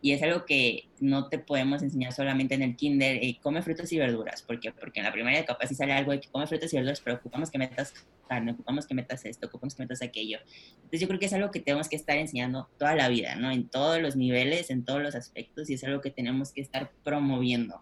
Y 0.00 0.12
es 0.12 0.22
algo 0.22 0.44
que 0.46 0.84
no 1.00 1.28
te 1.28 1.40
podemos 1.40 1.82
enseñar 1.82 2.12
solamente 2.12 2.54
en 2.54 2.62
el 2.62 2.76
kinder, 2.76 3.16
eh, 3.16 3.38
come 3.42 3.62
frutas 3.62 3.92
y 3.92 3.98
verduras, 3.98 4.42
¿por 4.42 4.60
qué? 4.60 4.70
Porque 4.70 5.00
en 5.00 5.06
la 5.06 5.12
primaria 5.12 5.44
capaz 5.44 5.66
si 5.66 5.74
sale 5.74 5.92
algo 5.92 6.12
de 6.12 6.20
que 6.20 6.28
come 6.28 6.46
frutas 6.46 6.72
y 6.72 6.76
verduras, 6.76 7.00
pero 7.00 7.16
ocupamos 7.16 7.50
que 7.50 7.58
metas 7.58 7.92
carne, 8.28 8.52
ocupamos 8.52 8.86
que 8.86 8.94
metas 8.94 9.24
esto, 9.24 9.48
ocupamos 9.48 9.74
que 9.74 9.82
metas 9.82 10.02
aquello. 10.02 10.38
Entonces 10.76 11.00
yo 11.00 11.08
creo 11.08 11.18
que 11.18 11.26
es 11.26 11.32
algo 11.32 11.50
que 11.50 11.60
tenemos 11.60 11.88
que 11.88 11.96
estar 11.96 12.16
enseñando 12.16 12.68
toda 12.78 12.94
la 12.94 13.08
vida, 13.08 13.34
¿no? 13.34 13.50
En 13.50 13.68
todos 13.68 14.00
los 14.00 14.14
niveles, 14.14 14.70
en 14.70 14.84
todos 14.84 15.02
los 15.02 15.16
aspectos, 15.16 15.68
y 15.68 15.74
es 15.74 15.82
algo 15.82 16.00
que 16.00 16.10
tenemos 16.10 16.52
que 16.52 16.60
estar 16.60 16.92
promoviendo. 17.02 17.80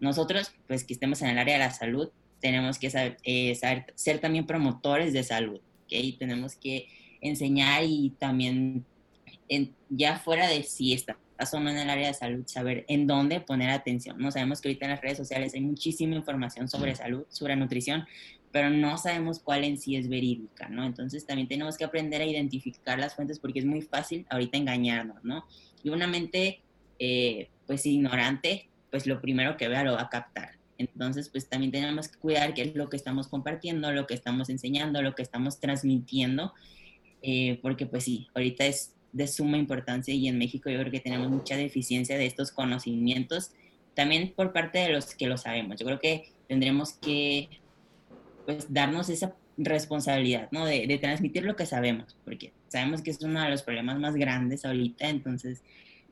Nosotros, 0.00 0.52
pues 0.66 0.84
que 0.84 0.94
estemos 0.94 1.22
en 1.22 1.28
el 1.28 1.38
área 1.38 1.54
de 1.54 1.60
la 1.60 1.70
salud, 1.70 2.10
tenemos 2.40 2.78
que 2.78 2.90
saber, 2.90 3.18
eh, 3.22 3.58
ser 3.94 4.18
también 4.18 4.46
promotores 4.46 5.12
de 5.12 5.22
salud, 5.22 5.60
¿ok? 5.84 6.18
Tenemos 6.18 6.56
que 6.56 6.88
enseñar 7.20 7.84
y 7.84 8.10
también, 8.18 8.84
ya 9.90 10.18
fuera 10.18 10.48
de 10.48 10.62
si 10.62 10.92
está 10.92 11.16
o 11.52 11.60
no 11.60 11.70
en 11.70 11.78
el 11.78 11.90
área 11.90 12.08
de 12.08 12.14
salud, 12.14 12.42
saber 12.46 12.84
en 12.88 13.06
dónde 13.06 13.40
poner 13.40 13.70
atención. 13.70 14.18
No 14.18 14.30
sabemos 14.30 14.60
que 14.60 14.68
ahorita 14.68 14.84
en 14.86 14.90
las 14.90 15.00
redes 15.00 15.16
sociales 15.18 15.54
hay 15.54 15.62
muchísima 15.62 16.14
información 16.14 16.68
sobre 16.68 16.94
salud, 16.94 17.24
sobre 17.30 17.56
nutrición, 17.56 18.06
pero 18.52 18.68
no 18.68 18.98
sabemos 18.98 19.38
cuál 19.38 19.64
en 19.64 19.78
sí 19.78 19.96
es 19.96 20.08
verídica, 20.08 20.68
¿no? 20.68 20.84
Entonces 20.84 21.24
también 21.24 21.48
tenemos 21.48 21.76
que 21.76 21.84
aprender 21.84 22.20
a 22.20 22.26
identificar 22.26 22.98
las 22.98 23.14
fuentes 23.14 23.38
porque 23.38 23.60
es 23.60 23.64
muy 23.64 23.80
fácil 23.80 24.26
ahorita 24.28 24.58
engañarnos, 24.58 25.24
¿no? 25.24 25.46
Y 25.82 25.90
una 25.90 26.06
mente, 26.06 26.60
eh, 26.98 27.48
pues 27.66 27.86
ignorante, 27.86 28.68
pues 28.90 29.06
lo 29.06 29.20
primero 29.20 29.56
que 29.56 29.68
vea 29.68 29.84
lo 29.84 29.94
va 29.94 30.02
a 30.02 30.08
captar. 30.08 30.60
Entonces, 30.78 31.28
pues 31.28 31.48
también 31.48 31.72
tenemos 31.72 32.08
que 32.08 32.18
cuidar 32.18 32.54
qué 32.54 32.62
es 32.62 32.74
lo 32.74 32.88
que 32.88 32.96
estamos 32.96 33.28
compartiendo, 33.28 33.92
lo 33.92 34.06
que 34.06 34.14
estamos 34.14 34.48
enseñando, 34.48 35.02
lo 35.02 35.14
que 35.14 35.22
estamos 35.22 35.60
transmitiendo, 35.60 36.54
eh, 37.22 37.58
porque 37.60 37.84
pues 37.84 38.04
sí, 38.04 38.28
ahorita 38.34 38.64
es 38.64 38.94
de 39.12 39.26
suma 39.26 39.58
importancia 39.58 40.14
y 40.14 40.26
en 40.26 40.38
México 40.38 40.70
yo 40.70 40.78
creo 40.78 40.90
que 40.90 41.00
tenemos 41.00 41.28
mucha 41.28 41.56
deficiencia 41.56 42.16
de 42.16 42.24
estos 42.24 42.50
conocimientos, 42.50 43.50
también 43.94 44.32
por 44.34 44.54
parte 44.54 44.78
de 44.78 44.88
los 44.88 45.14
que 45.14 45.26
lo 45.26 45.36
sabemos. 45.36 45.78
Yo 45.78 45.84
creo 45.84 45.98
que 45.98 46.32
tendremos 46.48 46.94
que 46.94 47.50
pues 48.46 48.72
darnos 48.72 49.10
esa 49.10 49.34
responsabilidad, 49.58 50.48
¿no? 50.50 50.64
De, 50.64 50.86
de, 50.86 50.96
transmitir 50.96 51.44
lo 51.44 51.56
que 51.56 51.66
sabemos, 51.66 52.16
porque 52.24 52.54
sabemos 52.68 53.02
que 53.02 53.10
es 53.10 53.20
uno 53.20 53.42
de 53.42 53.50
los 53.50 53.62
problemas 53.62 53.98
más 53.98 54.14
grandes 54.14 54.64
ahorita, 54.64 55.10
entonces, 55.10 55.62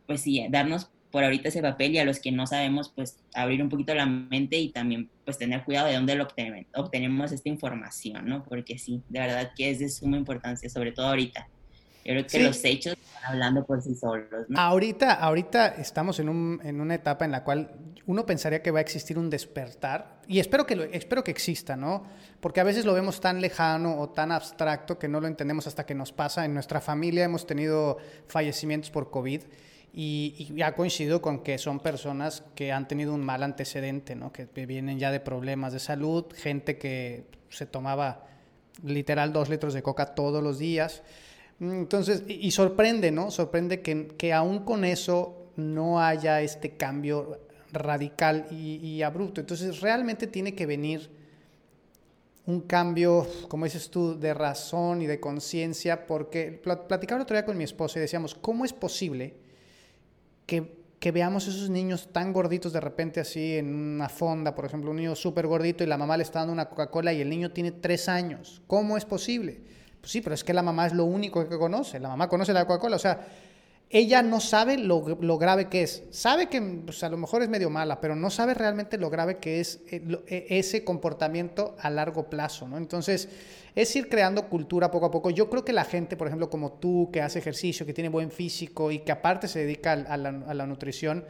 pues 0.06 0.20
sí, 0.20 0.46
darnos 0.50 0.90
por 1.10 1.24
ahorita 1.24 1.48
ese 1.48 1.62
papel 1.62 1.92
y 1.92 1.98
a 1.98 2.04
los 2.04 2.20
que 2.20 2.32
no 2.32 2.46
sabemos, 2.46 2.90
pues 2.94 3.18
abrir 3.34 3.62
un 3.62 3.68
poquito 3.68 3.94
la 3.94 4.06
mente 4.06 4.58
y 4.58 4.70
también 4.70 5.08
pues 5.24 5.38
tener 5.38 5.64
cuidado 5.64 5.88
de 5.88 5.94
dónde 5.94 6.14
lo 6.16 6.24
obtenemos, 6.24 6.66
obtenemos 6.74 7.32
esta 7.32 7.48
información, 7.48 8.28
¿no? 8.28 8.44
Porque 8.44 8.78
sí, 8.78 9.02
de 9.08 9.20
verdad 9.20 9.52
que 9.56 9.70
es 9.70 9.78
de 9.78 9.88
suma 9.88 10.16
importancia, 10.16 10.68
sobre 10.68 10.92
todo 10.92 11.06
ahorita. 11.08 11.48
Yo 12.04 12.14
creo 12.14 12.26
que 12.26 12.42
los 12.42 12.64
hechos 12.64 12.94
están 12.94 13.32
hablando 13.32 13.66
por 13.66 13.82
sí 13.82 13.94
solos. 13.94 14.46
¿no? 14.48 14.58
Ahorita, 14.58 15.12
ahorita 15.12 15.66
estamos 15.68 16.18
en, 16.20 16.30
un, 16.30 16.58
en, 16.64 16.80
una 16.80 16.94
etapa 16.94 17.26
en 17.26 17.32
la 17.32 17.44
cual 17.44 17.70
uno 18.06 18.24
pensaría 18.24 18.62
que 18.62 18.70
va 18.70 18.78
a 18.78 18.80
existir 18.80 19.18
un 19.18 19.28
despertar, 19.28 20.22
y 20.26 20.38
espero 20.38 20.64
que, 20.64 20.76
lo, 20.76 20.84
espero 20.84 21.22
que 21.22 21.30
exista, 21.30 21.76
¿no? 21.76 22.04
Porque 22.40 22.60
a 22.60 22.64
veces 22.64 22.86
lo 22.86 22.94
vemos 22.94 23.20
tan 23.20 23.42
lejano 23.42 23.98
o 23.98 24.08
tan 24.08 24.32
abstracto 24.32 24.98
que 24.98 25.06
no 25.06 25.20
lo 25.20 25.26
entendemos 25.26 25.66
hasta 25.66 25.84
que 25.84 25.94
nos 25.94 26.12
pasa. 26.12 26.46
En 26.46 26.54
nuestra 26.54 26.80
familia 26.80 27.24
hemos 27.24 27.46
tenido 27.46 27.98
fallecimientos 28.26 28.90
por 28.90 29.10
COVID. 29.10 29.42
Y, 29.92 30.52
y, 30.54 30.62
ha 30.62 30.74
coincidido 30.74 31.20
con 31.20 31.42
que 31.42 31.58
son 31.58 31.80
personas 31.80 32.44
que 32.54 32.72
han 32.72 32.86
tenido 32.86 33.14
un 33.14 33.24
mal 33.24 33.42
antecedente, 33.42 34.14
¿no? 34.14 34.32
que 34.32 34.46
vienen 34.66 34.98
ya 34.98 35.10
de 35.10 35.18
problemas 35.18 35.72
de 35.72 35.80
salud, 35.80 36.26
gente 36.34 36.78
que 36.78 37.24
se 37.48 37.66
tomaba 37.66 38.28
literal 38.84 39.32
dos 39.32 39.48
litros 39.48 39.74
de 39.74 39.82
coca 39.82 40.14
todos 40.14 40.42
los 40.42 40.58
días. 40.58 41.02
Entonces, 41.60 42.22
y, 42.28 42.50
sorprende, 42.52 43.10
¿no? 43.10 43.30
Sorprende 43.30 43.80
que, 43.80 44.08
que, 44.16 44.32
aún 44.32 44.60
con 44.60 44.84
eso 44.84 45.50
no 45.56 46.00
haya 46.00 46.40
este 46.40 46.76
cambio 46.76 47.40
radical 47.72 48.46
y, 48.50 49.02
abrupto. 49.02 49.40
Entonces, 49.40 49.80
realmente 49.80 50.28
tiene 50.28 50.54
que 50.54 50.66
venir 50.66 51.10
un 52.46 52.60
cambio, 52.62 53.26
como 53.48 53.64
dices 53.64 53.90
tú, 53.90 54.18
de 54.18 54.32
razón 54.34 55.02
y 55.02 55.06
de 55.06 55.18
conciencia, 55.18 56.06
porque 56.06 56.52
platicaba 56.52 57.22
otro 57.22 57.36
día 57.36 57.44
con 57.44 57.58
mi 57.58 57.64
esposa 57.64 57.98
y 57.98 58.02
decíamos, 58.02 58.34
¿cómo 58.34 58.64
es 58.64 58.72
posible 58.72 59.34
que, 60.48 61.12
veamos 61.12 61.46
esos 61.46 61.68
niños 61.68 62.08
tan 62.10 62.32
gorditos 62.32 62.72
de 62.72 62.80
repente 62.80 63.20
así 63.20 63.56
en 63.56 63.74
una 63.74 64.08
fonda, 64.08 64.54
por 64.54 64.64
ejemplo, 64.64 64.90
un 64.90 64.96
niño 64.96 65.14
súper 65.14 65.46
gordito 65.46 65.84
y 65.84 65.86
la 65.86 65.98
mamá 65.98 66.16
le 66.16 66.22
está 66.22 66.40
dando 66.40 66.54
una 66.54 66.68
Coca-Cola 66.68 67.12
y 67.12 67.20
el 67.20 67.28
niño 67.28 67.52
tiene 67.52 67.70
tres 67.70 68.08
años? 68.08 68.62
¿Cómo 68.66 68.96
es 68.96 69.04
posible? 69.04 69.60
Pues 70.00 70.10
sí, 70.10 70.20
pero 70.22 70.34
es 70.34 70.42
que 70.42 70.54
la 70.54 70.62
mamá 70.62 70.86
es 70.86 70.94
lo 70.94 71.04
único 71.04 71.46
que 71.46 71.58
conoce. 71.58 72.00
La 72.00 72.08
mamá 72.08 72.28
conoce 72.28 72.52
la 72.52 72.66
Coca-Cola. 72.66 72.96
O 72.96 72.98
sea, 72.98 73.26
ella 73.90 74.22
no 74.22 74.40
sabe 74.40 74.76
lo, 74.76 75.02
grave 75.38 75.68
que 75.68 75.82
es. 75.82 76.02
Sabe 76.10 76.48
que 76.48 76.60
pues, 76.60 77.02
a 77.02 77.08
lo 77.08 77.16
mejor 77.16 77.42
es 77.42 77.48
medio 77.48 77.70
mala, 77.70 78.00
pero 78.00 78.14
no 78.14 78.28
sabe 78.30 78.54
realmente 78.54 78.98
lo 78.98 79.08
grave 79.08 79.38
que 79.38 79.60
es 79.60 79.80
eh, 79.90 80.02
eh, 80.26 80.46
ese 80.50 80.84
comportamiento 80.84 81.74
a 81.80 81.88
largo 81.88 82.28
plazo, 82.28 82.68
¿no? 82.68 82.76
Entonces, 82.76 83.28
es 83.74 83.96
ir 83.96 84.08
creando 84.08 84.48
cultura 84.48 84.90
poco 84.90 85.06
a 85.06 85.10
poco. 85.10 85.30
Yo 85.30 85.48
creo 85.48 85.64
que 85.64 85.72
la 85.72 85.84
gente, 85.84 86.16
por 86.16 86.26
ejemplo, 86.26 86.50
como 86.50 86.72
tú, 86.72 87.08
que 87.12 87.22
hace 87.22 87.38
ejercicio, 87.38 87.86
que 87.86 87.94
tiene 87.94 88.10
buen 88.10 88.30
físico 88.30 88.90
y 88.90 88.98
que 89.00 89.12
aparte 89.12 89.48
se 89.48 89.60
dedica 89.60 89.92
a 89.92 90.16
la 90.16 90.66
nutrición, 90.66 91.24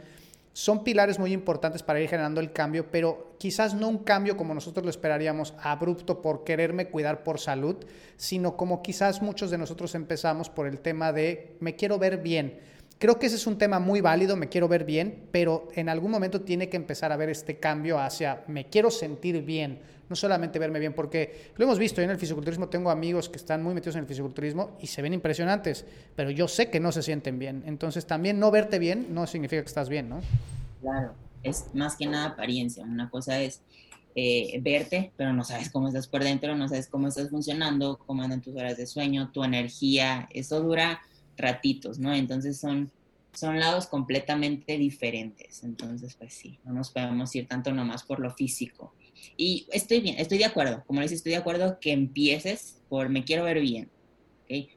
son 0.59 0.83
pilares 0.83 1.19
muy 1.19 1.31
importantes 1.31 1.83
para 1.83 2.01
ir 2.01 2.09
generando 2.09 2.41
el 2.41 2.51
cambio, 2.51 2.91
pero 2.91 3.33
quizás 3.37 3.73
no 3.73 3.87
un 3.87 3.99
cambio 3.99 4.35
como 4.35 4.53
nosotros 4.53 4.83
lo 4.83 4.89
esperaríamos, 4.89 5.53
abrupto 5.61 6.21
por 6.21 6.43
quererme 6.43 6.89
cuidar 6.89 7.23
por 7.23 7.39
salud, 7.39 7.77
sino 8.17 8.57
como 8.57 8.81
quizás 8.81 9.21
muchos 9.21 9.51
de 9.51 9.57
nosotros 9.57 9.95
empezamos 9.95 10.49
por 10.49 10.67
el 10.67 10.81
tema 10.81 11.13
de 11.13 11.55
me 11.61 11.77
quiero 11.77 11.97
ver 11.97 12.17
bien. 12.17 12.59
Creo 12.97 13.19
que 13.19 13.27
ese 13.27 13.37
es 13.37 13.47
un 13.47 13.57
tema 13.57 13.79
muy 13.79 14.01
válido, 14.01 14.35
me 14.35 14.49
quiero 14.49 14.67
ver 14.67 14.83
bien, 14.83 15.29
pero 15.31 15.69
en 15.75 15.87
algún 15.87 16.11
momento 16.11 16.41
tiene 16.41 16.67
que 16.67 16.75
empezar 16.75 17.13
a 17.13 17.17
ver 17.17 17.29
este 17.29 17.57
cambio 17.57 17.97
hacia 17.97 18.43
me 18.47 18.67
quiero 18.67 18.91
sentir 18.91 19.41
bien, 19.43 19.79
no 20.09 20.15
solamente 20.15 20.59
verme 20.59 20.79
bien, 20.79 20.93
porque 20.93 21.51
lo 21.55 21.65
hemos 21.65 21.79
visto, 21.79 22.01
yo 22.01 22.05
en 22.05 22.11
el 22.11 22.17
fisiculturismo 22.17 22.67
tengo 22.67 22.89
amigos 22.89 23.29
que 23.29 23.37
están 23.37 23.63
muy 23.63 23.73
metidos 23.73 23.95
en 23.95 24.01
el 24.01 24.07
fisiculturismo 24.07 24.77
y 24.81 24.87
se 24.87 25.01
ven 25.01 25.13
impresionantes, 25.13 25.85
pero 26.15 26.31
yo 26.31 26.47
sé 26.47 26.69
que 26.69 26.79
no 26.79 26.91
se 26.91 27.03
sienten 27.03 27.39
bien. 27.39 27.63
Entonces 27.65 28.05
también 28.05 28.39
no 28.39 28.51
verte 28.51 28.79
bien 28.79 29.13
no 29.13 29.27
significa 29.27 29.61
que 29.61 29.67
estás 29.67 29.89
bien, 29.89 30.09
¿no? 30.09 30.21
Claro, 30.81 31.13
es 31.43 31.73
más 31.73 31.95
que 31.95 32.07
nada 32.07 32.29
apariencia. 32.29 32.83
Una 32.83 33.09
cosa 33.09 33.39
es 33.39 33.61
eh, 34.15 34.59
verte, 34.61 35.11
pero 35.15 35.31
no 35.33 35.43
sabes 35.43 35.69
cómo 35.69 35.87
estás 35.87 36.07
por 36.07 36.23
dentro, 36.23 36.55
no 36.55 36.67
sabes 36.67 36.87
cómo 36.87 37.07
estás 37.07 37.29
funcionando, 37.29 37.99
cómo 38.05 38.23
andan 38.23 38.41
tus 38.41 38.55
horas 38.55 38.77
de 38.77 38.87
sueño, 38.87 39.31
tu 39.31 39.43
energía, 39.43 40.27
eso 40.33 40.59
dura 40.61 41.01
ratitos, 41.37 41.99
¿no? 41.99 42.13
Entonces 42.13 42.59
son 42.59 42.91
son 43.33 43.59
lados 43.59 43.87
completamente 43.87 44.77
diferentes. 44.77 45.63
Entonces, 45.63 46.15
pues 46.15 46.33
sí, 46.33 46.59
no 46.63 46.73
nos 46.73 46.89
podemos 46.89 47.33
ir 47.35 47.47
tanto 47.47 47.71
nomás 47.71 48.03
por 48.03 48.19
lo 48.19 48.31
físico. 48.31 48.93
Y 49.37 49.67
estoy 49.71 50.01
bien, 50.01 50.15
estoy 50.17 50.37
de 50.37 50.45
acuerdo, 50.45 50.83
como 50.85 50.99
le 50.99 51.05
dices, 51.05 51.17
estoy 51.17 51.31
de 51.31 51.37
acuerdo 51.37 51.79
que 51.79 51.91
empieces 51.91 52.81
por 52.89 53.09
me 53.09 53.23
quiero 53.23 53.43
ver 53.43 53.59
bien, 53.61 53.89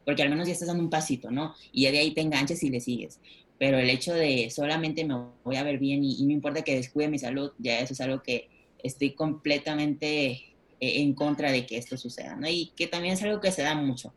porque 0.04 0.22
al 0.22 0.30
menos 0.30 0.46
ya 0.46 0.52
estás 0.52 0.68
dando 0.68 0.82
un 0.82 0.90
pasito, 0.90 1.30
¿no? 1.30 1.54
Y 1.72 1.82
ya 1.82 1.92
de 1.92 1.98
ahí 1.98 2.12
te 2.12 2.20
enganches 2.20 2.62
y 2.62 2.70
le 2.70 2.80
sigues. 2.80 3.20
Pero 3.58 3.78
el 3.78 3.88
hecho 3.88 4.12
de 4.12 4.50
solamente 4.50 5.04
me 5.04 5.14
voy 5.44 5.56
a 5.56 5.62
ver 5.62 5.78
bien 5.78 6.04
y, 6.04 6.16
y 6.16 6.26
no 6.26 6.32
importa 6.32 6.62
que 6.62 6.74
descuide 6.74 7.08
mi 7.08 7.18
salud, 7.18 7.52
ya 7.58 7.80
eso 7.80 7.94
es 7.94 8.00
algo 8.00 8.22
que 8.22 8.48
estoy 8.82 9.12
completamente 9.12 10.30
eh, 10.30 10.46
en 10.80 11.14
contra 11.14 11.52
de 11.52 11.64
que 11.64 11.76
esto 11.76 11.96
suceda, 11.96 12.36
¿no? 12.36 12.48
Y 12.48 12.72
que 12.76 12.86
también 12.86 13.14
es 13.14 13.22
algo 13.22 13.40
que 13.40 13.52
se 13.52 13.62
da 13.62 13.74
mucho 13.74 14.12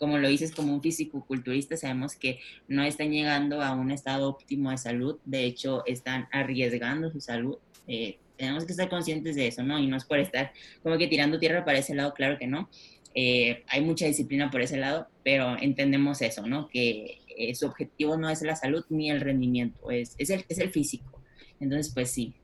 como 0.00 0.16
lo 0.16 0.28
dices, 0.28 0.52
como 0.52 0.72
un 0.72 0.80
físico-culturista, 0.80 1.76
sabemos 1.76 2.16
que 2.16 2.40
no 2.68 2.82
están 2.82 3.10
llegando 3.10 3.60
a 3.60 3.74
un 3.74 3.90
estado 3.90 4.30
óptimo 4.30 4.70
de 4.70 4.78
salud, 4.78 5.18
de 5.26 5.44
hecho 5.44 5.84
están 5.84 6.26
arriesgando 6.32 7.12
su 7.12 7.20
salud. 7.20 7.58
Eh, 7.86 8.18
tenemos 8.40 8.64
que 8.64 8.72
estar 8.72 8.88
conscientes 8.88 9.36
de 9.36 9.46
eso, 9.46 9.62
¿no? 9.62 9.78
Y 9.78 9.86
no 9.86 9.96
es 9.96 10.04
por 10.04 10.18
estar 10.18 10.52
como 10.82 10.98
que 10.98 11.06
tirando 11.06 11.38
tierra 11.38 11.64
para 11.64 11.78
ese 11.78 11.94
lado, 11.94 12.12
claro 12.14 12.38
que 12.38 12.46
no. 12.46 12.68
Eh, 13.14 13.62
hay 13.68 13.80
mucha 13.82 14.06
disciplina 14.06 14.50
por 14.50 14.60
ese 14.60 14.76
lado, 14.76 15.08
pero 15.22 15.56
entendemos 15.60 16.22
eso, 16.22 16.46
¿no? 16.46 16.68
Que 16.68 17.18
eh, 17.36 17.54
su 17.54 17.66
objetivo 17.66 18.16
no 18.16 18.28
es 18.30 18.42
la 18.42 18.56
salud 18.56 18.84
ni 18.88 19.10
el 19.10 19.20
rendimiento, 19.20 19.90
es, 19.90 20.14
es, 20.18 20.30
el, 20.30 20.44
es 20.48 20.58
el 20.58 20.70
físico. 20.70 21.22
Entonces, 21.60 21.92
pues 21.92 22.10
sí, 22.10 22.34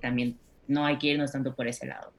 también 0.00 0.38
no 0.68 0.84
hay 0.84 0.98
que 0.98 1.08
irnos 1.08 1.32
tanto 1.32 1.54
por 1.54 1.66
ese 1.66 1.86
lado. 1.86 2.12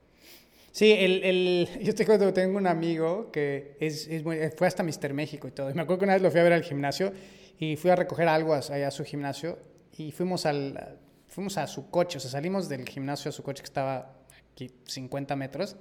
Sí, 0.71 0.91
el, 0.91 1.23
el, 1.23 1.69
yo 1.81 1.93
te 1.93 2.05
cuento 2.05 2.33
tengo 2.33 2.57
un 2.57 2.67
amigo 2.67 3.31
que 3.31 3.75
es, 3.79 4.09
fue 4.57 4.67
hasta 4.67 4.83
Mister 4.83 5.13
México 5.13 5.47
y 5.47 5.51
todo. 5.51 5.73
Me 5.73 5.81
acuerdo 5.81 5.99
que 5.99 6.05
una 6.05 6.13
vez 6.13 6.21
lo 6.21 6.31
fui 6.31 6.39
a 6.39 6.43
ver 6.43 6.53
al 6.53 6.63
gimnasio 6.63 7.13
y 7.59 7.75
fui 7.75 7.91
a 7.91 7.95
recoger 7.95 8.27
algo 8.27 8.53
allá 8.53 8.87
a 8.87 8.91
su 8.91 9.03
gimnasio 9.03 9.59
y 9.97 10.11
fuimos, 10.11 10.45
al, 10.45 10.97
fuimos 11.31 11.57
a 11.57 11.65
su 11.65 11.89
coche, 11.89 12.17
o 12.17 12.21
sea, 12.21 12.29
salimos 12.29 12.67
del 12.67 12.87
gimnasio 12.87 13.29
a 13.29 13.31
su 13.31 13.41
coche 13.41 13.63
que 13.63 13.67
estaba 13.67 14.13
aquí 14.51 14.69
50 14.85 15.35
metros. 15.35 15.77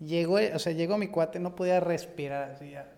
Llegó, 0.00 0.38
o 0.54 0.58
sea, 0.58 0.72
llegó 0.72 0.98
mi 0.98 1.08
cuate, 1.08 1.38
no 1.38 1.54
podía 1.54 1.78
respirar, 1.78 2.52
así 2.52 2.70
ya, 2.70 2.90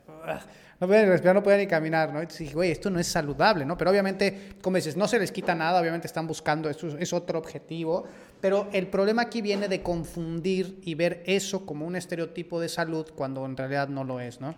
no 0.80 0.86
podía 0.86 1.02
ni 1.02 1.08
respirar, 1.08 1.34
no 1.34 1.42
podía 1.42 1.58
ni 1.58 1.66
caminar, 1.66 2.12
¿no? 2.12 2.20
Entonces 2.20 2.38
dije, 2.38 2.54
güey, 2.54 2.70
esto 2.70 2.90
no 2.90 3.00
es 3.00 3.08
saludable, 3.08 3.64
¿no? 3.66 3.76
Pero 3.76 3.90
obviamente, 3.90 4.54
como 4.62 4.76
dices, 4.76 4.96
no 4.96 5.08
se 5.08 5.18
les 5.18 5.32
quita 5.32 5.54
nada, 5.54 5.80
obviamente 5.80 6.06
están 6.06 6.28
buscando, 6.28 6.70
eso 6.70 6.96
es 6.96 7.12
otro 7.12 7.40
objetivo, 7.40 8.04
pero 8.40 8.68
el 8.72 8.86
problema 8.86 9.22
aquí 9.22 9.42
viene 9.42 9.68
de 9.68 9.82
confundir 9.82 10.78
y 10.82 10.94
ver 10.94 11.24
eso 11.26 11.66
como 11.66 11.86
un 11.86 11.96
estereotipo 11.96 12.60
de 12.60 12.68
salud 12.68 13.10
cuando 13.14 13.44
en 13.44 13.56
realidad 13.56 13.88
no 13.88 14.04
lo 14.04 14.20
es, 14.20 14.40
¿no? 14.40 14.54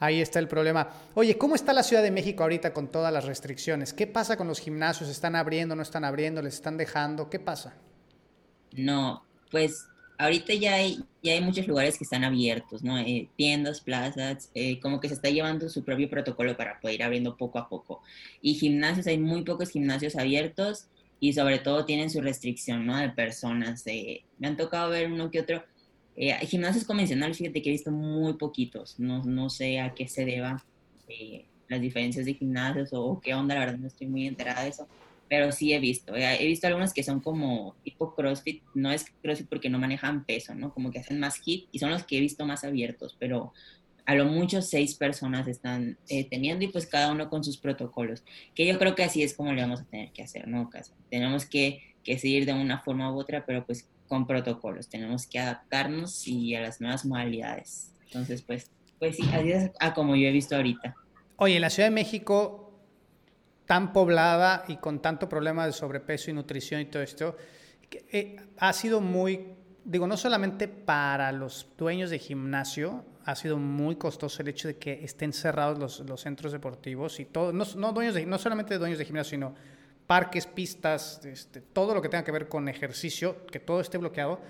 Ahí 0.00 0.20
está 0.22 0.38
el 0.38 0.48
problema. 0.48 0.88
Oye, 1.14 1.36
¿cómo 1.36 1.54
está 1.54 1.74
la 1.74 1.82
Ciudad 1.82 2.02
de 2.02 2.10
México 2.10 2.42
ahorita 2.42 2.72
con 2.72 2.90
todas 2.90 3.12
las 3.12 3.26
restricciones? 3.26 3.92
¿Qué 3.92 4.06
pasa 4.06 4.38
con 4.38 4.48
los 4.48 4.58
gimnasios? 4.58 5.10
¿Están 5.10 5.36
abriendo, 5.36 5.76
no 5.76 5.82
están 5.82 6.04
abriendo? 6.04 6.40
¿Les 6.40 6.54
están 6.54 6.78
dejando? 6.78 7.28
¿Qué 7.28 7.38
pasa? 7.38 7.74
No, 8.72 9.22
pues 9.50 9.86
ahorita 10.16 10.54
ya 10.54 10.74
hay, 10.74 11.04
ya 11.22 11.34
hay 11.34 11.42
muchos 11.42 11.66
lugares 11.66 11.98
que 11.98 12.04
están 12.04 12.24
abiertos, 12.24 12.82
¿no? 12.82 12.98
Eh, 12.98 13.28
tiendas, 13.36 13.82
plazas, 13.82 14.50
eh, 14.54 14.80
como 14.80 15.00
que 15.00 15.08
se 15.08 15.14
está 15.14 15.28
llevando 15.28 15.68
su 15.68 15.84
propio 15.84 16.08
protocolo 16.08 16.56
para 16.56 16.80
poder 16.80 16.94
ir 16.94 17.02
abriendo 17.02 17.36
poco 17.36 17.58
a 17.58 17.68
poco. 17.68 18.02
Y 18.40 18.54
gimnasios, 18.54 19.06
hay 19.06 19.18
muy 19.18 19.42
pocos 19.42 19.70
gimnasios 19.70 20.16
abiertos 20.16 20.86
y 21.20 21.34
sobre 21.34 21.58
todo 21.58 21.84
tienen 21.84 22.08
su 22.08 22.22
restricción, 22.22 22.86
¿no? 22.86 22.96
De 22.96 23.10
personas. 23.10 23.84
me 24.38 24.48
han 24.48 24.56
tocado 24.56 24.90
ver 24.90 25.12
uno 25.12 25.30
que 25.30 25.40
otro. 25.40 25.62
Eh, 26.22 26.34
gimnasios 26.46 26.84
convencionales, 26.84 27.38
fíjate 27.38 27.62
que 27.62 27.70
he 27.70 27.72
visto 27.72 27.90
muy 27.90 28.34
poquitos. 28.34 29.00
No, 29.00 29.24
no 29.24 29.48
sé 29.48 29.80
a 29.80 29.94
qué 29.94 30.06
se 30.06 30.26
deba 30.26 30.62
eh, 31.08 31.46
las 31.66 31.80
diferencias 31.80 32.26
de 32.26 32.34
gimnasios 32.34 32.90
o, 32.92 33.18
qué 33.22 33.32
onda, 33.32 33.54
la 33.54 33.60
verdad 33.60 33.78
no 33.78 33.86
estoy 33.86 34.06
muy 34.06 34.26
enterada 34.26 34.64
de 34.64 34.68
eso. 34.68 34.86
Pero 35.30 35.50
sí 35.50 35.72
he 35.72 35.78
visto. 35.78 36.14
he 36.14 36.46
visto 36.46 36.66
algunos 36.66 36.92
que 36.92 37.02
son 37.02 37.20
como 37.20 37.74
tipo 37.82 38.14
CrossFit. 38.14 38.62
No 38.74 38.90
es 38.90 39.06
CrossFit 39.22 39.48
porque 39.48 39.70
no 39.70 39.78
manejan 39.78 40.26
peso, 40.26 40.54
¿no? 40.54 40.74
Como 40.74 40.90
que 40.90 40.98
hacen 40.98 41.18
más 41.18 41.38
hit 41.38 41.68
y 41.72 41.78
son 41.78 41.88
los 41.88 42.04
que 42.04 42.18
he 42.18 42.20
visto 42.20 42.44
más 42.44 42.64
abiertos. 42.64 43.16
Pero 43.18 43.54
a 44.04 44.14
lo 44.14 44.26
mucho 44.26 44.60
seis 44.60 44.96
personas 44.96 45.48
están 45.48 45.96
eh, 46.10 46.28
teniendo 46.28 46.66
y 46.66 46.68
pues 46.68 46.86
cada 46.86 47.12
uno 47.12 47.30
con 47.30 47.44
sus 47.44 47.56
protocolos, 47.56 48.24
que 48.54 48.66
yo 48.66 48.78
creo 48.78 48.94
que 48.94 49.04
así 49.04 49.22
es 49.22 49.32
como 49.32 49.54
le 49.54 49.62
vamos 49.62 49.80
a 49.80 49.84
tener 49.84 50.12
que 50.12 50.22
hacer, 50.22 50.48
¿no? 50.48 50.68
Tenemos 51.08 51.46
que, 51.46 51.94
que 52.04 52.18
seguir 52.18 52.44
de 52.44 52.52
una 52.52 52.80
forma 52.80 53.10
u 53.10 53.18
otra, 53.18 53.46
pero 53.46 53.64
pues 53.64 53.88
con 54.10 54.26
protocolos, 54.26 54.88
tenemos 54.88 55.28
que 55.28 55.38
adaptarnos 55.38 56.26
y 56.26 56.56
a 56.56 56.60
las 56.62 56.80
nuevas 56.80 57.04
modalidades. 57.04 57.94
Entonces, 58.06 58.42
pues, 58.42 58.68
pues 58.98 59.14
sí, 59.14 59.22
así 59.32 59.52
es 59.52 59.70
a 59.78 59.94
como 59.94 60.16
yo 60.16 60.26
he 60.26 60.32
visto 60.32 60.56
ahorita. 60.56 60.96
Oye, 61.36 61.60
la 61.60 61.70
Ciudad 61.70 61.88
de 61.88 61.94
México, 61.94 62.74
tan 63.66 63.92
poblada 63.92 64.64
y 64.66 64.78
con 64.78 65.00
tanto 65.00 65.28
problema 65.28 65.64
de 65.64 65.72
sobrepeso 65.72 66.28
y 66.28 66.34
nutrición 66.34 66.80
y 66.80 66.86
todo 66.86 67.04
esto, 67.04 67.36
eh, 68.10 68.36
ha 68.58 68.72
sido 68.72 69.00
muy, 69.00 69.54
digo, 69.84 70.08
no 70.08 70.16
solamente 70.16 70.66
para 70.66 71.30
los 71.30 71.68
dueños 71.78 72.10
de 72.10 72.18
gimnasio, 72.18 73.04
ha 73.24 73.36
sido 73.36 73.58
muy 73.58 73.94
costoso 73.94 74.42
el 74.42 74.48
hecho 74.48 74.66
de 74.66 74.76
que 74.76 75.04
estén 75.04 75.32
cerrados 75.32 75.78
los, 75.78 76.00
los 76.00 76.20
centros 76.20 76.50
deportivos 76.50 77.20
y 77.20 77.26
todo, 77.26 77.52
no, 77.52 77.64
no, 77.76 77.92
dueños 77.92 78.16
de, 78.16 78.26
no 78.26 78.38
solamente 78.38 78.76
dueños 78.76 78.98
de 78.98 79.04
gimnasio, 79.04 79.30
sino 79.30 79.54
parques, 80.10 80.44
pistas, 80.44 81.24
este, 81.24 81.60
todo 81.60 81.94
lo 81.94 82.02
que 82.02 82.08
tenga 82.08 82.24
que 82.24 82.32
ver 82.32 82.48
con 82.48 82.68
ejercicio, 82.68 83.46
que 83.46 83.60
todo 83.60 83.80
esté 83.80 83.96
bloqueado, 83.96 84.40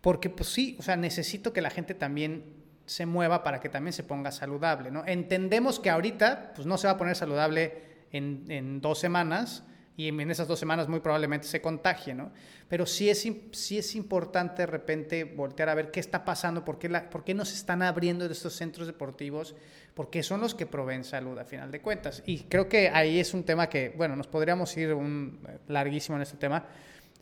porque 0.00 0.30
pues 0.30 0.48
sí, 0.48 0.74
o 0.78 0.82
sea, 0.82 0.96
necesito 0.96 1.52
que 1.52 1.60
la 1.60 1.68
gente 1.68 1.92
también 1.92 2.54
se 2.86 3.04
mueva 3.04 3.42
para 3.42 3.60
que 3.60 3.68
también 3.68 3.92
se 3.92 4.04
ponga 4.04 4.32
saludable, 4.32 4.90
¿no? 4.90 5.04
Entendemos 5.06 5.80
que 5.80 5.90
ahorita 5.90 6.54
pues 6.54 6.66
no 6.66 6.78
se 6.78 6.86
va 6.86 6.94
a 6.94 6.96
poner 6.96 7.14
saludable 7.14 8.06
en, 8.10 8.46
en 8.48 8.80
dos 8.80 9.00
semanas, 9.00 9.64
y 9.96 10.08
en 10.08 10.30
esas 10.30 10.48
dos 10.48 10.58
semanas 10.58 10.88
muy 10.88 11.00
probablemente 11.00 11.46
se 11.46 11.60
contagie, 11.60 12.14
¿no? 12.14 12.32
Pero 12.68 12.86
sí 12.86 13.10
es, 13.10 13.28
sí 13.52 13.78
es 13.78 13.94
importante 13.94 14.62
de 14.62 14.66
repente 14.66 15.24
voltear 15.24 15.68
a 15.68 15.74
ver 15.74 15.90
qué 15.90 16.00
está 16.00 16.24
pasando, 16.24 16.64
por 16.64 16.78
qué, 16.78 16.88
la, 16.88 17.10
por 17.10 17.24
qué 17.24 17.34
nos 17.34 17.52
están 17.52 17.82
abriendo 17.82 18.24
estos 18.24 18.54
centros 18.54 18.86
deportivos, 18.86 19.54
porque 19.94 20.22
son 20.22 20.40
los 20.40 20.54
que 20.54 20.64
proveen 20.64 21.04
salud 21.04 21.38
a 21.38 21.44
final 21.44 21.70
de 21.70 21.80
cuentas. 21.80 22.22
Y 22.24 22.44
creo 22.44 22.68
que 22.68 22.88
ahí 22.88 23.20
es 23.20 23.34
un 23.34 23.44
tema 23.44 23.68
que, 23.68 23.90
bueno, 23.90 24.16
nos 24.16 24.26
podríamos 24.26 24.74
ir 24.78 24.94
un, 24.94 25.40
larguísimo 25.68 26.16
en 26.16 26.22
este 26.22 26.38
tema, 26.38 26.64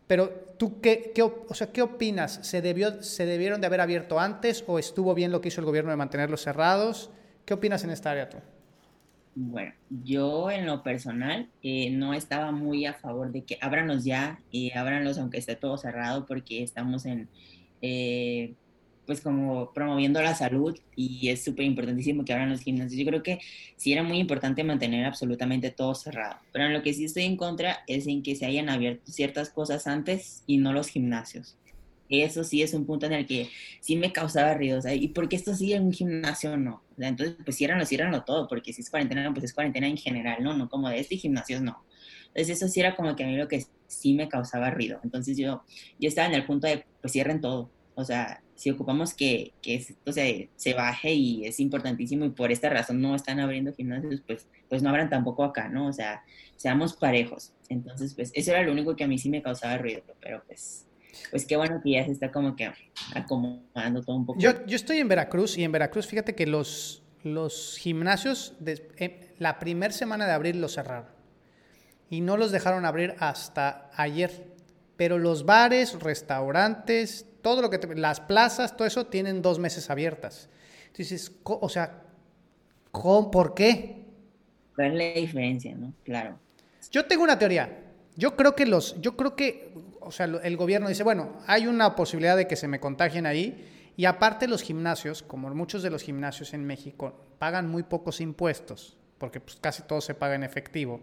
pero 0.06 0.28
tú, 0.56 0.80
qué, 0.80 1.12
qué, 1.14 1.22
o 1.22 1.54
sea, 1.54 1.72
¿qué 1.72 1.82
opinas? 1.82 2.40
¿Se, 2.42 2.62
debió, 2.62 3.02
¿Se 3.02 3.26
debieron 3.26 3.60
de 3.60 3.66
haber 3.66 3.80
abierto 3.80 4.18
antes 4.18 4.64
o 4.66 4.78
estuvo 4.78 5.14
bien 5.14 5.32
lo 5.32 5.40
que 5.40 5.48
hizo 5.48 5.60
el 5.60 5.66
gobierno 5.66 5.90
de 5.90 5.96
mantenerlos 5.96 6.42
cerrados? 6.42 7.10
¿Qué 7.44 7.54
opinas 7.54 7.82
en 7.84 7.90
esta 7.90 8.12
área 8.12 8.28
tú? 8.28 8.38
Bueno, 9.42 9.72
yo 10.04 10.50
en 10.50 10.66
lo 10.66 10.82
personal 10.82 11.48
eh, 11.62 11.88
no 11.88 12.12
estaba 12.12 12.52
muy 12.52 12.84
a 12.84 12.92
favor 12.92 13.32
de 13.32 13.42
que 13.42 13.56
ábranos 13.62 14.04
ya 14.04 14.38
y 14.50 14.70
ábranos 14.76 15.16
aunque 15.16 15.38
esté 15.38 15.56
todo 15.56 15.78
cerrado 15.78 16.26
porque 16.26 16.62
estamos 16.62 17.06
en, 17.06 17.26
eh, 17.80 18.52
pues 19.06 19.22
como 19.22 19.72
promoviendo 19.72 20.20
la 20.20 20.34
salud 20.34 20.78
y 20.94 21.30
es 21.30 21.42
súper 21.42 21.64
importantísimo 21.64 22.22
que 22.22 22.34
abran 22.34 22.50
los 22.50 22.60
gimnasios. 22.60 23.00
Yo 23.00 23.06
creo 23.06 23.22
que 23.22 23.38
sí 23.76 23.94
era 23.94 24.02
muy 24.02 24.18
importante 24.18 24.62
mantener 24.62 25.06
absolutamente 25.06 25.70
todo 25.70 25.94
cerrado, 25.94 26.36
pero 26.52 26.66
en 26.66 26.74
lo 26.74 26.82
que 26.82 26.92
sí 26.92 27.06
estoy 27.06 27.22
en 27.24 27.38
contra 27.38 27.78
es 27.86 28.06
en 28.08 28.22
que 28.22 28.36
se 28.36 28.44
hayan 28.44 28.68
abierto 28.68 29.10
ciertas 29.10 29.48
cosas 29.48 29.86
antes 29.86 30.44
y 30.46 30.58
no 30.58 30.74
los 30.74 30.88
gimnasios. 30.88 31.56
Eso 32.10 32.42
sí 32.42 32.60
es 32.60 32.74
un 32.74 32.84
punto 32.86 33.06
en 33.06 33.12
el 33.12 33.26
que 33.26 33.48
sí 33.80 33.96
me 33.96 34.12
causaba 34.12 34.54
ruido. 34.54 34.78
O 34.78 34.82
sea, 34.82 34.94
¿y 34.94 35.08
por 35.08 35.28
qué 35.28 35.36
esto 35.36 35.54
sí 35.54 35.72
en 35.72 35.84
un 35.84 35.92
gimnasio 35.92 36.56
no? 36.56 36.82
O 36.92 36.96
sea, 36.96 37.08
entonces, 37.08 37.36
pues 37.44 37.56
ciérranlo, 37.56 37.86
ciérranlo 37.86 38.24
todo, 38.24 38.48
porque 38.48 38.72
si 38.72 38.82
es 38.82 38.90
cuarentena, 38.90 39.32
pues 39.32 39.44
es 39.44 39.54
cuarentena 39.54 39.86
en 39.86 39.96
general, 39.96 40.42
¿no? 40.42 40.54
No 40.54 40.68
como 40.68 40.88
de 40.88 40.98
este 40.98 41.16
gimnasio, 41.16 41.60
no. 41.60 41.84
Entonces, 42.28 42.56
eso 42.56 42.68
sí 42.68 42.80
era 42.80 42.96
como 42.96 43.14
que 43.14 43.24
a 43.24 43.26
mí 43.26 43.36
lo 43.36 43.48
que 43.48 43.64
sí 43.86 44.14
me 44.14 44.28
causaba 44.28 44.70
ruido. 44.70 45.00
Entonces, 45.04 45.36
yo, 45.36 45.62
yo 45.98 46.08
estaba 46.08 46.28
en 46.28 46.34
el 46.34 46.44
punto 46.44 46.66
de, 46.66 46.84
pues 47.00 47.12
cierren 47.12 47.40
todo. 47.40 47.70
O 47.94 48.04
sea, 48.04 48.42
si 48.54 48.70
ocupamos 48.70 49.14
que, 49.14 49.52
que 49.62 49.76
esto 49.76 50.12
se, 50.12 50.50
se 50.56 50.74
baje 50.74 51.12
y 51.14 51.46
es 51.46 51.60
importantísimo 51.60 52.24
y 52.24 52.30
por 52.30 52.50
esta 52.52 52.68
razón 52.68 53.00
no 53.00 53.14
están 53.14 53.40
abriendo 53.40 53.72
gimnasios, 53.72 54.22
pues, 54.26 54.48
pues 54.68 54.82
no 54.82 54.90
abran 54.90 55.08
tampoco 55.08 55.44
acá, 55.44 55.68
¿no? 55.68 55.86
O 55.86 55.92
sea, 55.92 56.24
seamos 56.56 56.94
parejos. 56.94 57.52
Entonces, 57.68 58.14
pues 58.14 58.32
eso 58.34 58.50
era 58.50 58.62
lo 58.62 58.72
único 58.72 58.96
que 58.96 59.04
a 59.04 59.06
mí 59.06 59.18
sí 59.18 59.30
me 59.30 59.42
causaba 59.42 59.78
ruido, 59.78 60.02
pero 60.20 60.42
pues 60.46 60.86
pues 61.30 61.46
qué 61.46 61.56
bueno 61.56 61.80
que 61.82 61.92
ya 61.92 62.04
se 62.04 62.12
está 62.12 62.30
como 62.30 62.56
que 62.56 62.70
acomodando 63.14 64.02
todo 64.02 64.16
un 64.16 64.26
poco. 64.26 64.40
Yo, 64.40 64.64
yo 64.66 64.76
estoy 64.76 64.98
en 64.98 65.08
Veracruz 65.08 65.56
y 65.58 65.64
en 65.64 65.72
Veracruz, 65.72 66.06
fíjate 66.06 66.34
que 66.34 66.46
los, 66.46 67.02
los 67.22 67.76
gimnasios, 67.78 68.54
de, 68.60 68.88
eh, 68.98 69.34
la 69.38 69.58
primera 69.58 69.92
semana 69.92 70.26
de 70.26 70.32
abril 70.32 70.60
los 70.60 70.74
cerraron 70.74 71.20
y 72.10 72.20
no 72.20 72.36
los 72.36 72.50
dejaron 72.50 72.84
abrir 72.84 73.14
hasta 73.20 73.90
ayer. 73.94 74.48
Pero 74.96 75.16
los 75.16 75.46
bares, 75.46 75.98
restaurantes, 76.00 77.24
todo 77.40 77.62
lo 77.62 77.70
que 77.70 77.78
las 77.96 78.20
plazas, 78.20 78.76
todo 78.76 78.86
eso 78.86 79.06
tienen 79.06 79.40
dos 79.40 79.58
meses 79.58 79.88
abiertas. 79.88 80.50
Entonces, 80.88 81.32
o 81.44 81.68
sea, 81.68 82.02
¿por 82.92 83.54
qué? 83.54 84.04
¿Cuál 84.74 84.88
es 84.88 85.14
la 85.14 85.20
diferencia, 85.20 85.74
no? 85.74 85.94
Claro. 86.04 86.38
Yo 86.90 87.06
tengo 87.06 87.22
una 87.22 87.38
teoría. 87.38 87.84
Yo 88.16 88.36
creo 88.36 88.54
que 88.54 88.66
los, 88.66 89.00
yo 89.00 89.16
creo 89.16 89.36
que 89.36 89.72
o 90.00 90.10
sea, 90.10 90.26
el 90.26 90.56
gobierno 90.56 90.88
dice, 90.88 91.02
bueno, 91.02 91.38
hay 91.46 91.66
una 91.66 91.94
posibilidad 91.94 92.36
de 92.36 92.46
que 92.46 92.56
se 92.56 92.68
me 92.68 92.80
contagien 92.80 93.26
ahí. 93.26 93.92
Y 93.96 94.06
aparte 94.06 94.48
los 94.48 94.62
gimnasios, 94.62 95.22
como 95.22 95.50
muchos 95.50 95.82
de 95.82 95.90
los 95.90 96.02
gimnasios 96.02 96.54
en 96.54 96.64
México, 96.64 97.14
pagan 97.38 97.68
muy 97.68 97.82
pocos 97.82 98.20
impuestos. 98.20 98.96
porque 99.18 99.40
pues, 99.40 99.56
casi 99.60 99.82
todo 99.82 100.00
se 100.00 100.14
paga 100.14 100.34
en 100.34 100.42
efectivo, 100.42 101.00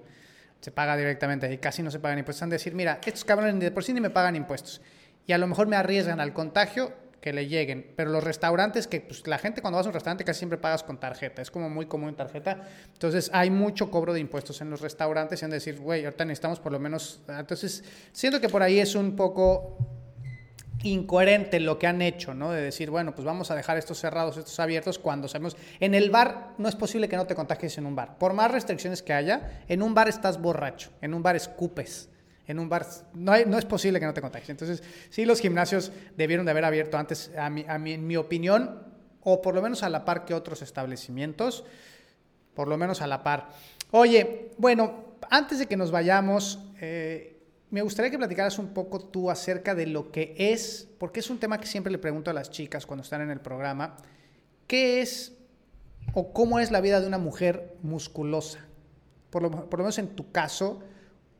se 0.60 0.72
paga 0.72 0.98
directamente 0.98 1.52
y 1.54 1.60
casi 1.60 1.84
no 1.84 1.92
se 1.92 2.00
pagan 2.00 2.18
impuestos, 2.18 2.42
han 2.42 2.50
de 2.50 2.56
decir, 2.56 2.74
mira, 2.74 3.00
estos 3.06 3.24
cabrones 3.24 3.60
de 3.60 3.70
por 3.70 3.84
sí 3.84 3.94
ni 3.94 4.02
me 4.02 4.10
pagan 4.10 4.36
impuestos. 4.36 4.82
Y 5.28 5.34
a 5.34 5.38
lo 5.38 5.46
mejor 5.46 5.68
me 5.68 5.76
arriesgan 5.76 6.20
al 6.20 6.34
contagio 6.34 6.94
que 7.22 7.34
le 7.34 7.48
lleguen. 7.48 7.94
Pero 7.96 8.12
los 8.12 8.24
restaurantes, 8.24 8.88
que 8.88 9.02
pues, 9.02 9.26
la 9.28 9.38
gente 9.38 9.62
cuando 9.62 9.78
vas 9.78 9.86
a 9.86 9.90
un 9.90 9.94
restaurante 9.94 10.24
casi 10.24 10.40
siempre 10.40 10.58
pagas 10.58 10.84
con 10.84 11.00
tarjeta, 11.00 11.42
es 11.42 11.52
como 11.52 11.70
muy 11.70 11.86
común 11.86 12.16
tarjeta. 12.16 12.68
Entonces 12.94 13.30
hay 13.34 13.50
mucho 13.50 13.90
cobro 13.92 14.14
de 14.14 14.20
impuestos 14.20 14.62
en 14.62 14.70
los 14.70 14.82
restaurantes 14.82 15.42
y 15.42 15.46
han 15.46 15.52
de 15.52 15.58
decir, 15.58 15.80
güey, 15.80 16.06
ahorita 16.06 16.26
necesitamos 16.26 16.60
por 16.60 16.72
lo 16.72 16.80
menos... 16.80 17.22
Entonces 17.28 17.84
siento 18.12 18.40
que 18.40 18.50
por 18.50 18.62
ahí 18.64 18.80
es 18.80 18.96
un 18.96 19.16
poco 19.16 19.78
incoherente 20.84 21.60
lo 21.60 21.80
que 21.80 21.88
han 21.88 22.02
hecho, 22.02 22.34
¿no? 22.34 22.52
De 22.52 22.62
decir, 22.62 22.90
bueno, 22.90 23.14
pues 23.16 23.26
vamos 23.26 23.50
a 23.50 23.56
dejar 23.56 23.78
estos 23.78 24.00
cerrados, 24.00 24.38
estos 24.38 24.60
abiertos 24.60 25.00
cuando 25.00 25.28
sabemos... 25.28 25.58
En 25.80 25.96
el 25.96 26.10
bar 26.10 26.54
no 26.58 26.70
es 26.70 26.76
posible 26.76 27.10
que 27.10 27.18
no 27.18 27.26
te 27.26 27.36
contagies 27.36 27.78
en 27.78 27.86
un 27.86 27.96
bar. 27.96 28.18
Por 28.18 28.34
más 28.34 28.52
restricciones 28.52 29.02
que 29.02 29.14
haya, 29.14 29.64
en 29.68 29.82
un 29.82 29.94
bar 29.94 30.08
estás 30.08 30.40
borracho, 30.40 30.92
en 31.02 31.14
un 31.14 31.24
bar 31.24 31.36
escupes. 31.36 32.10
En 32.48 32.60
un 32.60 32.70
bar 32.70 32.86
no, 33.14 33.36
es 33.36 33.66
posible 33.66 34.00
que 34.00 34.06
no 34.06 34.14
te 34.14 34.22
contagies. 34.22 34.50
Entonces, 34.50 34.82
sí, 35.10 35.26
los 35.26 35.42
gimnasios 35.42 35.92
debieron 36.16 36.46
de 36.46 36.52
haber 36.52 36.66
abierto 36.66 36.98
antes, 36.98 37.32
a 37.38 37.50
mi, 37.50 37.66
a 37.68 37.76
en 37.76 38.08
mi 38.08 38.16
opinión, 38.16 38.84
o 39.22 39.42
por 39.42 39.54
lo 39.54 39.62
menos 39.62 39.84
a 39.84 39.90
la 39.90 40.06
par 40.06 40.24
que 40.24 40.34
otros 40.34 40.62
establecimientos, 40.62 41.66
por 42.54 42.70
lo 42.70 42.78
menos 42.78 43.02
a 43.02 43.08
la 43.08 43.24
par. 43.24 43.50
Oye, 43.92 44.52
bueno, 44.58 45.18
antes 45.30 45.60
de 45.60 45.68
que 45.68 45.76
nos 45.76 45.92
vayamos, 45.92 46.60
eh, 46.80 47.38
me 47.70 47.82
gustaría 47.82 48.10
que 48.10 48.18
platicaras 48.18 48.60
un 48.60 48.74
poco 48.74 49.00
tú 49.00 49.30
acerca 49.30 49.76
de 49.76 49.88
lo 49.88 50.12
que 50.12 50.34
es, 50.38 50.88
porque 50.98 51.20
es 51.20 51.30
un 51.30 51.40
tema 51.40 51.60
que 51.60 51.68
siempre 51.68 51.92
le 51.92 51.98
pregunto 51.98 52.32
a 52.32 52.34
las 52.34 52.50
chicas 52.50 52.86
cuando 52.86 53.04
están 53.04 53.22
en 53.22 53.30
el 53.30 53.42
programa, 53.42 53.98
¿qué 54.68 55.02
es 55.02 55.34
o 56.14 56.32
cómo 56.32 56.60
es 56.60 56.72
la 56.72 56.80
vida 56.80 57.02
de 57.02 57.08
una 57.08 57.18
mujer 57.18 57.76
musculosa? 57.84 58.60
Por 59.30 59.42
lo, 59.42 59.52
por 59.52 59.80
lo 59.80 59.84
menos 59.84 59.98
en 59.98 60.16
tu 60.16 60.32
caso, 60.32 60.82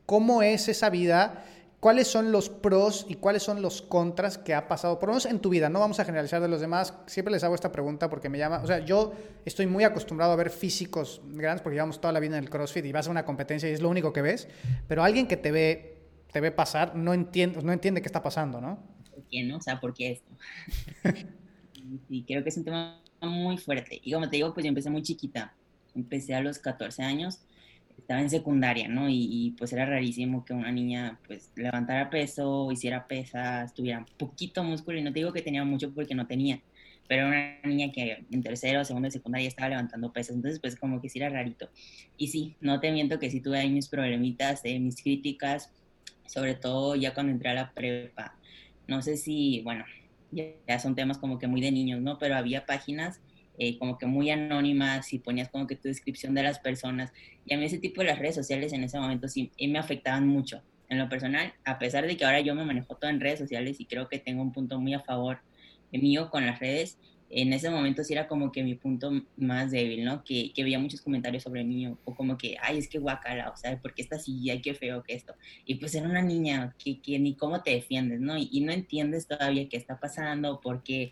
¿cómo 0.08 0.42
es 0.42 0.68
esa 0.68 0.90
vida? 0.90 1.46
¿Cuáles 1.80 2.08
son 2.08 2.32
los 2.32 2.50
pros 2.50 3.06
y 3.08 3.16
cuáles 3.16 3.44
son 3.44 3.62
los 3.62 3.84
contras 3.84 4.40
que 4.40 4.56
ha 4.56 4.68
pasado, 4.68 4.98
por 4.98 5.10
lo 5.10 5.14
menos 5.14 5.28
en 5.28 5.40
tu 5.40 5.50
vida? 5.50 5.70
No 5.70 5.80
vamos 5.80 6.00
a 6.00 6.06
generalizar 6.06 6.42
de 6.42 6.48
los 6.48 6.60
demás. 6.60 6.96
Siempre 7.06 7.32
les 7.32 7.44
hago 7.44 7.54
esta 7.54 7.72
pregunta 7.72 8.10
porque 8.10 8.30
me 8.30 8.40
llama, 8.40 8.62
o 8.64 8.66
sea, 8.66 8.80
yo 8.80 9.14
estoy 9.46 9.68
muy 9.68 9.84
acostumbrado 9.84 10.32
a 10.32 10.36
ver 10.36 10.50
físicos 10.50 11.22
grandes 11.24 11.62
porque 11.62 11.76
llevamos 11.76 12.02
toda 12.02 12.12
la 12.12 12.20
vida 12.20 12.36
en 12.36 12.44
el 12.44 12.50
CrossFit 12.50 12.84
y 12.84 12.92
vas 12.92 13.08
a 13.08 13.12
una 13.12 13.26
competencia 13.26 13.70
y 13.70 13.74
es 13.74 13.82
lo 13.82 13.90
único 13.90 14.12
que 14.12 14.24
ves, 14.24 14.48
pero 14.88 15.04
alguien 15.04 15.28
que 15.28 15.38
te 15.38 15.52
ve 15.52 15.98
te 16.32 16.42
ve 16.42 16.52
pasar, 16.52 16.96
no 16.96 17.14
entiende, 17.14 17.62
no 17.62 17.72
entiende 17.72 18.02
qué 18.02 18.08
está 18.08 18.22
pasando, 18.22 18.60
¿no? 18.60 18.80
¿Por 19.12 19.24
qué 19.24 19.44
no? 19.44 19.58
O 19.58 19.62
sea, 19.62 19.80
¿por 19.80 19.94
qué 19.94 20.12
esto? 20.12 20.32
y 22.10 22.24
creo 22.24 22.44
que 22.44 22.50
es 22.50 22.58
un 22.58 22.66
tema 22.66 23.02
muy 23.22 23.58
fuerte. 23.58 24.00
Y 24.04 24.12
como 24.12 24.30
te 24.30 24.38
digo, 24.38 24.54
pues 24.54 24.64
yo 24.64 24.70
empecé 24.70 24.90
muy 24.90 25.02
chiquita. 25.02 25.54
Empecé 25.96 26.36
a 26.36 26.42
los 26.42 26.60
14 26.60 27.02
años, 27.04 27.40
estaba 28.08 28.22
en 28.22 28.30
secundaria, 28.30 28.88
¿no? 28.88 29.10
Y, 29.10 29.54
pues 29.58 29.74
era 29.74 29.86
rarísimo 29.86 30.46
que 30.46 30.54
una 30.54 30.72
niña 30.72 31.20
pues 31.28 31.52
levantara 31.58 32.10
peso, 32.10 32.72
hiciera 32.72 33.06
pesas, 33.06 33.74
tuviera 33.74 34.06
poquito 34.18 34.64
músculo. 34.64 34.98
Y 34.98 35.02
no 35.02 35.12
te 35.12 35.20
digo 35.20 35.34
que 35.34 35.42
tenía 35.42 35.66
mucho 35.66 35.94
porque 35.94 36.16
no 36.16 36.26
tenía, 36.26 36.62
pero 37.10 37.28
era 37.28 37.60
una 37.60 37.70
niña 37.70 37.92
que 37.92 38.24
en 38.32 38.42
tercero, 38.42 38.86
segundo 38.86 39.08
de 39.08 39.12
secundaria 39.12 39.50
estaba 39.50 39.68
levantando 39.68 40.14
pesas. 40.14 40.38
Entonces 40.38 40.62
pues 40.62 40.78
como 40.78 41.02
que 41.02 41.10
sí 41.10 41.20
era 41.20 41.28
rarito. 41.28 41.70
Y 42.16 42.30
sí, 42.30 42.56
no 42.62 42.80
te 42.80 42.94
miento 42.94 43.20
que 43.20 43.30
sí 43.30 43.42
tuve 43.42 43.60
ahí 43.60 43.70
mis 43.70 43.90
problemitas, 43.90 44.62
eh, 44.64 44.80
mis 44.80 45.04
críticas, 45.04 45.74
sobre 46.28 46.56
todo 46.56 46.96
ya 46.96 47.14
cuando 47.14 47.34
entré 47.34 47.50
a 47.50 47.56
la 47.56 47.74
prepa. 47.74 48.38
No 48.88 49.02
sé 49.02 49.18
si, 49.18 49.60
bueno, 49.66 49.84
ya 50.32 50.80
son 50.80 50.96
temas 50.96 51.18
como 51.18 51.40
que 51.40 51.48
muy 51.48 51.60
de 51.60 51.74
niños, 51.74 52.02
¿no? 52.02 52.18
Pero 52.20 52.38
había 52.38 52.66
páginas 52.66 53.20
eh, 53.58 53.78
como 53.78 53.98
que 53.98 54.06
muy 54.06 54.30
anónimas 54.30 55.14
y 55.14 55.20
ponías 55.20 55.50
como 55.50 55.68
que 55.68 55.76
tu 55.76 55.88
descripción 55.88 56.34
de 56.34 56.44
las 56.44 56.60
personas. 56.60 57.12
Y 57.46 57.54
a 57.54 57.58
mí 57.58 57.66
ese 57.66 57.80
tipo 57.80 58.02
de 58.02 58.08
las 58.08 58.20
redes 58.20 58.36
sociales 58.36 58.74
en 58.74 58.84
ese 58.84 59.00
momento 59.00 59.28
sí 59.28 59.52
me 59.60 59.80
afectaban 59.80 60.28
mucho. 60.28 60.62
En 60.90 60.98
lo 61.00 61.10
personal, 61.10 61.54
a 61.66 61.80
pesar 61.80 62.08
de 62.08 62.16
que 62.16 62.24
ahora 62.24 62.40
yo 62.40 62.56
me 62.56 62.64
manejo 62.64 62.96
todo 62.96 63.10
en 63.10 63.20
redes 63.20 63.40
sociales 63.40 63.80
y 63.80 63.86
creo 63.86 64.08
que 64.08 64.20
tengo 64.20 64.42
un 64.42 64.54
punto 64.54 64.80
muy 64.80 64.94
a 64.94 65.02
favor 65.02 65.40
mío 65.92 66.30
con 66.30 66.46
las 66.46 66.60
redes, 66.60 66.98
en 67.30 67.52
ese 67.52 67.70
momento 67.70 68.04
sí 68.04 68.14
era 68.14 68.28
como 68.28 68.52
que 68.52 68.64
mi 68.64 68.76
punto 68.76 69.12
más 69.36 69.72
débil, 69.72 70.06
¿no? 70.06 70.24
Que, 70.24 70.54
que 70.54 70.64
veía 70.64 70.80
muchos 70.80 71.02
comentarios 71.02 71.44
sobre 71.44 71.64
mí 71.64 71.88
o, 71.88 71.98
como 72.16 72.38
que, 72.38 72.56
ay, 72.62 72.78
es 72.78 72.88
que 72.88 73.00
guacala, 73.00 73.50
o 73.50 73.58
sea, 73.58 73.78
¿por 73.82 73.94
qué 73.94 74.02
está 74.02 74.16
así? 74.16 74.50
Ay, 74.50 74.62
qué 74.62 74.74
feo 74.74 75.04
que 75.04 75.14
esto. 75.14 75.34
Y 75.66 75.76
pues 75.76 75.94
era 75.96 76.08
una 76.08 76.22
niña 76.22 76.74
que, 76.82 77.02
que 77.02 77.20
ni 77.20 77.36
cómo 77.36 77.62
te 77.64 77.72
defiendes, 77.72 78.22
¿no? 78.22 78.38
Y, 78.38 78.62
no 78.62 78.72
entiendes 78.72 79.28
todavía 79.28 79.68
qué 79.70 79.78
está 79.78 80.00
pasando, 80.00 80.62
por 80.62 80.84
qué, 80.84 81.12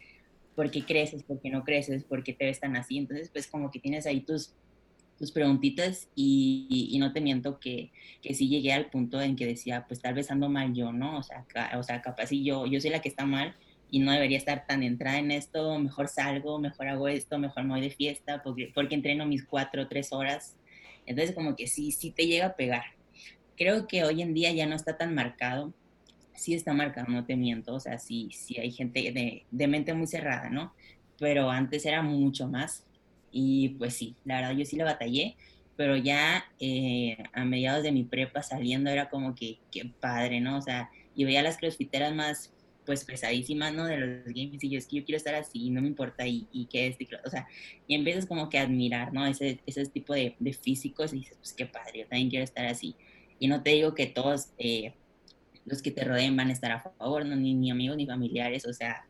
por 0.55 0.71
qué 0.71 0.83
creces, 0.83 1.23
por 1.23 1.39
qué 1.41 1.49
no 1.49 1.63
creces, 1.63 2.03
por 2.03 2.23
qué 2.23 2.33
te 2.33 2.45
ves 2.45 2.59
tan 2.59 2.75
así. 2.75 2.97
Entonces, 2.97 3.29
pues 3.29 3.47
como 3.47 3.69
que 3.69 3.79
tienes 3.79 4.05
ahí 4.05 4.21
tus, 4.21 4.53
tus 5.17 5.31
preguntitas 5.31 6.09
y, 6.15 6.89
y, 6.91 6.97
no 6.99 7.13
te 7.13 7.21
miento 7.21 7.59
que, 7.59 7.91
que 8.21 8.33
sí 8.33 8.47
llegué 8.47 8.73
al 8.73 8.89
punto 8.89 9.21
en 9.21 9.35
que 9.35 9.45
decía, 9.45 9.85
pues 9.87 10.01
tal 10.01 10.13
vez 10.13 10.31
ando 10.31 10.49
mal 10.49 10.73
yo, 10.73 10.91
¿no? 10.91 11.17
O 11.17 11.23
sea, 11.23 11.45
o 11.77 11.83
sea 11.83 12.01
capaz 12.01 12.31
y 12.31 12.43
yo, 12.43 12.65
yo 12.65 12.79
soy 12.81 12.89
la 12.89 13.01
que 13.01 13.09
está 13.09 13.25
mal 13.25 13.55
y 13.91 13.99
no 13.99 14.11
debería 14.11 14.37
estar 14.37 14.65
tan 14.65 14.83
entrada 14.83 15.19
en 15.19 15.31
esto, 15.31 15.77
mejor 15.79 16.07
salgo, 16.07 16.59
mejor 16.59 16.87
hago 16.87 17.07
esto, 17.07 17.37
mejor 17.37 17.63
me 17.63 17.71
voy 17.71 17.81
de 17.81 17.89
fiesta, 17.89 18.41
porque, 18.43 18.71
porque 18.73 18.95
entreno 18.95 19.25
mis 19.25 19.45
cuatro 19.45 19.83
o 19.83 19.87
tres 19.87 20.11
horas. 20.11 20.55
Entonces 21.05 21.35
como 21.35 21.55
que 21.55 21.67
sí, 21.67 21.91
sí 21.91 22.11
te 22.11 22.27
llega 22.27 22.47
a 22.47 22.55
pegar. 22.55 22.83
Creo 23.55 23.87
que 23.87 24.03
hoy 24.03 24.21
en 24.21 24.33
día 24.33 24.51
ya 24.51 24.65
no 24.65 24.75
está 24.75 24.97
tan 24.97 25.13
marcado, 25.13 25.73
sí 26.36 26.53
está 26.53 26.73
marcado, 26.73 27.07
no 27.09 27.25
te 27.25 27.36
miento, 27.36 27.75
o 27.75 27.79
sea, 27.79 27.97
sí, 27.97 28.29
sí 28.31 28.57
hay 28.57 28.71
gente 28.71 29.11
de, 29.11 29.45
de 29.49 29.67
mente 29.67 29.93
muy 29.93 30.07
cerrada, 30.07 30.49
¿no? 30.49 30.73
Pero 31.19 31.49
antes 31.49 31.86
era 31.86 32.01
mucho 32.01 32.47
más 32.47 32.86
y 33.31 33.69
pues 33.69 33.93
sí, 33.95 34.15
la 34.23 34.41
verdad 34.41 34.55
yo 34.57 34.65
sí 34.65 34.75
la 34.77 34.86
batallé, 34.86 35.36
pero 35.75 35.97
ya 35.97 36.45
eh, 36.59 37.17
a 37.33 37.43
mediados 37.43 37.83
de 37.83 37.91
mi 37.91 38.03
prepa 38.03 38.41
saliendo 38.41 38.89
era 38.89 39.09
como 39.09 39.36
que, 39.36 39.59
qué 39.71 39.91
padre, 39.99 40.39
¿no? 40.39 40.57
O 40.57 40.61
sea, 40.61 40.89
y 41.15 41.25
veía 41.25 41.41
las 41.41 41.57
crossfiteras 41.57 42.13
más 42.15 42.51
pues 42.86 43.03
pesadísimas, 43.03 43.73
¿no? 43.73 43.86
De 43.86 43.97
los 43.97 44.25
games 44.25 44.63
y 44.63 44.69
yo 44.69 44.77
es 44.77 44.86
que 44.88 44.97
yo 44.97 45.05
quiero 45.05 45.17
estar 45.17 45.36
así, 45.36 45.69
no 45.69 45.81
me 45.81 45.88
importa 45.88 46.25
y, 46.27 46.47
y 46.51 46.67
que 46.67 46.88
este, 46.88 47.07
o 47.25 47.29
sea, 47.29 47.47
y 47.88 47.95
empiezas 47.95 48.25
como 48.25 48.47
que 48.49 48.59
a 48.59 48.61
admirar, 48.61 49.11
¿no? 49.11 49.25
Ese, 49.25 49.59
ese 49.65 49.86
tipo 49.88 50.13
de, 50.13 50.36
de, 50.39 50.53
físicos 50.53 51.11
y 51.13 51.17
dices, 51.17 51.38
pues 51.38 51.53
qué 51.53 51.65
padre, 51.65 51.99
yo 51.99 52.07
también 52.07 52.29
quiero 52.29 52.43
estar 52.43 52.65
así. 52.67 52.95
Y 53.39 53.47
no 53.47 53.63
te 53.63 53.71
digo 53.71 53.95
que 53.95 54.05
todos 54.05 54.49
eh, 54.57 54.93
los 55.66 55.82
que 55.82 55.91
te 55.91 56.03
rodeen 56.03 56.36
van 56.36 56.49
a 56.49 56.53
estar 56.53 56.72
a 56.72 56.80
favor, 56.80 57.26
¿no? 57.26 57.36
Ni, 57.36 57.53
ni 57.53 57.72
amigos 57.72 57.97
ni 57.97 58.05
familiares, 58.05 58.66
o 58.66 58.74
sea, 58.74 59.05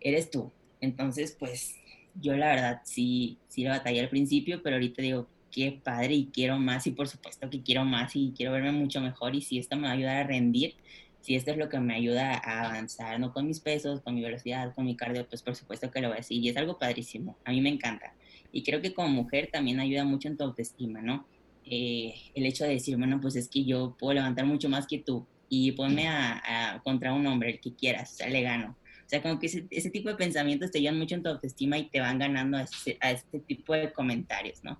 eres 0.00 0.30
tú. 0.30 0.52
Entonces, 0.80 1.36
pues 1.38 1.76
yo 2.14 2.36
la 2.36 2.48
verdad 2.48 2.82
sí, 2.84 3.38
sí 3.48 3.64
la 3.64 3.78
batallé 3.78 4.00
al 4.00 4.08
principio, 4.08 4.62
pero 4.62 4.76
ahorita 4.76 5.02
digo, 5.02 5.28
qué 5.50 5.80
padre 5.82 6.14
y 6.14 6.26
quiero 6.26 6.58
más 6.58 6.86
y 6.86 6.90
por 6.90 7.08
supuesto 7.08 7.48
que 7.48 7.62
quiero 7.62 7.84
más 7.84 8.14
y 8.14 8.32
quiero 8.36 8.52
verme 8.52 8.72
mucho 8.72 9.00
mejor 9.00 9.34
y 9.34 9.40
si 9.40 9.58
esto 9.58 9.76
me 9.76 9.82
va 9.82 9.90
a 9.90 9.92
ayudar 9.92 10.16
a 10.16 10.24
rendir, 10.24 10.74
si 11.20 11.34
esto 11.34 11.50
es 11.50 11.56
lo 11.56 11.68
que 11.68 11.80
me 11.80 11.94
ayuda 11.94 12.34
a 12.34 12.68
avanzar, 12.68 13.18
no 13.18 13.32
con 13.32 13.46
mis 13.46 13.60
pesos, 13.60 14.00
con 14.00 14.14
mi 14.14 14.22
velocidad, 14.22 14.74
con 14.74 14.84
mi 14.84 14.96
cardio, 14.96 15.26
pues 15.28 15.42
por 15.42 15.56
supuesto 15.56 15.90
que 15.90 16.00
lo 16.00 16.08
voy 16.08 16.16
a 16.16 16.20
decir. 16.20 16.42
Y 16.42 16.48
es 16.48 16.56
algo 16.56 16.78
padrísimo, 16.78 17.36
a 17.44 17.50
mí 17.50 17.60
me 17.60 17.70
encanta. 17.70 18.14
Y 18.52 18.62
creo 18.62 18.80
que 18.80 18.94
como 18.94 19.08
mujer 19.08 19.50
también 19.52 19.80
ayuda 19.80 20.04
mucho 20.04 20.28
en 20.28 20.36
tu 20.36 20.44
autoestima, 20.44 21.02
¿no? 21.02 21.26
Eh, 21.64 22.14
el 22.34 22.46
hecho 22.46 22.64
de 22.64 22.70
decir, 22.70 22.96
bueno, 22.96 23.20
pues 23.20 23.36
es 23.36 23.48
que 23.48 23.64
yo 23.64 23.94
puedo 23.98 24.14
levantar 24.14 24.46
mucho 24.46 24.68
más 24.68 24.86
que 24.86 24.98
tú 24.98 25.26
y 25.48 25.72
ponme 25.72 26.08
a, 26.08 26.80
contra 26.84 27.12
un 27.12 27.26
hombre, 27.26 27.50
el 27.50 27.60
que 27.60 27.74
quieras, 27.74 28.12
o 28.12 28.16
sea, 28.16 28.28
le 28.28 28.42
gano. 28.42 28.76
O 28.80 29.08
sea, 29.08 29.22
como 29.22 29.38
que 29.38 29.46
ese, 29.46 29.90
tipo 29.90 30.10
de 30.10 30.16
pensamientos 30.16 30.70
te 30.70 30.78
ayudan 30.78 30.98
mucho 30.98 31.14
en 31.14 31.22
tu 31.22 31.30
autoestima 31.30 31.78
y 31.78 31.88
te 31.88 32.00
van 32.00 32.18
ganando 32.18 32.58
a, 32.58 32.66
a 33.00 33.10
este 33.10 33.40
tipo 33.40 33.72
de 33.72 33.92
comentarios, 33.92 34.62
¿no? 34.62 34.78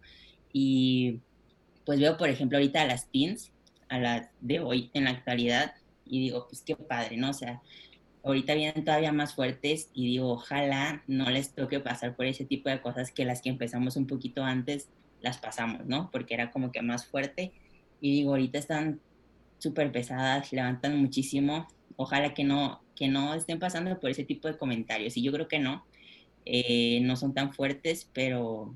Y 0.53 1.21
pues 1.87 1.99
veo, 1.99 2.19
por 2.19 2.29
ejemplo, 2.29 2.59
ahorita 2.59 2.83
a 2.83 2.87
las 2.87 3.07
pins, 3.07 3.51
a 3.89 3.99
las 3.99 4.29
de 4.41 4.61
hoy 4.61 4.91
en 4.93 5.05
la 5.05 5.11
actualidad, 5.11 5.73
y 6.05 6.21
digo, 6.21 6.47
pues 6.49 6.63
qué 6.63 6.77
padre, 6.77 7.17
¿no? 7.17 7.31
O 7.31 7.35
sea, 7.35 7.63
ahorita 8.23 8.55
vienen 8.55 8.85
todavía 8.85 9.13
más 9.13 9.35
fuertes 9.35 9.91
y 9.95 10.07
digo, 10.07 10.31
ojalá 10.31 11.03
no 11.07 11.31
les 11.31 11.55
toque 11.55 11.81
pasar 11.81 12.17
por 12.17 12.27
ese 12.27 12.45
tipo 12.45 12.69
de 12.69 12.81
cosas 12.81 13.13
que 13.13 13.25
las 13.25 13.41
que 13.41 13.49
empezamos 13.49 13.97
un 13.97 14.07
poquito 14.07 14.45
antes 14.45 14.89
las 15.21 15.39
pasamos, 15.39 15.87
¿no? 15.87 16.11
Porque 16.11 16.35
era 16.35 16.51
como 16.51 16.73
que 16.73 16.83
más 16.83 17.07
fuerte 17.07 17.53
y 18.01 18.13
digo, 18.13 18.31
ahorita 18.31 18.59
están 18.59 19.01
súper 19.59 19.93
pesadas, 19.93 20.53
levantan 20.53 20.99
muchísimo, 20.99 21.69
ojalá 21.97 22.35
que 22.35 22.45
no, 22.45 22.81
que 22.95 23.09
no 23.09 23.35
estén 23.35 23.59
pasando 23.59 23.99
por 24.01 24.11
ese 24.11 24.25
tipo 24.25 24.49
de 24.49 24.57
comentarios 24.57 25.17
y 25.17 25.23
yo 25.23 25.33
creo 25.33 25.49
que 25.49 25.59
no, 25.59 25.85
eh, 26.45 27.01
no 27.03 27.17
son 27.17 27.35
tan 27.35 27.53
fuertes, 27.53 28.09
pero, 28.13 28.75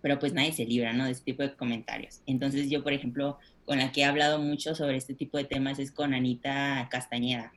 pero 0.00 0.18
pues 0.18 0.32
nadie 0.32 0.52
se 0.52 0.66
libra, 0.66 0.92
¿no? 0.92 1.04
De 1.04 1.12
ese 1.12 1.24
tipo 1.24 1.42
de 1.42 1.54
comentarios. 1.54 2.20
Entonces 2.26 2.68
yo, 2.68 2.82
por 2.82 2.92
ejemplo, 2.92 3.38
con 3.64 3.78
la 3.78 3.92
que 3.92 4.02
he 4.02 4.04
hablado 4.04 4.38
mucho 4.38 4.74
sobre 4.74 4.96
este 4.96 5.14
tipo 5.14 5.38
de 5.38 5.44
temas 5.44 5.78
es 5.78 5.92
con 5.92 6.14
Anita 6.14 6.88
Castañeda. 6.90 7.52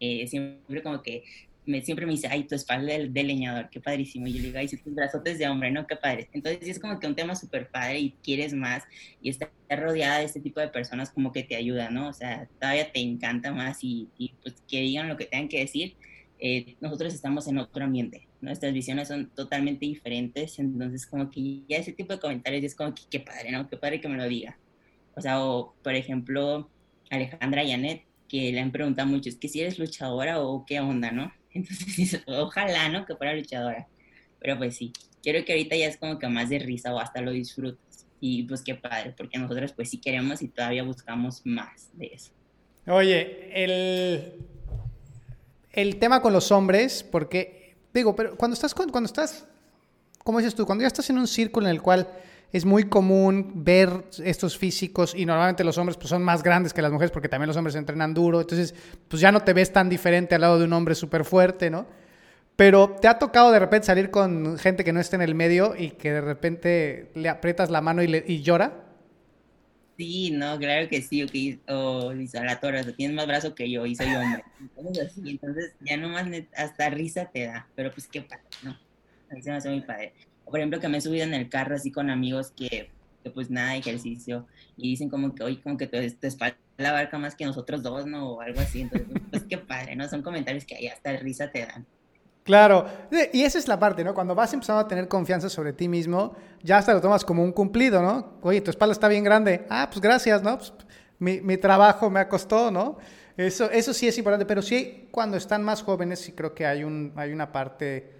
Eh, 0.00 0.26
siempre 0.28 0.82
como 0.82 1.02
que 1.02 1.24
me, 1.68 1.82
siempre 1.82 2.06
me 2.06 2.12
dice, 2.12 2.28
ay, 2.28 2.44
tu 2.44 2.54
espalda 2.54 2.94
del, 2.94 3.12
leñador, 3.12 3.68
qué 3.70 3.80
padrísimo. 3.80 4.26
Y 4.26 4.32
yo 4.32 4.38
le 4.38 4.46
digo, 4.46 4.58
ay, 4.58 4.68
tus 4.68 4.94
brazotes 4.94 5.38
de 5.38 5.48
hombre, 5.48 5.70
¿no? 5.70 5.86
Qué 5.86 5.96
padre. 5.96 6.28
Entonces 6.32 6.66
es 6.66 6.78
como 6.78 6.98
que 6.98 7.06
un 7.06 7.14
tema 7.14 7.34
súper 7.34 7.68
padre 7.68 8.00
y 8.00 8.10
quieres 8.22 8.54
más 8.54 8.84
y 9.20 9.28
estar 9.28 9.50
rodeada 9.70 10.18
de 10.18 10.24
este 10.24 10.40
tipo 10.40 10.60
de 10.60 10.68
personas 10.68 11.10
como 11.10 11.30
que 11.30 11.42
te 11.42 11.56
ayuda, 11.56 11.90
¿no? 11.90 12.08
O 12.08 12.12
sea, 12.12 12.48
todavía 12.58 12.90
te 12.90 13.00
encanta 13.00 13.52
más 13.52 13.78
y, 13.82 14.08
pues 14.42 14.56
que 14.66 14.80
digan 14.80 15.08
lo 15.08 15.16
que 15.16 15.26
tengan 15.26 15.48
que 15.48 15.60
decir. 15.60 15.96
Eh, 16.40 16.76
nosotros 16.80 17.12
estamos 17.12 17.48
en 17.48 17.58
otro 17.58 17.84
ambiente, 17.84 18.28
nuestras 18.40 18.72
visiones 18.72 19.08
son 19.08 19.28
totalmente 19.30 19.86
diferentes, 19.86 20.60
entonces 20.60 21.04
como 21.04 21.30
que 21.30 21.62
ya 21.68 21.78
ese 21.78 21.92
tipo 21.92 22.12
de 22.12 22.20
comentarios 22.20 22.62
es 22.62 22.76
como 22.76 22.94
que 22.94 23.02
qué 23.10 23.20
padre, 23.20 23.50
¿no? 23.50 23.68
Qué 23.68 23.76
padre 23.76 24.00
que 24.00 24.08
me 24.08 24.16
lo 24.16 24.28
diga. 24.28 24.56
O 25.16 25.20
sea, 25.20 25.42
o 25.44 25.74
por 25.82 25.94
ejemplo, 25.94 26.70
Alejandra 27.10 27.64
Yanet, 27.64 28.04
que 28.28 28.52
le 28.52 28.60
han 28.60 28.70
preguntado 28.70 29.08
mucho, 29.08 29.28
es 29.28 29.36
que 29.36 29.48
si 29.48 29.60
eres 29.60 29.78
luchadora 29.78 30.40
o 30.40 30.64
qué 30.64 30.80
onda, 30.80 31.10
¿no? 31.10 31.32
Entonces, 31.52 32.22
ojalá, 32.26 32.88
¿no? 32.88 33.06
Que 33.06 33.16
fuera 33.16 33.34
luchadora. 33.34 33.86
Pero 34.40 34.58
pues 34.58 34.76
sí, 34.76 34.92
quiero 35.22 35.44
que 35.44 35.52
ahorita 35.52 35.76
ya 35.76 35.86
es 35.86 35.96
como 35.96 36.18
que 36.18 36.28
más 36.28 36.48
de 36.48 36.58
risa 36.58 36.94
o 36.94 36.98
hasta 36.98 37.20
lo 37.20 37.32
disfrutas. 37.32 38.06
Y 38.20 38.44
pues 38.44 38.62
qué 38.62 38.74
padre, 38.74 39.14
porque 39.16 39.38
nosotros 39.38 39.72
pues 39.72 39.90
sí 39.90 39.98
queremos 39.98 40.42
y 40.42 40.48
todavía 40.48 40.82
buscamos 40.82 41.42
más 41.44 41.90
de 41.92 42.10
eso. 42.12 42.32
Oye, 42.86 43.50
el, 43.64 44.32
el 45.72 45.96
tema 45.98 46.20
con 46.20 46.32
los 46.32 46.50
hombres, 46.50 47.04
porque 47.04 47.76
digo, 47.94 48.16
pero 48.16 48.36
cuando 48.36 48.54
estás, 48.54 48.74
cuando 48.74 49.06
estás, 49.06 49.46
¿cómo 50.24 50.38
dices 50.38 50.54
tú? 50.54 50.66
Cuando 50.66 50.82
ya 50.82 50.88
estás 50.88 51.10
en 51.10 51.18
un 51.18 51.28
círculo 51.28 51.66
en 51.66 51.74
el 51.74 51.82
cual 51.82 52.08
es 52.52 52.64
muy 52.64 52.84
común 52.84 53.52
ver 53.54 54.04
estos 54.24 54.56
físicos 54.56 55.14
y 55.14 55.26
normalmente 55.26 55.64
los 55.64 55.76
hombres 55.76 55.96
pues, 55.96 56.08
son 56.08 56.22
más 56.22 56.42
grandes 56.42 56.72
que 56.72 56.80
las 56.80 56.90
mujeres 56.90 57.10
porque 57.10 57.28
también 57.28 57.48
los 57.48 57.56
hombres 57.56 57.76
entrenan 57.76 58.14
duro, 58.14 58.40
entonces 58.40 58.74
pues 59.08 59.20
ya 59.20 59.30
no 59.30 59.40
te 59.40 59.52
ves 59.52 59.72
tan 59.72 59.88
diferente 59.88 60.34
al 60.34 60.40
lado 60.40 60.58
de 60.58 60.64
un 60.64 60.72
hombre 60.72 60.94
súper 60.94 61.24
fuerte, 61.24 61.70
¿no? 61.70 61.86
Pero 62.56 62.96
te 63.00 63.06
ha 63.06 63.18
tocado 63.18 63.52
de 63.52 63.58
repente 63.58 63.86
salir 63.86 64.10
con 64.10 64.58
gente 64.58 64.82
que 64.82 64.92
no 64.92 64.98
está 64.98 65.16
en 65.16 65.22
el 65.22 65.34
medio 65.34 65.76
y 65.76 65.90
que 65.90 66.10
de 66.12 66.20
repente 66.20 67.10
le 67.14 67.28
aprietas 67.28 67.70
la 67.70 67.80
mano 67.80 68.02
y, 68.02 68.08
le, 68.08 68.24
y 68.26 68.42
llora. 68.42 68.84
Sí, 69.96 70.30
no, 70.32 70.58
claro 70.58 70.88
que 70.88 71.02
sí, 71.02 71.22
o 71.68 72.10
a 72.10 72.44
la 72.44 72.60
torre, 72.60 72.80
o 72.80 72.94
tienes 72.94 73.14
más 73.14 73.26
brazo 73.26 73.54
que 73.54 73.70
yo 73.70 73.86
y 73.86 73.94
soy 73.94 74.08
hombre. 74.14 74.42
Entonces, 74.60 75.12
entonces 75.24 75.72
ya 75.80 75.96
nomás 75.96 76.26
hasta 76.56 76.90
risa 76.90 77.26
te 77.26 77.46
da, 77.46 77.68
pero 77.76 77.92
pues 77.92 78.08
qué 78.08 78.22
padre, 78.22 78.42
¿no? 78.62 78.76
A 79.30 79.34
mí 79.34 79.42
se 79.42 79.50
me 79.50 79.56
hace 79.56 79.68
muy 79.68 79.82
padre 79.82 80.14
por 80.50 80.58
ejemplo, 80.58 80.80
que 80.80 80.88
me 80.88 80.98
he 80.98 81.00
subido 81.00 81.24
en 81.24 81.34
el 81.34 81.48
carro 81.48 81.74
así 81.74 81.90
con 81.90 82.10
amigos 82.10 82.52
que, 82.56 82.90
pues 83.34 83.50
nada 83.50 83.72
de 83.72 83.78
ejercicio 83.78 84.46
y 84.76 84.90
dicen 84.90 85.10
como 85.10 85.34
que, 85.34 85.42
oye, 85.42 85.60
como 85.60 85.76
que 85.76 85.86
tu, 85.86 85.96
espalda 85.98 86.56
abarca 86.78 87.18
más 87.18 87.34
que 87.34 87.44
nosotros 87.44 87.82
dos, 87.82 88.06
¿no? 88.06 88.30
O 88.30 88.40
algo 88.40 88.60
así. 88.60 88.82
Entonces, 88.82 89.08
pues 89.30 89.44
qué 89.48 89.58
padre, 89.58 89.96
¿no? 89.96 90.08
Son 90.08 90.22
comentarios 90.22 90.64
que 90.64 90.76
ahí 90.76 90.86
hasta 90.86 91.14
risa 91.16 91.50
te 91.50 91.66
dan. 91.66 91.86
Claro, 92.44 92.86
y 93.34 93.42
esa 93.42 93.58
es 93.58 93.68
la 93.68 93.78
parte, 93.78 94.02
¿no? 94.02 94.14
Cuando 94.14 94.34
vas 94.34 94.54
empezando 94.54 94.80
a 94.80 94.88
tener 94.88 95.06
confianza 95.06 95.50
sobre 95.50 95.74
ti 95.74 95.86
mismo, 95.86 96.34
ya 96.62 96.78
hasta 96.78 96.94
lo 96.94 97.00
tomas 97.02 97.22
como 97.22 97.42
un 97.44 97.52
cumplido, 97.52 98.00
¿no? 98.00 98.38
Oye, 98.40 98.62
tu 98.62 98.70
espalda 98.70 98.92
está 98.92 99.06
bien 99.06 99.22
grande. 99.22 99.66
Ah, 99.68 99.88
pues 99.90 100.00
gracias, 100.00 100.42
¿no? 100.42 100.56
Pues, 100.56 100.72
mi, 101.18 101.42
mi, 101.42 101.58
trabajo 101.58 102.08
me 102.08 102.20
ha 102.20 102.28
costado, 102.28 102.70
¿no? 102.70 102.96
Eso, 103.36 103.70
eso 103.70 103.92
sí 103.92 104.08
es 104.08 104.16
importante, 104.16 104.46
pero 104.46 104.62
sí 104.62 105.08
cuando 105.10 105.36
están 105.36 105.62
más 105.62 105.82
jóvenes 105.82 106.20
sí 106.20 106.32
creo 106.32 106.54
que 106.54 106.64
hay, 106.64 106.84
un, 106.84 107.12
hay 107.16 107.32
una 107.32 107.52
parte 107.52 108.17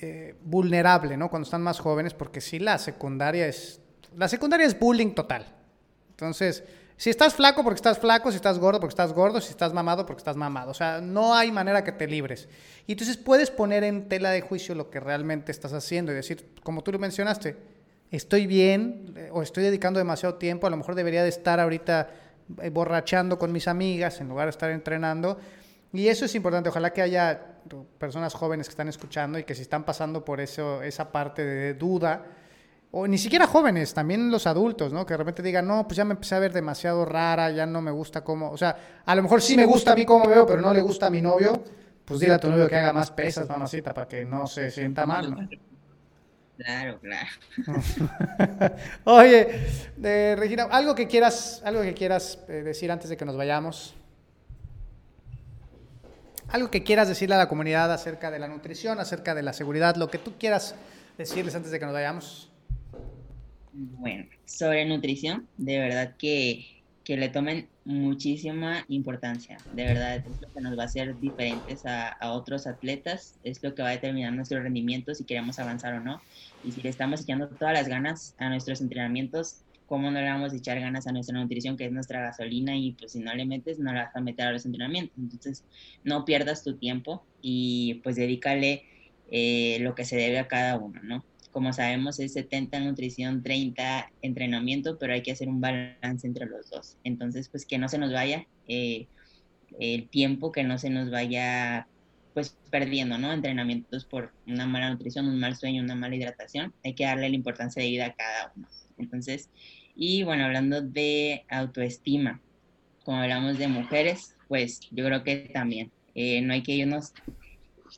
eh, 0.00 0.34
vulnerable, 0.42 1.16
¿no? 1.16 1.30
Cuando 1.30 1.44
están 1.44 1.62
más 1.62 1.78
jóvenes, 1.78 2.14
porque 2.14 2.40
sí, 2.40 2.58
la 2.58 2.78
secundaria 2.78 3.46
es. 3.46 3.80
La 4.16 4.28
secundaria 4.28 4.66
es 4.66 4.78
bullying 4.78 5.14
total. 5.14 5.46
Entonces, 6.10 6.64
si 7.00 7.08
estás 7.08 7.32
flaco 7.32 7.62
porque 7.62 7.76
estás 7.76 7.98
flaco, 7.98 8.30
si 8.30 8.36
estás 8.36 8.58
gordo 8.58 8.78
porque 8.78 8.92
estás 8.92 9.14
gordo, 9.14 9.40
si 9.40 9.50
estás 9.50 9.72
mamado 9.72 10.04
porque 10.04 10.20
estás 10.20 10.36
mamado. 10.36 10.70
O 10.70 10.74
sea, 10.74 11.00
no 11.00 11.34
hay 11.34 11.50
manera 11.50 11.82
que 11.82 11.92
te 11.92 12.06
libres. 12.06 12.46
Y 12.86 12.92
entonces 12.92 13.16
puedes 13.16 13.50
poner 13.50 13.84
en 13.84 14.06
tela 14.06 14.30
de 14.30 14.42
juicio 14.42 14.74
lo 14.74 14.90
que 14.90 15.00
realmente 15.00 15.50
estás 15.50 15.72
haciendo 15.72 16.12
y 16.12 16.14
decir, 16.14 16.50
como 16.62 16.82
tú 16.82 16.92
lo 16.92 16.98
mencionaste, 16.98 17.56
estoy 18.10 18.46
bien 18.46 19.14
eh, 19.16 19.30
o 19.32 19.40
estoy 19.42 19.64
dedicando 19.64 19.98
demasiado 19.98 20.34
tiempo, 20.34 20.66
a 20.66 20.70
lo 20.70 20.76
mejor 20.76 20.94
debería 20.94 21.22
de 21.22 21.30
estar 21.30 21.58
ahorita 21.58 22.10
eh, 22.60 22.68
borrachando 22.68 23.38
con 23.38 23.50
mis 23.50 23.66
amigas 23.66 24.20
en 24.20 24.28
lugar 24.28 24.46
de 24.46 24.50
estar 24.50 24.70
entrenando. 24.70 25.38
Y 25.92 26.08
eso 26.08 26.24
es 26.24 26.34
importante. 26.34 26.68
Ojalá 26.68 26.92
que 26.92 27.02
haya 27.02 27.40
personas 27.98 28.34
jóvenes 28.34 28.68
que 28.68 28.72
están 28.72 28.88
escuchando 28.88 29.38
y 29.38 29.44
que 29.44 29.54
si 29.54 29.62
están 29.62 29.84
pasando 29.84 30.24
por 30.24 30.40
eso, 30.40 30.82
esa 30.82 31.10
parte 31.10 31.44
de 31.44 31.74
duda, 31.74 32.24
o 32.92 33.06
ni 33.06 33.18
siquiera 33.18 33.46
jóvenes, 33.46 33.94
también 33.94 34.30
los 34.30 34.46
adultos, 34.46 34.92
¿no? 34.92 35.06
Que 35.06 35.14
de 35.14 35.18
repente 35.18 35.42
digan, 35.42 35.66
no, 35.66 35.86
pues 35.86 35.96
ya 35.96 36.04
me 36.04 36.14
empecé 36.14 36.34
a 36.34 36.40
ver 36.40 36.52
demasiado 36.52 37.04
rara, 37.04 37.50
ya 37.50 37.66
no 37.66 37.80
me 37.80 37.90
gusta 37.90 38.24
cómo, 38.24 38.50
o 38.50 38.56
sea, 38.56 39.02
a 39.04 39.14
lo 39.14 39.22
mejor 39.22 39.40
sí 39.42 39.56
me 39.56 39.64
gusta 39.64 39.92
a 39.92 39.94
mí 39.94 40.04
cómo 40.04 40.28
veo, 40.28 40.44
pero 40.46 40.60
no 40.60 40.74
le 40.74 40.80
gusta 40.80 41.06
a 41.06 41.10
mi 41.10 41.22
novio, 41.22 41.62
pues 42.04 42.18
dile 42.18 42.34
a 42.34 42.38
tu 42.38 42.50
novio 42.50 42.68
que 42.68 42.76
haga 42.76 42.92
más 42.92 43.10
pesas, 43.12 43.48
mamacita, 43.48 43.94
para 43.94 44.08
que 44.08 44.24
no 44.24 44.46
se 44.46 44.70
sienta 44.70 45.06
mal, 45.06 45.30
¿no? 45.30 45.48
Claro, 46.56 46.98
claro. 47.00 47.28
Oye, 49.04 49.48
eh, 50.02 50.36
Regina, 50.38 50.64
algo 50.64 50.94
que 50.94 51.06
quieras, 51.06 51.62
algo 51.64 51.80
que 51.82 51.94
quieras 51.94 52.38
eh, 52.48 52.62
decir 52.62 52.90
antes 52.90 53.08
de 53.08 53.16
que 53.16 53.24
nos 53.24 53.36
vayamos. 53.36 53.94
Algo 56.52 56.70
que 56.70 56.82
quieras 56.82 57.08
decirle 57.08 57.36
a 57.36 57.38
la 57.38 57.48
comunidad 57.48 57.92
acerca 57.92 58.30
de 58.30 58.40
la 58.40 58.48
nutrición, 58.48 58.98
acerca 58.98 59.34
de 59.34 59.42
la 59.42 59.52
seguridad, 59.52 59.94
lo 59.94 60.08
que 60.08 60.18
tú 60.18 60.32
quieras 60.38 60.74
decirles 61.16 61.54
antes 61.54 61.70
de 61.70 61.78
que 61.78 61.84
nos 61.84 61.94
vayamos. 61.94 62.50
Bueno, 63.72 64.26
sobre 64.46 64.84
nutrición, 64.84 65.46
de 65.56 65.78
verdad 65.78 66.16
que, 66.18 66.82
que 67.04 67.16
le 67.16 67.28
tomen 67.28 67.68
muchísima 67.84 68.84
importancia. 68.88 69.58
De 69.74 69.84
verdad, 69.84 70.16
es 70.16 70.40
lo 70.40 70.52
que 70.52 70.60
nos 70.60 70.76
va 70.76 70.82
a 70.82 70.86
hacer 70.86 71.18
diferentes 71.20 71.86
a, 71.86 72.08
a, 72.08 72.32
otros 72.32 72.66
atletas, 72.66 73.36
es 73.44 73.62
lo 73.62 73.74
que 73.76 73.82
va 73.82 73.90
a 73.90 73.92
determinar 73.92 74.32
nuestro 74.32 74.60
rendimiento 74.60 75.14
si 75.14 75.22
queremos 75.22 75.60
avanzar 75.60 75.94
o 75.94 76.00
no. 76.00 76.20
Y 76.64 76.72
si 76.72 76.82
le 76.82 76.88
estamos 76.88 77.22
echando 77.22 77.46
todas 77.46 77.74
las 77.74 77.86
ganas 77.86 78.34
a 78.38 78.48
nuestros 78.48 78.80
entrenamientos, 78.80 79.62
cómo 79.90 80.08
no 80.08 80.20
le 80.20 80.28
vamos 80.28 80.52
a 80.52 80.56
echar 80.56 80.78
ganas 80.78 81.08
a 81.08 81.12
nuestra 81.12 81.36
nutrición, 81.36 81.76
que 81.76 81.86
es 81.86 81.90
nuestra 81.90 82.20
gasolina, 82.20 82.76
y 82.76 82.92
pues 82.92 83.10
si 83.10 83.18
no 83.18 83.34
le 83.34 83.44
metes, 83.44 83.80
no 83.80 83.92
la 83.92 84.04
vas 84.04 84.14
a 84.14 84.20
meter 84.20 84.46
a 84.46 84.52
los 84.52 84.64
entrenamientos. 84.64 85.18
Entonces, 85.18 85.64
no 86.04 86.24
pierdas 86.24 86.62
tu 86.62 86.76
tiempo 86.76 87.26
y 87.42 87.94
pues 88.04 88.14
dedícale 88.14 88.84
eh, 89.32 89.78
lo 89.80 89.96
que 89.96 90.04
se 90.04 90.14
debe 90.14 90.38
a 90.38 90.46
cada 90.46 90.78
uno, 90.78 91.00
¿no? 91.02 91.24
Como 91.50 91.72
sabemos, 91.72 92.20
es 92.20 92.34
70 92.34 92.78
nutrición, 92.78 93.42
30 93.42 94.12
entrenamiento, 94.22 94.96
pero 94.96 95.12
hay 95.12 95.22
que 95.22 95.32
hacer 95.32 95.48
un 95.48 95.60
balance 95.60 96.24
entre 96.24 96.46
los 96.46 96.70
dos. 96.70 96.96
Entonces, 97.02 97.48
pues 97.48 97.66
que 97.66 97.76
no 97.76 97.88
se 97.88 97.98
nos 97.98 98.12
vaya 98.12 98.46
eh, 98.68 99.08
el 99.80 100.08
tiempo, 100.08 100.52
que 100.52 100.62
no 100.62 100.78
se 100.78 100.90
nos 100.90 101.10
vaya 101.10 101.88
pues 102.32 102.56
perdiendo, 102.70 103.18
¿no? 103.18 103.32
Entrenamientos 103.32 104.04
por 104.04 104.32
una 104.46 104.66
mala 104.66 104.88
nutrición, 104.88 105.26
un 105.26 105.40
mal 105.40 105.56
sueño, 105.56 105.82
una 105.82 105.96
mala 105.96 106.14
hidratación. 106.14 106.72
Hay 106.84 106.94
que 106.94 107.06
darle 107.06 107.28
la 107.28 107.34
importancia 107.34 107.82
de 107.82 107.88
vida 107.88 108.06
a 108.06 108.14
cada 108.14 108.52
uno. 108.54 108.68
Entonces, 108.98 109.50
y 110.02 110.22
bueno, 110.22 110.46
hablando 110.46 110.80
de 110.80 111.44
autoestima, 111.50 112.40
como 113.04 113.18
hablamos 113.18 113.58
de 113.58 113.68
mujeres, 113.68 114.34
pues 114.48 114.80
yo 114.90 115.04
creo 115.04 115.22
que 115.22 115.50
también 115.52 115.92
eh, 116.14 116.40
no 116.40 116.54
hay 116.54 116.62
que 116.62 116.72
irnos 116.72 117.12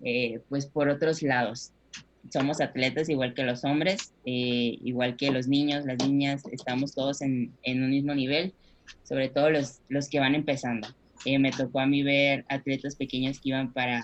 eh, 0.03 0.41
pues 0.49 0.67
por 0.67 0.89
otros 0.89 1.23
lados. 1.23 1.71
Somos 2.29 2.61
atletas 2.61 3.09
igual 3.09 3.35
que 3.35 3.45
los 3.45 3.63
hombres, 3.63 4.13
eh, 4.27 4.79
igual 4.83 5.17
que 5.17 5.31
los 5.31 5.47
niños, 5.47 5.87
las 5.87 6.05
niñas, 6.05 6.43
estamos 6.51 6.93
todos 6.93 7.23
en, 7.23 7.53
en 7.63 7.85
un 7.85 7.91
mismo 7.91 8.17
nivel, 8.17 8.53
sobre 9.05 9.29
todo 9.29 9.51
los, 9.51 9.79
los 9.89 10.09
que 10.09 10.19
van 10.19 10.35
empezando. 10.35 10.89
me 11.25 11.53
tocó 11.53 11.79
a 11.79 11.87
mí 11.87 12.03
ver 12.03 12.45
atletas 12.49 12.97
pequeños 12.97 13.39
que 13.39 13.51
iban 13.51 13.73
para, 13.73 14.03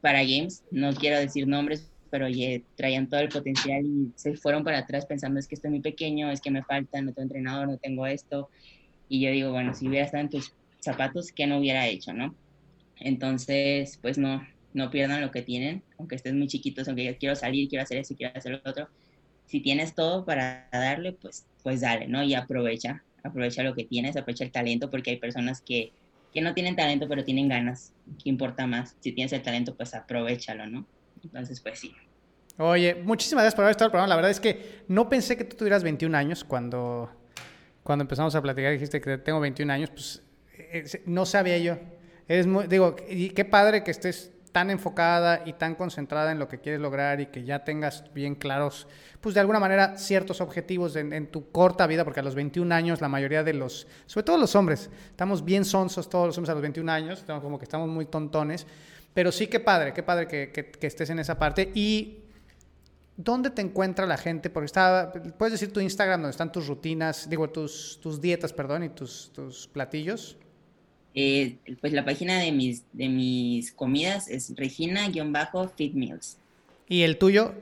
para 0.00 0.22
Games, 0.22 0.64
no 0.70 0.94
quiero 0.94 1.18
decir 1.18 1.46
nombres 1.46 1.90
pero 2.16 2.28
oye, 2.28 2.64
traían 2.76 3.10
todo 3.10 3.20
el 3.20 3.28
potencial 3.28 3.84
y 3.84 4.10
se 4.16 4.38
fueron 4.38 4.64
para 4.64 4.78
atrás 4.78 5.04
pensando 5.04 5.38
es 5.38 5.46
que 5.46 5.54
estoy 5.54 5.68
muy 5.68 5.80
pequeño, 5.80 6.30
es 6.30 6.40
que 6.40 6.50
me 6.50 6.64
falta, 6.64 6.98
no 7.02 7.12
tengo 7.12 7.24
entrenador, 7.24 7.68
no 7.68 7.76
tengo 7.76 8.06
esto. 8.06 8.48
Y 9.06 9.20
yo 9.20 9.30
digo, 9.30 9.50
bueno, 9.50 9.74
si 9.74 9.86
hubiera 9.86 10.06
estado 10.06 10.22
en 10.22 10.30
tus 10.30 10.54
zapatos, 10.80 11.30
¿qué 11.30 11.46
no 11.46 11.58
hubiera 11.58 11.86
hecho, 11.86 12.14
no? 12.14 12.34
Entonces, 13.00 13.98
pues 14.00 14.16
no, 14.16 14.42
no 14.72 14.90
pierdan 14.90 15.20
lo 15.20 15.30
que 15.30 15.42
tienen, 15.42 15.82
aunque 15.98 16.14
estés 16.14 16.32
muy 16.32 16.46
chiquitos, 16.46 16.88
aunque 16.88 17.04
yo 17.04 17.18
quiero 17.18 17.36
salir, 17.36 17.68
quiero 17.68 17.82
hacer 17.82 17.98
eso, 17.98 18.16
quiero 18.16 18.32
hacer 18.34 18.52
lo 18.52 18.70
otro. 18.70 18.88
Si 19.44 19.60
tienes 19.60 19.94
todo 19.94 20.24
para 20.24 20.70
darle, 20.72 21.12
pues, 21.12 21.46
pues 21.62 21.82
dale, 21.82 22.08
¿no? 22.08 22.22
Y 22.22 22.32
aprovecha, 22.32 23.04
aprovecha 23.24 23.62
lo 23.62 23.74
que 23.74 23.84
tienes, 23.84 24.16
aprovecha 24.16 24.44
el 24.44 24.52
talento, 24.52 24.90
porque 24.90 25.10
hay 25.10 25.16
personas 25.18 25.60
que, 25.60 25.92
que 26.32 26.40
no 26.40 26.54
tienen 26.54 26.76
talento, 26.76 27.08
pero 27.10 27.26
tienen 27.26 27.50
ganas. 27.50 27.92
¿Qué 28.24 28.30
importa 28.30 28.66
más? 28.66 28.96
Si 29.00 29.12
tienes 29.12 29.34
el 29.34 29.42
talento, 29.42 29.76
pues 29.76 29.92
aprovechalo, 29.92 30.66
¿no? 30.66 30.86
Entonces, 31.22 31.60
pues 31.60 31.78
sí. 31.78 31.92
Oye, 32.58 32.94
muchísimas 32.94 33.42
gracias 33.42 33.54
por 33.54 33.64
haber 33.64 33.72
estado 33.72 33.86
el 33.86 33.90
programa. 33.90 34.08
La 34.08 34.16
verdad 34.16 34.30
es 34.30 34.40
que 34.40 34.82
no 34.88 35.08
pensé 35.08 35.36
que 35.36 35.44
tú 35.44 35.56
tuvieras 35.56 35.82
21 35.82 36.16
años 36.16 36.42
cuando, 36.42 37.10
cuando 37.82 38.02
empezamos 38.02 38.34
a 38.34 38.40
platicar. 38.40 38.72
Dijiste 38.72 39.00
que 39.00 39.18
tengo 39.18 39.40
21 39.40 39.72
años, 39.72 39.90
pues 39.90 40.22
eh, 40.56 41.02
no 41.04 41.26
sabía 41.26 41.58
yo. 41.58 41.76
Eres 42.28 42.46
muy, 42.46 42.66
digo, 42.66 42.96
y 43.08 43.30
qué 43.30 43.44
padre 43.44 43.84
que 43.84 43.90
estés 43.90 44.32
tan 44.52 44.70
enfocada 44.70 45.42
y 45.44 45.52
tan 45.52 45.74
concentrada 45.74 46.32
en 46.32 46.38
lo 46.38 46.48
que 46.48 46.58
quieres 46.58 46.80
lograr 46.80 47.20
y 47.20 47.26
que 47.26 47.44
ya 47.44 47.62
tengas 47.62 48.04
bien 48.14 48.34
claros, 48.34 48.88
pues 49.20 49.34
de 49.34 49.42
alguna 49.42 49.60
manera, 49.60 49.98
ciertos 49.98 50.40
objetivos 50.40 50.96
en, 50.96 51.12
en, 51.12 51.26
tu 51.26 51.50
corta 51.50 51.86
vida, 51.86 52.04
porque 52.04 52.20
a 52.20 52.22
los 52.22 52.34
21 52.34 52.74
años 52.74 53.02
la 53.02 53.08
mayoría 53.08 53.44
de 53.44 53.52
los, 53.52 53.86
sobre 54.06 54.24
todo 54.24 54.38
los 54.38 54.56
hombres, 54.56 54.88
estamos 55.10 55.44
bien 55.44 55.66
sonsos 55.66 56.08
todos 56.08 56.28
los 56.28 56.38
hombres 56.38 56.48
a 56.48 56.54
los 56.54 56.62
21 56.62 56.90
años, 56.90 57.22
como 57.26 57.58
que 57.58 57.64
estamos 57.64 57.86
muy 57.90 58.06
tontones, 58.06 58.66
pero 59.12 59.30
sí, 59.30 59.46
qué 59.46 59.60
padre, 59.60 59.92
qué 59.92 60.02
padre 60.02 60.26
que, 60.26 60.50
que, 60.50 60.86
estés 60.86 61.10
en 61.10 61.18
esa 61.18 61.38
parte. 61.38 61.70
¿Y 61.74 62.25
dónde 63.16 63.50
te 63.50 63.62
encuentra 63.62 64.06
la 64.06 64.16
gente? 64.16 64.50
Porque 64.50 64.66
está, 64.66 65.12
puedes 65.38 65.52
decir 65.52 65.72
tu 65.72 65.80
Instagram, 65.80 66.22
donde 66.22 66.32
están 66.32 66.52
tus 66.52 66.66
rutinas, 66.66 67.28
digo, 67.28 67.50
tus, 67.50 67.98
tus 68.02 68.20
dietas, 68.20 68.52
perdón, 68.52 68.84
y 68.84 68.88
tus, 68.90 69.30
tus 69.32 69.66
platillos. 69.68 70.36
Eh, 71.14 71.56
pues 71.80 71.92
la 71.92 72.04
página 72.04 72.38
de 72.38 72.52
mis, 72.52 72.84
de 72.92 73.08
mis 73.08 73.72
comidas 73.72 74.28
es 74.28 74.52
Regina-Fit 74.54 75.94
Meals. 75.94 76.36
¿Y 76.88 77.02
el 77.02 77.16
tuyo? 77.16 77.54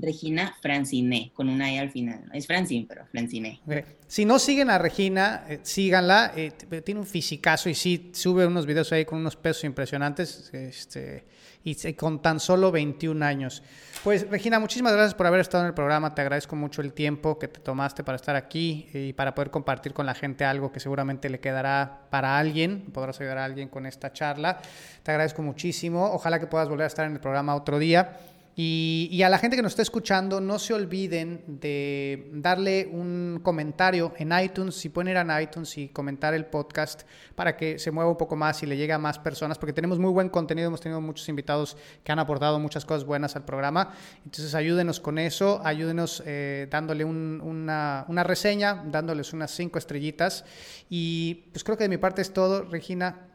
Regina 0.00 0.56
Francine, 0.60 1.30
con 1.34 1.48
una 1.48 1.72
E 1.72 1.78
al 1.78 1.90
final. 1.90 2.24
Es 2.32 2.46
Francine, 2.46 2.86
pero 2.88 3.06
Francine. 3.06 3.60
Si 4.06 4.24
no 4.24 4.38
siguen 4.38 4.70
a 4.70 4.78
Regina, 4.78 5.44
eh, 5.48 5.60
síganla. 5.62 6.32
Eh, 6.36 6.52
tiene 6.84 7.00
un 7.00 7.06
fisicazo 7.06 7.68
y 7.68 7.74
sí, 7.74 8.10
sube 8.12 8.46
unos 8.46 8.66
videos 8.66 8.92
ahí 8.92 9.04
con 9.04 9.18
unos 9.18 9.36
pesos 9.36 9.64
impresionantes. 9.64 10.50
Este, 10.52 11.24
y 11.70 11.94
con 11.94 12.20
tan 12.20 12.40
solo 12.40 12.70
21 12.70 13.24
años. 13.24 13.62
Pues 14.04 14.28
Regina, 14.30 14.58
muchísimas 14.58 14.92
gracias 14.92 15.14
por 15.14 15.26
haber 15.26 15.40
estado 15.40 15.64
en 15.64 15.68
el 15.68 15.74
programa. 15.74 16.14
Te 16.14 16.22
agradezco 16.22 16.54
mucho 16.54 16.82
el 16.82 16.92
tiempo 16.92 17.38
que 17.38 17.48
te 17.48 17.60
tomaste 17.60 18.04
para 18.04 18.16
estar 18.16 18.36
aquí 18.36 18.88
y 18.94 19.12
para 19.12 19.34
poder 19.34 19.50
compartir 19.50 19.92
con 19.92 20.06
la 20.06 20.14
gente 20.14 20.44
algo 20.44 20.70
que 20.70 20.80
seguramente 20.80 21.28
le 21.28 21.40
quedará 21.40 22.02
para 22.10 22.38
alguien. 22.38 22.86
Podrás 22.92 23.20
ayudar 23.20 23.38
a 23.38 23.44
alguien 23.44 23.68
con 23.68 23.86
esta 23.86 24.12
charla. 24.12 24.60
Te 25.02 25.10
agradezco 25.10 25.42
muchísimo. 25.42 26.12
Ojalá 26.12 26.38
que 26.38 26.46
puedas 26.46 26.68
volver 26.68 26.84
a 26.84 26.86
estar 26.86 27.06
en 27.06 27.12
el 27.12 27.20
programa 27.20 27.54
otro 27.54 27.78
día. 27.78 28.16
Y, 28.60 29.22
a 29.22 29.28
la 29.28 29.38
gente 29.38 29.54
que 29.54 29.62
nos 29.62 29.70
está 29.70 29.82
escuchando, 29.82 30.40
no 30.40 30.58
se 30.58 30.74
olviden 30.74 31.44
de 31.46 32.28
darle 32.32 32.88
un 32.90 33.38
comentario 33.40 34.12
en 34.18 34.32
iTunes, 34.36 34.74
si 34.74 34.88
pueden 34.88 35.12
ir 35.12 35.16
a 35.16 35.40
iTunes 35.40 35.78
y 35.78 35.90
comentar 35.90 36.34
el 36.34 36.44
podcast 36.44 37.02
para 37.36 37.56
que 37.56 37.78
se 37.78 37.92
mueva 37.92 38.10
un 38.10 38.16
poco 38.16 38.34
más 38.34 38.60
y 38.64 38.66
le 38.66 38.76
llegue 38.76 38.92
a 38.92 38.98
más 38.98 39.20
personas, 39.20 39.58
porque 39.58 39.72
tenemos 39.72 40.00
muy 40.00 40.10
buen 40.10 40.28
contenido, 40.28 40.66
hemos 40.66 40.80
tenido 40.80 41.00
muchos 41.00 41.28
invitados 41.28 41.76
que 42.02 42.10
han 42.10 42.18
aportado 42.18 42.58
muchas 42.58 42.84
cosas 42.84 43.04
buenas 43.04 43.36
al 43.36 43.44
programa. 43.44 43.94
Entonces 44.24 44.52
ayúdenos 44.56 44.98
con 44.98 45.20
eso, 45.20 45.60
ayúdenos 45.64 46.24
eh, 46.26 46.66
dándole 46.68 47.04
una, 47.04 48.06
una 48.08 48.24
reseña, 48.24 48.82
dándoles 48.90 49.32
unas 49.32 49.52
cinco 49.52 49.78
estrellitas. 49.78 50.44
Y 50.90 51.44
pues 51.52 51.62
creo 51.62 51.76
que 51.76 51.84
de 51.84 51.90
mi 51.90 51.98
parte 51.98 52.22
es 52.22 52.32
todo, 52.32 52.64
Regina. 52.64 53.27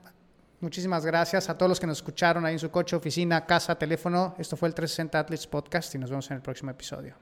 Muchísimas 0.64 1.05
gracias 1.05 1.49
a 1.49 1.57
todos 1.57 1.68
los 1.68 1.78
que 1.78 1.86
nos 1.86 1.97
escucharon 1.97 2.45
ahí 2.45 2.53
en 2.53 2.59
su 2.59 2.72
coche, 2.72 2.95
oficina, 2.95 3.45
casa, 3.45 3.76
teléfono. 3.76 4.34
Esto 4.39 4.55
fue 4.55 4.70
el 4.70 4.74
360 4.74 5.20
Athletes 5.20 5.45
Podcast 5.45 5.93
y 5.93 5.97
nos 5.97 6.09
vemos 6.09 6.32
en 6.32 6.38
el 6.38 6.41
próximo 6.41 6.72
episodio. 6.72 7.16